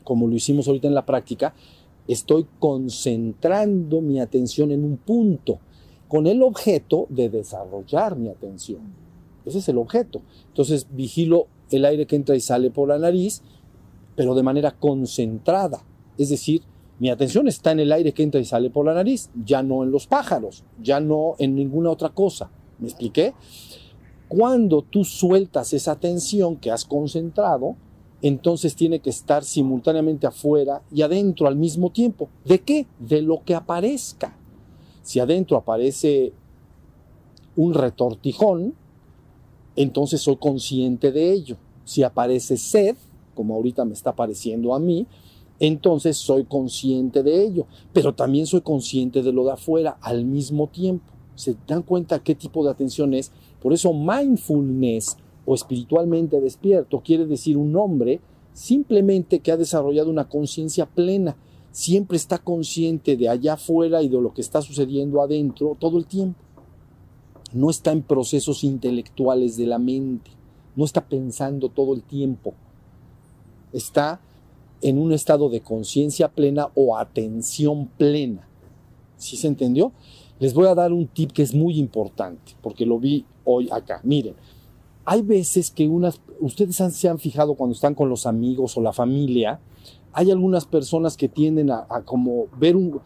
como 0.05 0.27
lo 0.27 0.35
hicimos 0.35 0.67
ahorita 0.67 0.89
en 0.89 0.95
la 0.95 1.05
práctica, 1.07 1.55
estoy 2.09 2.47
concentrando 2.59 4.01
mi 4.01 4.21
atención 4.21 4.71
en 4.71 4.85
un 4.85 4.97
punto 4.97 5.59
con 6.09 6.27
el 6.27 6.43
objeto 6.43 7.07
de 7.09 7.29
desarrollar 7.29 8.17
mi 8.17 8.29
atención. 8.29 8.81
Ese 9.45 9.59
es 9.59 9.69
el 9.69 9.79
objeto. 9.79 10.23
Entonces 10.49 10.87
vigilo 10.91 11.47
el 11.71 11.85
aire 11.85 12.07
que 12.07 12.17
entra 12.17 12.37
y 12.37 12.41
sale 12.41 12.71
por 12.71 12.89
la 12.89 12.99
nariz, 12.99 13.43
pero 14.15 14.35
de 14.35 14.43
manera 14.43 14.73
concentrada. 14.73 15.83
Es 16.19 16.29
decir, 16.29 16.63
mi 16.99 17.11
atención 17.11 17.49
está 17.49 17.73
en 17.73 17.81
el 17.81 17.93
aire 17.93 18.13
que 18.13 18.23
entra 18.23 18.41
y 18.41 18.45
sale 18.45 18.71
por 18.71 18.87
la 18.87 18.95
nariz, 18.95 19.31
ya 19.45 19.63
no 19.63 19.83
en 19.83 19.91
los 19.91 20.07
pájaros, 20.07 20.65
ya 20.81 21.01
no 21.01 21.35
en 21.39 21.55
ninguna 21.55 21.91
otra 21.91 22.11
cosa. 22.11 22.51
¿Me 22.79 22.89
expliqué? 22.89 23.35
Cuando 24.29 24.83
tú 24.83 25.05
sueltas 25.05 25.73
esa 25.73 25.93
atención 25.93 26.57
que 26.57 26.71
has 26.71 26.85
concentrado, 26.85 27.77
entonces 28.23 28.77
tiene 28.77 29.01
que 29.01 29.11
estar 29.11 29.43
simultáneamente 29.43 30.27
afuera 30.27 30.83
y 30.93 31.03
adentro 31.03 31.49
al 31.49 31.57
mismo 31.57 31.91
tiempo. 31.91 32.29
¿De 32.45 32.61
qué? 32.61 32.87
De 33.01 33.21
lo 33.21 33.43
que 33.43 33.55
aparezca. 33.55 34.37
Si 35.03 35.19
adentro 35.19 35.57
aparece 35.57 36.33
un 37.57 37.75
retortijón, 37.75 38.75
entonces 39.75 40.21
soy 40.21 40.37
consciente 40.37 41.11
de 41.11 41.33
ello. 41.33 41.57
Si 41.85 42.05
aparece 42.05 42.57
sed, 42.57 42.97
como 43.35 43.55
ahorita 43.55 43.85
me 43.85 43.95
está 43.95 44.11
apareciendo 44.11 44.75
a 44.75 44.79
mí, 44.79 45.07
entonces 45.61 46.17
soy 46.17 46.45
consciente 46.45 47.23
de 47.23 47.45
ello, 47.45 47.67
pero 47.93 48.15
también 48.15 48.47
soy 48.47 48.63
consciente 48.63 49.23
de 49.23 49.33
lo 49.33 49.45
de 49.45 49.53
afuera 49.53 49.97
al 50.01 50.25
mismo 50.25 50.67
tiempo. 50.67 51.05
¿Se 51.35 51.57
dan 51.67 51.83
cuenta 51.83 52.23
qué 52.23 52.35
tipo 52.35 52.65
de 52.65 52.71
atención 52.71 53.15
es? 53.15 53.33
Por 53.61 53.73
eso 53.73 53.93
mindfulness 53.93 55.17
o 55.45 55.55
espiritualmente 55.55 56.41
despierto 56.41 57.01
quiere 57.01 57.27
decir 57.27 57.57
un 57.57 57.75
hombre 57.77 58.21
simplemente 58.53 59.41
que 59.41 59.53
ha 59.53 59.57
desarrollado 59.57 60.11
una 60.11 60.29
conciencia 60.29 60.87
plena, 60.87 61.37
siempre 61.71 62.17
está 62.17 62.39
consciente 62.39 63.17
de 63.17 63.29
allá 63.29 63.55
afuera 63.55 64.03
y 64.03 64.09
de 64.09 64.21
lo 64.21 64.35
que 64.35 64.43
está 64.43 64.63
sucediendo 64.63 65.23
adentro 65.23 65.77
todo 65.79 65.99
el 65.99 66.07
tiempo. 66.07 66.39
No 67.53 67.71
está 67.71 67.93
en 67.93 68.03
procesos 68.03 68.65
intelectuales 68.65 69.57
de 69.57 69.67
la 69.67 69.79
mente, 69.79 70.31
no 70.77 70.85
está 70.85 71.07
pensando 71.07 71.69
todo 71.69 71.95
el 71.95 72.03
tiempo. 72.03 72.55
Está 73.73 74.21
en 74.81 74.99
un 74.99 75.13
estado 75.13 75.49
de 75.49 75.61
conciencia 75.61 76.29
plena 76.29 76.69
o 76.75 76.97
atención 76.97 77.89
plena. 77.97 78.49
¿Sí 79.17 79.37
se 79.37 79.47
entendió? 79.47 79.93
Les 80.41 80.55
voy 80.55 80.67
a 80.67 80.75
dar 80.75 80.93
un 80.93 81.07
tip 81.07 81.31
que 81.33 81.43
es 81.43 81.55
muy 81.55 81.79
importante, 81.79 82.57
porque 82.63 82.85
lo 82.85 82.99
vi 82.99 83.25
hoy 83.45 83.69
acá. 83.71 84.01
Miren, 84.03 84.35
hay 85.05 85.23
veces 85.23 85.71
que 85.71 85.89
unas, 85.89 86.21
ustedes 86.41 86.77
se 86.77 87.09
han 87.09 87.19
fijado 87.19 87.55
cuando 87.55 87.75
están 87.75 87.95
con 87.95 88.09
los 88.09 88.27
amigos 88.27 88.77
o 88.77 88.81
la 88.81 88.93
familia, 88.93 89.61
hay 90.13 90.31
algunas 90.31 90.67
personas 90.67 91.17
que 91.17 91.29
tienden 91.29 91.71
a, 91.71 91.87
como 92.05 92.47
ver 92.59 92.77
un, 92.77 93.01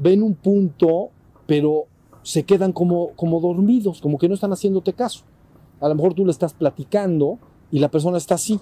ven 0.00 0.22
un 0.22 0.34
punto, 0.34 1.10
pero 1.46 1.86
se 2.22 2.44
quedan 2.44 2.72
como, 2.72 3.10
como 3.16 3.40
dormidos, 3.40 4.00
como 4.00 4.18
que 4.18 4.28
no 4.28 4.34
están 4.34 4.52
haciéndote 4.52 4.92
caso. 4.92 5.22
A 5.80 5.88
lo 5.88 5.94
mejor 5.94 6.14
tú 6.14 6.24
le 6.24 6.30
estás 6.30 6.52
platicando 6.52 7.38
y 7.72 7.78
la 7.78 7.90
persona 7.90 8.18
está 8.18 8.34
así. 8.34 8.60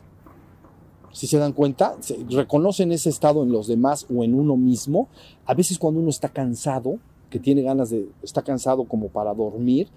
Si 1.12 1.26
se 1.26 1.38
dan 1.38 1.52
cuenta, 1.52 1.96
se 2.00 2.16
reconocen 2.28 2.92
ese 2.92 3.08
estado 3.08 3.42
en 3.42 3.50
los 3.50 3.66
demás 3.66 4.06
o 4.14 4.24
en 4.24 4.34
uno 4.34 4.56
mismo. 4.56 5.08
A 5.46 5.54
veces 5.54 5.78
cuando 5.78 6.00
uno 6.00 6.10
está 6.10 6.28
cansado, 6.28 6.98
que 7.30 7.38
tiene 7.38 7.62
ganas 7.62 7.90
de, 7.90 8.08
está 8.22 8.42
cansado 8.42 8.84
como 8.84 9.08
para 9.08 9.34
dormir, 9.34 9.88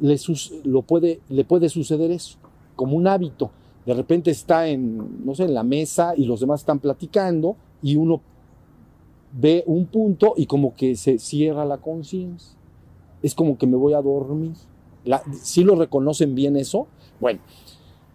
le, 0.00 0.18
lo 0.64 0.82
puede, 0.82 1.20
le 1.28 1.44
puede 1.44 1.68
suceder 1.68 2.10
eso, 2.10 2.38
como 2.76 2.96
un 2.96 3.06
hábito. 3.06 3.50
De 3.86 3.94
repente 3.94 4.30
está 4.30 4.68
en, 4.68 5.24
no 5.24 5.34
sé, 5.34 5.44
en 5.44 5.54
la 5.54 5.64
mesa 5.64 6.14
y 6.16 6.24
los 6.24 6.40
demás 6.40 6.60
están 6.60 6.78
platicando 6.78 7.56
y 7.82 7.96
uno 7.96 8.20
ve 9.32 9.64
un 9.66 9.86
punto 9.86 10.34
y 10.36 10.46
como 10.46 10.74
que 10.74 10.94
se 10.96 11.18
cierra 11.18 11.64
la 11.64 11.78
conciencia. 11.78 12.56
Es 13.22 13.34
como 13.34 13.58
que 13.58 13.66
me 13.66 13.76
voy 13.76 13.94
a 13.94 14.02
dormir. 14.02 14.52
si 15.42 15.64
lo 15.64 15.74
reconocen 15.74 16.34
bien 16.34 16.56
eso? 16.56 16.86
Bueno, 17.20 17.40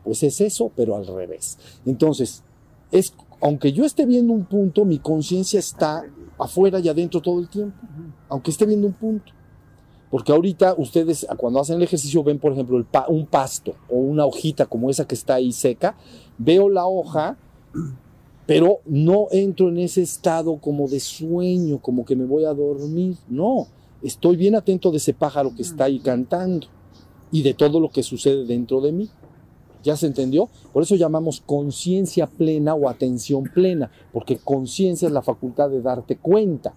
pues 0.07 0.23
es 0.23 0.39
eso, 0.39 0.71
pero 0.73 0.95
al 0.95 1.05
revés. 1.05 1.57
Entonces, 1.85 2.41
es, 2.93 3.13
aunque 3.41 3.73
yo 3.73 3.83
esté 3.83 4.05
viendo 4.05 4.31
un 4.31 4.45
punto, 4.45 4.85
mi 4.85 4.99
conciencia 4.99 5.59
está 5.59 6.05
afuera 6.39 6.79
y 6.79 6.87
adentro 6.87 7.21
todo 7.21 7.41
el 7.41 7.49
tiempo, 7.49 7.75
aunque 8.29 8.51
esté 8.51 8.65
viendo 8.65 8.87
un 8.87 8.93
punto. 8.93 9.33
Porque 10.09 10.31
ahorita 10.31 10.75
ustedes 10.77 11.27
cuando 11.35 11.59
hacen 11.59 11.75
el 11.75 11.83
ejercicio 11.83 12.23
ven, 12.23 12.39
por 12.39 12.53
ejemplo, 12.53 12.81
un 13.09 13.25
pasto 13.25 13.75
o 13.89 13.97
una 13.97 14.25
hojita 14.25 14.65
como 14.65 14.89
esa 14.89 15.05
que 15.05 15.15
está 15.15 15.35
ahí 15.35 15.51
seca. 15.51 15.97
Veo 16.37 16.69
la 16.69 16.87
hoja, 16.87 17.37
pero 18.45 18.79
no 18.85 19.27
entro 19.31 19.67
en 19.67 19.79
ese 19.79 20.03
estado 20.03 20.55
como 20.55 20.87
de 20.87 21.01
sueño, 21.01 21.79
como 21.79 22.05
que 22.05 22.15
me 22.15 22.23
voy 22.23 22.45
a 22.45 22.53
dormir. 22.53 23.17
No, 23.27 23.67
estoy 24.01 24.37
bien 24.37 24.55
atento 24.55 24.89
de 24.89 24.97
ese 24.99 25.13
pájaro 25.13 25.53
que 25.53 25.63
está 25.63 25.83
ahí 25.83 25.99
cantando 25.99 26.67
y 27.29 27.43
de 27.43 27.53
todo 27.53 27.81
lo 27.81 27.89
que 27.89 28.03
sucede 28.03 28.45
dentro 28.45 28.79
de 28.79 28.93
mí. 28.93 29.09
¿Ya 29.87 29.95
se 29.95 30.07
entendió? 30.07 30.49
Por 30.73 30.83
eso 30.83 30.95
llamamos 30.95 31.39
conciencia 31.39 32.27
plena 32.27 32.75
o 32.75 32.89
atención 32.89 33.45
plena, 33.45 33.89
porque 34.11 34.37
conciencia 34.37 35.07
es 35.07 35.13
la 35.13 35.21
facultad 35.21 35.69
de 35.69 35.81
darte 35.81 36.17
cuenta 36.17 36.73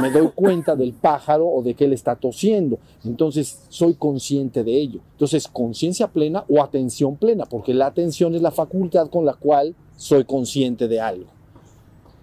me 0.00 0.10
doy 0.10 0.28
cuenta 0.34 0.76
del 0.76 0.92
pájaro 0.92 1.46
o 1.46 1.62
de 1.62 1.74
que 1.74 1.84
él 1.84 1.92
está 1.92 2.16
tosiendo. 2.16 2.78
Entonces 3.04 3.64
soy 3.68 3.94
consciente 3.94 4.64
de 4.64 4.72
ello. 4.78 5.00
Entonces 5.12 5.48
conciencia 5.48 6.08
plena 6.08 6.44
o 6.48 6.62
atención 6.62 7.16
plena, 7.16 7.44
porque 7.44 7.74
la 7.74 7.86
atención 7.86 8.34
es 8.34 8.42
la 8.42 8.50
facultad 8.50 9.08
con 9.08 9.24
la 9.24 9.34
cual 9.34 9.74
soy 9.96 10.24
consciente 10.24 10.88
de 10.88 11.00
algo. 11.00 11.30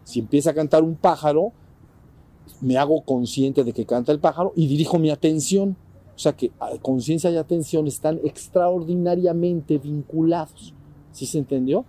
Si 0.04 0.20
empieza 0.20 0.52
a 0.52 0.54
cantar 0.54 0.84
un 0.84 0.96
pájaro, 0.96 1.52
me 2.62 2.78
hago 2.78 3.02
consciente 3.02 3.64
de 3.64 3.74
que 3.74 3.86
canta 3.86 4.12
el 4.12 4.20
pájaro 4.20 4.54
y 4.56 4.68
dirijo 4.68 5.00
mi 5.00 5.10
atención. 5.10 5.76
O 6.22 6.24
sea 6.24 6.34
que 6.34 6.52
ah, 6.60 6.70
conciencia 6.84 7.32
y 7.32 7.38
atención 7.38 7.88
están 7.88 8.20
extraordinariamente 8.24 9.80
vinculados. 9.80 10.72
¿Sí 11.12 11.26
se 11.26 11.40
entendió? 11.40 11.84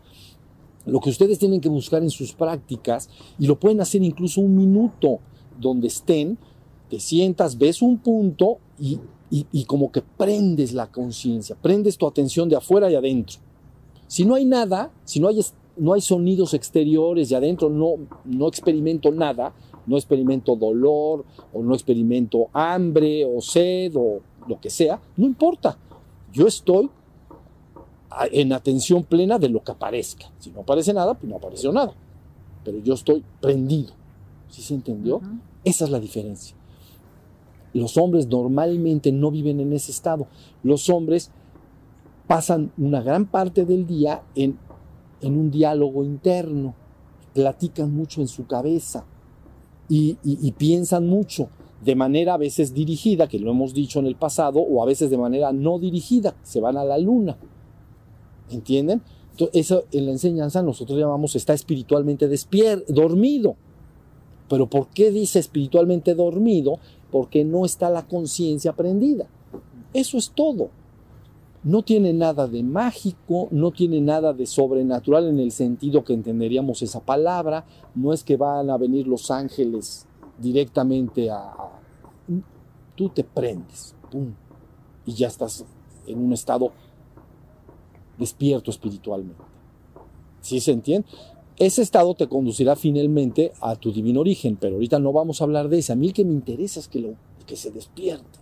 Lo 0.87 1.01
que 1.01 1.11
ustedes 1.11 1.39
tienen 1.39 1.61
que 1.61 1.69
buscar 1.69 2.03
en 2.03 2.09
sus 2.09 2.33
prácticas, 2.33 3.11
y 3.39 3.47
lo 3.47 3.61
pueden 3.61 3.83
hacer 3.83 4.03
incluso 4.03 4.41
un 4.41 4.57
minuto, 4.57 5.19
donde 5.61 5.89
estén, 5.89 6.39
te 6.89 6.99
sientas, 6.99 7.59
ves 7.59 7.83
un 7.83 7.99
punto 7.99 8.57
y, 8.79 9.65
como 9.67 9.93
que 9.93 10.01
prendes 10.01 10.73
la 10.73 10.91
conciencia, 10.91 11.55
prendes 11.61 11.99
tu 11.99 12.07
atención 12.07 12.49
de 12.49 12.57
afuera 12.57 12.91
y 12.91 12.95
adentro. 12.95 13.39
Si 14.07 14.25
no 14.25 14.35
hay 14.35 14.47
nada, 14.47 14.95
si 15.05 15.21
no 15.21 15.29
hay, 15.29 15.41
no 15.77 15.93
hay 15.93 16.01
sonidos 16.01 16.55
exteriores 16.55 17.31
y 17.31 17.35
adentro 17.35 17.69
no, 17.69 17.97
no 18.25 18.49
experimento 18.49 19.13
nada, 19.13 19.53
no 19.87 19.97
experimento 19.97 20.57
dolor 20.57 21.25
o 21.53 21.63
no 21.63 21.75
experimento 21.75 22.49
hambre 22.53 23.25
o 23.25 23.41
sed 23.41 23.93
o 23.97 24.21
lo 24.47 24.61
que 24.61 24.71
sea, 24.71 25.01
no 25.17 25.27
importa. 25.27 25.77
Yo 26.33 26.47
estoy 26.47 26.91
en 28.31 28.53
atención 28.53 29.05
plena 29.05 29.39
de 29.39 29.49
lo 29.49 29.63
que 29.63 29.73
aparezca. 29.73 30.31
Si 30.39 30.51
no 30.51 30.61
aparece 30.61 30.93
nada, 30.93 31.15
pues 31.15 31.29
no 31.31 31.37
apareció 31.37 31.73
nada. 31.73 31.93
Pero 32.65 32.79
yo 32.79 32.95
estoy 32.95 33.25
prendido. 33.41 33.93
¿Sí 34.49 34.63
se 34.63 34.75
entendió? 34.75 35.21
Esa 35.65 35.85
es 35.85 35.91
la 35.91 36.01
diferencia. 36.01 36.57
Los 37.73 37.97
hombres 37.97 38.27
normalmente 38.27 39.13
no 39.13 39.31
viven 39.31 39.61
en 39.61 39.73
ese 39.73 39.91
estado. 39.93 40.27
Los 40.63 40.91
hombres 40.91 41.31
pasan 42.27 42.71
una 42.77 43.01
gran 43.03 43.27
parte 43.27 43.65
del 43.65 43.87
día 43.87 44.23
en, 44.35 44.59
en 45.21 45.39
un 45.39 45.51
diálogo 45.51 46.05
interno, 46.05 46.75
platican 47.35 47.95
mucho 47.95 48.21
en 48.21 48.29
su 48.29 48.47
cabeza 48.47 49.05
y, 49.89 50.53
piensan 50.53 51.07
mucho 51.07 51.49
de 51.85 51.95
manera 51.95 52.35
a 52.35 52.39
veces 52.39 52.73
dirigida, 52.73 53.27
que 53.27 53.39
lo 53.39 53.51
hemos 53.51 53.75
dicho 53.75 53.99
en 53.99 54.07
el 54.07 54.15
pasado, 54.15 54.61
o 54.61 54.83
a 54.83 54.87
veces 54.87 55.11
de 55.11 55.19
manera 55.19 55.53
no 55.53 55.79
dirigida, 55.79 56.35
se 56.43 56.61
van 56.61 56.77
a 56.77 56.85
la 56.85 56.99
luna. 56.99 57.37
¿Entienden? 58.51 59.03
Entonces, 59.33 59.61
eso 59.61 59.85
en 59.93 60.07
la 60.07 60.13
enseñanza 60.13 60.63
nosotros 60.63 60.99
llamamos 60.99 61.35
está 61.35 61.55
espiritualmente 61.55 62.29
despierto, 62.29 62.93
dormido. 62.93 63.57
Pero 64.49 64.69
¿por 64.69 64.89
qué 64.89 65.11
dice 65.11 65.39
espiritualmente 65.39 66.15
dormido? 66.15 66.79
Porque 67.11 67.45
no 67.45 67.65
está 67.65 67.91
la 67.91 68.07
conciencia 68.07 68.75
prendida. 68.75 69.27
Eso 69.95 70.19
es 70.19 70.31
todo. 70.31 70.71
No 71.65 71.83
tiene 71.83 72.13
nada 72.13 72.49
de 72.49 72.63
mágico, 72.63 73.49
no 73.53 73.71
tiene 73.71 74.01
nada 74.01 74.33
de 74.33 74.47
sobrenatural 74.47 75.29
en 75.29 75.39
el 75.39 75.53
sentido 75.53 76.05
que 76.05 76.13
entenderíamos 76.13 76.83
esa 76.83 77.01
palabra. 77.01 77.65
No 77.95 78.13
es 78.13 78.25
que 78.25 78.37
van 78.37 78.69
a 78.71 78.77
venir 78.77 79.07
los 79.07 79.31
ángeles 79.31 80.07
directamente 80.39 81.31
a... 81.31 81.53
tú 82.97 83.09
te 83.11 83.23
prendes, 83.23 83.95
pum, 84.11 84.33
y 85.07 85.13
ya 85.15 85.29
estás 85.29 85.65
en 86.07 86.19
un 86.19 86.33
estado 86.33 86.73
despierto 88.19 88.71
espiritualmente. 88.71 89.43
¿Sí 90.41 90.61
se 90.61 90.73
entiende? 90.73 91.07
Ese 91.59 91.83
estado 91.83 92.15
te 92.15 92.29
conducirá 92.29 92.75
finalmente 92.77 93.53
a 93.61 93.77
tu 93.77 93.93
divino 93.93 94.21
origen, 94.21 94.57
pero 94.57 94.75
ahorita 94.75 94.99
no 94.99 95.13
vamos 95.13 95.41
a 95.41 95.45
hablar 95.45 95.69
de 95.69 95.79
eso. 95.79 95.93
A 95.93 95.97
mí 95.97 96.09
el 96.09 96.13
que 96.13 96.25
me 96.25 96.33
interesa 96.33 96.81
es 96.81 96.89
que, 96.89 97.01
lo, 97.01 97.15
que 97.47 97.57
se 97.57 97.71
despierte. 97.71 98.41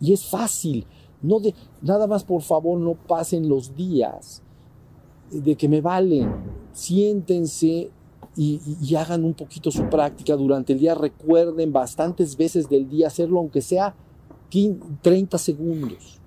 Y 0.00 0.12
es 0.12 0.24
fácil. 0.24 0.86
No 1.22 1.40
de, 1.40 1.54
nada 1.82 2.06
más, 2.06 2.24
por 2.24 2.42
favor, 2.42 2.78
no 2.78 2.94
pasen 2.94 3.48
los 3.48 3.74
días 3.74 4.42
de 5.30 5.56
que 5.56 5.68
me 5.68 5.80
valen. 5.80 6.32
Siéntense 6.72 7.90
y, 8.36 8.94
hagan 8.94 9.24
un 9.24 9.34
poquito 9.34 9.70
su 9.70 9.88
práctica 9.88 10.36
durante 10.36 10.72
el 10.72 10.78
día. 10.78 10.94
Recuerden 10.94 11.72
bastantes 11.72 12.36
veces 12.36 12.68
del 12.68 12.88
día 12.88 13.08
hacerlo, 13.08 13.40
aunque 13.40 13.60
sea 13.60 13.94
30 15.02 15.38
segundos. 15.38 16.20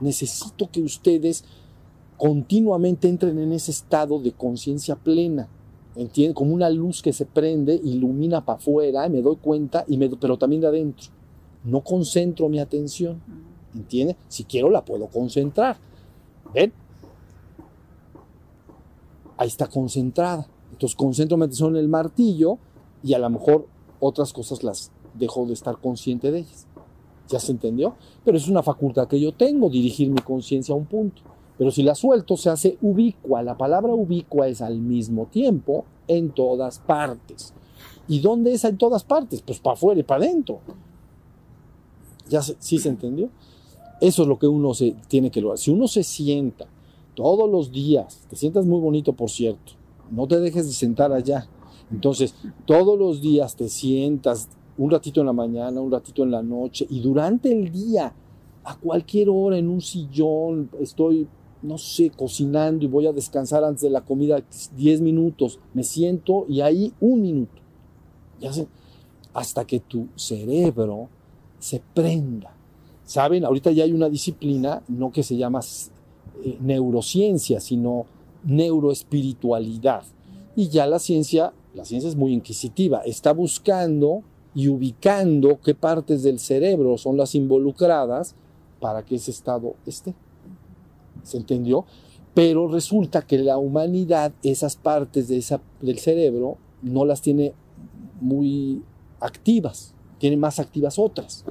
Necesito 0.00 0.70
que 0.70 0.80
ustedes 0.80 1.44
continuamente 2.16 3.08
entren 3.08 3.38
en 3.38 3.52
ese 3.52 3.70
estado 3.70 4.18
de 4.18 4.32
conciencia 4.32 4.96
plena. 4.96 5.48
¿Entienden? 5.96 6.34
Como 6.34 6.54
una 6.54 6.70
luz 6.70 7.02
que 7.02 7.12
se 7.12 7.26
prende, 7.26 7.74
ilumina 7.84 8.44
para 8.44 8.58
afuera, 8.58 9.08
me 9.08 9.22
doy 9.22 9.36
cuenta, 9.36 9.84
y 9.86 9.96
me, 9.96 10.08
pero 10.08 10.36
también 10.36 10.62
de 10.62 10.68
adentro. 10.68 11.10
No 11.62 11.82
concentro 11.82 12.48
mi 12.48 12.58
atención. 12.58 13.22
¿Entiende? 13.74 14.16
Si 14.28 14.44
quiero 14.44 14.70
la 14.70 14.84
puedo 14.84 15.06
concentrar. 15.08 15.76
¿Ven? 16.52 16.72
Ahí 19.36 19.48
está 19.48 19.66
concentrada. 19.66 20.46
Entonces 20.72 20.96
concentro 20.96 21.36
mi 21.36 21.44
atención 21.44 21.76
en 21.76 21.82
el 21.82 21.88
martillo 21.88 22.58
y 23.02 23.14
a 23.14 23.18
lo 23.18 23.30
mejor 23.30 23.66
otras 24.00 24.32
cosas 24.32 24.62
las 24.62 24.90
dejo 25.14 25.46
de 25.46 25.54
estar 25.54 25.78
consciente 25.78 26.30
de 26.30 26.40
ellas. 26.40 26.66
¿Ya 27.28 27.40
se 27.40 27.52
entendió? 27.52 27.94
Pero 28.24 28.36
es 28.36 28.48
una 28.48 28.62
facultad 28.62 29.08
que 29.08 29.20
yo 29.20 29.32
tengo, 29.32 29.70
dirigir 29.70 30.10
mi 30.10 30.20
conciencia 30.20 30.74
a 30.74 30.78
un 30.78 30.86
punto. 30.86 31.22
Pero 31.56 31.70
si 31.70 31.82
la 31.82 31.94
suelto, 31.94 32.36
se 32.36 32.50
hace 32.50 32.78
ubicua. 32.82 33.42
La 33.42 33.56
palabra 33.56 33.92
ubicua 33.94 34.48
es 34.48 34.60
al 34.60 34.78
mismo 34.80 35.26
tiempo 35.26 35.84
en 36.08 36.30
todas 36.30 36.80
partes. 36.80 37.54
¿Y 38.08 38.20
dónde 38.20 38.52
es 38.52 38.64
en 38.64 38.76
todas 38.76 39.04
partes? 39.04 39.40
Pues 39.42 39.60
para 39.60 39.74
afuera 39.74 40.00
y 40.00 40.02
para 40.02 40.24
adentro. 40.24 40.60
¿Ya 42.28 42.42
se, 42.42 42.56
sí 42.58 42.78
se 42.78 42.88
entendió? 42.88 43.30
Eso 44.04 44.20
es 44.20 44.28
lo 44.28 44.38
que 44.38 44.46
uno 44.46 44.74
se 44.74 44.94
tiene 45.08 45.30
que 45.30 45.40
lograr. 45.40 45.56
Si 45.56 45.70
uno 45.70 45.88
se 45.88 46.02
sienta 46.02 46.66
todos 47.14 47.50
los 47.50 47.72
días, 47.72 48.26
te 48.28 48.36
sientas 48.36 48.66
muy 48.66 48.78
bonito, 48.78 49.14
por 49.14 49.30
cierto, 49.30 49.72
no 50.10 50.28
te 50.28 50.38
dejes 50.40 50.66
de 50.66 50.74
sentar 50.74 51.10
allá. 51.10 51.48
Entonces, 51.90 52.34
todos 52.66 52.98
los 52.98 53.22
días 53.22 53.56
te 53.56 53.70
sientas 53.70 54.50
un 54.76 54.90
ratito 54.90 55.20
en 55.20 55.26
la 55.26 55.32
mañana, 55.32 55.80
un 55.80 55.90
ratito 55.90 56.22
en 56.22 56.32
la 56.32 56.42
noche 56.42 56.86
y 56.90 57.00
durante 57.00 57.50
el 57.50 57.72
día, 57.72 58.12
a 58.64 58.76
cualquier 58.76 59.30
hora 59.30 59.56
en 59.56 59.70
un 59.70 59.80
sillón, 59.80 60.68
estoy, 60.80 61.26
no 61.62 61.78
sé, 61.78 62.10
cocinando 62.10 62.84
y 62.84 62.88
voy 62.88 63.06
a 63.06 63.12
descansar 63.14 63.64
antes 63.64 63.84
de 63.84 63.90
la 63.90 64.04
comida 64.04 64.42
10 64.76 65.00
minutos, 65.00 65.60
me 65.72 65.82
siento 65.82 66.44
y 66.46 66.60
ahí 66.60 66.92
un 67.00 67.22
minuto. 67.22 67.62
Hasta 69.32 69.64
que 69.64 69.80
tu 69.80 70.08
cerebro 70.14 71.08
se 71.58 71.80
prenda. 71.94 72.54
Saben, 73.04 73.44
ahorita 73.44 73.70
ya 73.70 73.84
hay 73.84 73.92
una 73.92 74.08
disciplina, 74.08 74.82
no 74.88 75.12
que 75.12 75.22
se 75.22 75.36
llama 75.36 75.60
eh, 76.44 76.58
neurociencia, 76.60 77.60
sino 77.60 78.06
neuroespiritualidad. 78.44 80.04
Y 80.56 80.68
ya 80.68 80.86
la 80.86 80.98
ciencia, 80.98 81.52
la 81.74 81.84
ciencia 81.84 82.08
es 82.08 82.16
muy 82.16 82.32
inquisitiva, 82.32 83.02
está 83.04 83.32
buscando 83.32 84.22
y 84.54 84.68
ubicando 84.68 85.58
qué 85.62 85.74
partes 85.74 86.22
del 86.22 86.38
cerebro 86.38 86.96
son 86.96 87.16
las 87.16 87.34
involucradas 87.34 88.34
para 88.80 89.04
que 89.04 89.16
ese 89.16 89.32
estado 89.32 89.74
esté. 89.84 90.14
¿Se 91.22 91.36
entendió? 91.36 91.84
Pero 92.34 92.68
resulta 92.68 93.22
que 93.22 93.38
la 93.38 93.58
humanidad, 93.58 94.32
esas 94.42 94.76
partes 94.76 95.28
de 95.28 95.38
esa, 95.38 95.60
del 95.80 95.98
cerebro, 95.98 96.58
no 96.82 97.04
las 97.04 97.20
tiene 97.20 97.52
muy 98.20 98.82
activas, 99.20 99.94
tiene 100.18 100.36
más 100.36 100.58
activas 100.58 100.98
otras. 100.98 101.44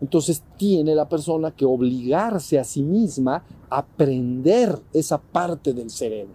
Entonces 0.00 0.42
tiene 0.56 0.94
la 0.94 1.08
persona 1.08 1.50
que 1.50 1.64
obligarse 1.64 2.58
a 2.58 2.64
sí 2.64 2.82
misma 2.82 3.42
a 3.70 3.78
aprender 3.78 4.78
esa 4.92 5.18
parte 5.18 5.72
del 5.72 5.90
cerebro. 5.90 6.34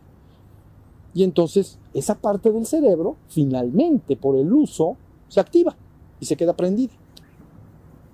Y 1.14 1.24
entonces 1.24 1.78
esa 1.94 2.16
parte 2.16 2.52
del 2.52 2.66
cerebro, 2.66 3.18
finalmente, 3.28 4.16
por 4.16 4.38
el 4.38 4.52
uso, 4.52 4.98
se 5.28 5.40
activa 5.40 5.76
y 6.20 6.26
se 6.26 6.36
queda 6.36 6.56
prendida. 6.56 6.94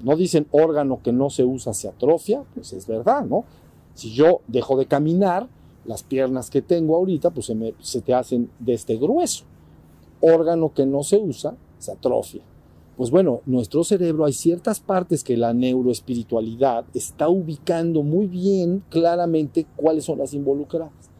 No 0.03 0.15
dicen 0.15 0.47
órgano 0.51 1.01
que 1.01 1.11
no 1.11 1.29
se 1.29 1.43
usa 1.43 1.73
se 1.73 1.87
atrofia, 1.87 2.43
pues 2.53 2.73
es 2.73 2.85
verdad, 2.85 3.25
¿no? 3.25 3.45
Si 3.93 4.13
yo 4.13 4.41
dejo 4.47 4.77
de 4.77 4.85
caminar, 4.85 5.47
las 5.85 6.03
piernas 6.03 6.49
que 6.49 6.61
tengo 6.61 6.97
ahorita, 6.97 7.31
pues 7.31 7.45
se, 7.45 7.55
me, 7.55 7.73
se 7.79 8.01
te 8.01 8.13
hacen 8.13 8.51
de 8.59 8.73
este 8.73 8.97
grueso. 8.97 9.45
Órgano 10.21 10.73
que 10.73 10.85
no 10.85 11.01
se 11.03 11.17
usa 11.17 11.55
se 11.79 11.91
atrofia. 11.91 12.41
Pues 12.97 13.11
bueno, 13.11 13.41
nuestro 13.45 13.83
cerebro 13.83 14.25
hay 14.25 14.33
ciertas 14.33 14.79
partes 14.79 15.23
que 15.23 15.37
la 15.37 15.53
neuroespiritualidad 15.53 16.83
está 16.95 17.29
ubicando 17.29 18.01
muy 18.01 18.25
bien, 18.25 18.83
claramente, 18.89 19.67
cuáles 19.75 20.03
son 20.03 20.17
las 20.17 20.33
involucradas. 20.33 21.11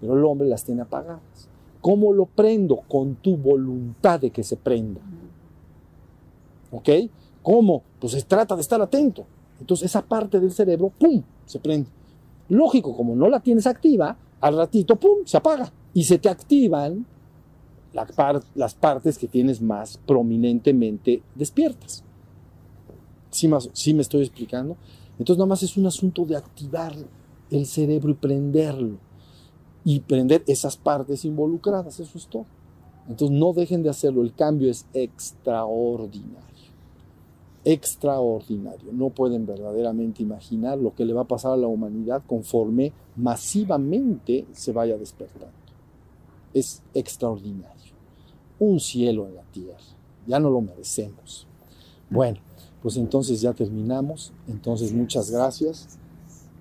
Pero 0.00 0.16
el 0.16 0.24
hombre 0.24 0.46
las 0.46 0.64
tiene 0.64 0.82
apagadas. 0.82 1.48
¿Cómo 1.80 2.12
lo 2.12 2.26
prendo? 2.26 2.82
Con 2.88 3.16
tu 3.16 3.36
voluntad 3.36 4.20
de 4.20 4.30
que 4.30 4.44
se 4.44 4.56
prenda. 4.56 5.00
¿Ok? 6.70 6.88
¿Cómo? 7.42 7.82
Pues 7.98 8.12
se 8.12 8.22
trata 8.22 8.54
de 8.54 8.62
estar 8.62 8.80
atento. 8.80 9.26
Entonces 9.58 9.86
esa 9.86 10.02
parte 10.02 10.38
del 10.38 10.52
cerebro, 10.52 10.92
¡pum!, 10.96 11.20
se 11.46 11.58
prende. 11.58 11.90
Lógico, 12.48 12.96
como 12.96 13.16
no 13.16 13.28
la 13.28 13.40
tienes 13.40 13.66
activa, 13.66 14.16
al 14.40 14.56
ratito, 14.56 14.94
¡pum!, 14.94 15.18
se 15.24 15.36
apaga. 15.36 15.72
Y 15.94 16.04
se 16.04 16.18
te 16.18 16.28
activan 16.28 17.06
las 17.92 18.74
partes 18.74 19.18
que 19.18 19.28
tienes 19.28 19.60
más 19.60 19.98
prominentemente 20.06 21.22
despiertas. 21.34 22.04
¿Sí, 23.30 23.48
más, 23.48 23.70
¿Sí, 23.72 23.94
me 23.94 24.02
estoy 24.02 24.22
explicando? 24.22 24.76
Entonces 25.18 25.38
nada 25.38 25.48
más 25.48 25.62
es 25.62 25.76
un 25.76 25.86
asunto 25.86 26.24
de 26.24 26.36
activar 26.36 26.94
el 27.50 27.66
cerebro 27.66 28.10
y 28.10 28.14
prenderlo. 28.14 28.98
Y 29.84 30.00
prender 30.00 30.44
esas 30.46 30.76
partes 30.76 31.24
involucradas, 31.24 31.98
eso 31.98 32.18
es 32.18 32.26
todo. 32.26 32.46
Entonces 33.08 33.36
no 33.36 33.52
dejen 33.52 33.82
de 33.82 33.90
hacerlo, 33.90 34.22
el 34.22 34.34
cambio 34.34 34.70
es 34.70 34.86
extraordinario. 34.92 36.42
Extraordinario. 37.64 38.92
No 38.92 39.10
pueden 39.10 39.46
verdaderamente 39.46 40.22
imaginar 40.22 40.78
lo 40.78 40.94
que 40.94 41.04
le 41.04 41.12
va 41.12 41.22
a 41.22 41.28
pasar 41.28 41.52
a 41.52 41.56
la 41.56 41.66
humanidad 41.68 42.22
conforme 42.26 42.92
masivamente 43.16 44.46
se 44.52 44.72
vaya 44.72 44.96
despertando. 44.96 45.52
Es 46.54 46.82
extraordinario 46.94 47.81
un 48.62 48.78
cielo 48.78 49.26
en 49.26 49.34
la 49.34 49.42
tierra. 49.42 49.76
Ya 50.24 50.38
no 50.38 50.48
lo 50.48 50.60
merecemos. 50.60 51.48
Bueno, 52.08 52.38
pues 52.80 52.96
entonces 52.96 53.40
ya 53.40 53.52
terminamos. 53.52 54.32
Entonces 54.46 54.92
muchas 54.92 55.30
gracias. 55.32 55.98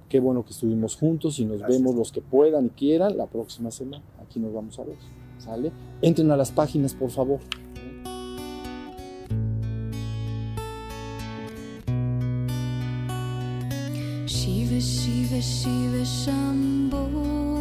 Qué 0.09 0.19
bueno 0.19 0.43
que 0.43 0.49
estuvimos 0.49 0.95
juntos 0.95 1.37
y 1.39 1.45
nos 1.45 1.61
vemos 1.61 1.95
los 1.95 2.11
que 2.11 2.21
puedan 2.21 2.65
y 2.65 2.69
quieran 2.69 3.17
la 3.17 3.27
próxima 3.27 3.69
semana. 3.69 4.03
Aquí 4.19 4.39
nos 4.39 4.51
vamos 4.51 4.79
a 4.79 4.83
ver. 4.83 4.97
¿Sale? 5.37 5.71
Entren 6.01 6.31
a 6.31 6.37
las 6.37 6.51
páginas, 6.51 6.95
por 6.95 7.11
favor. 7.11 7.39
Shiva, 14.25 14.79
Shiva, 14.79 15.39
Shiva, 15.39 16.03
Shambho. 16.03 17.60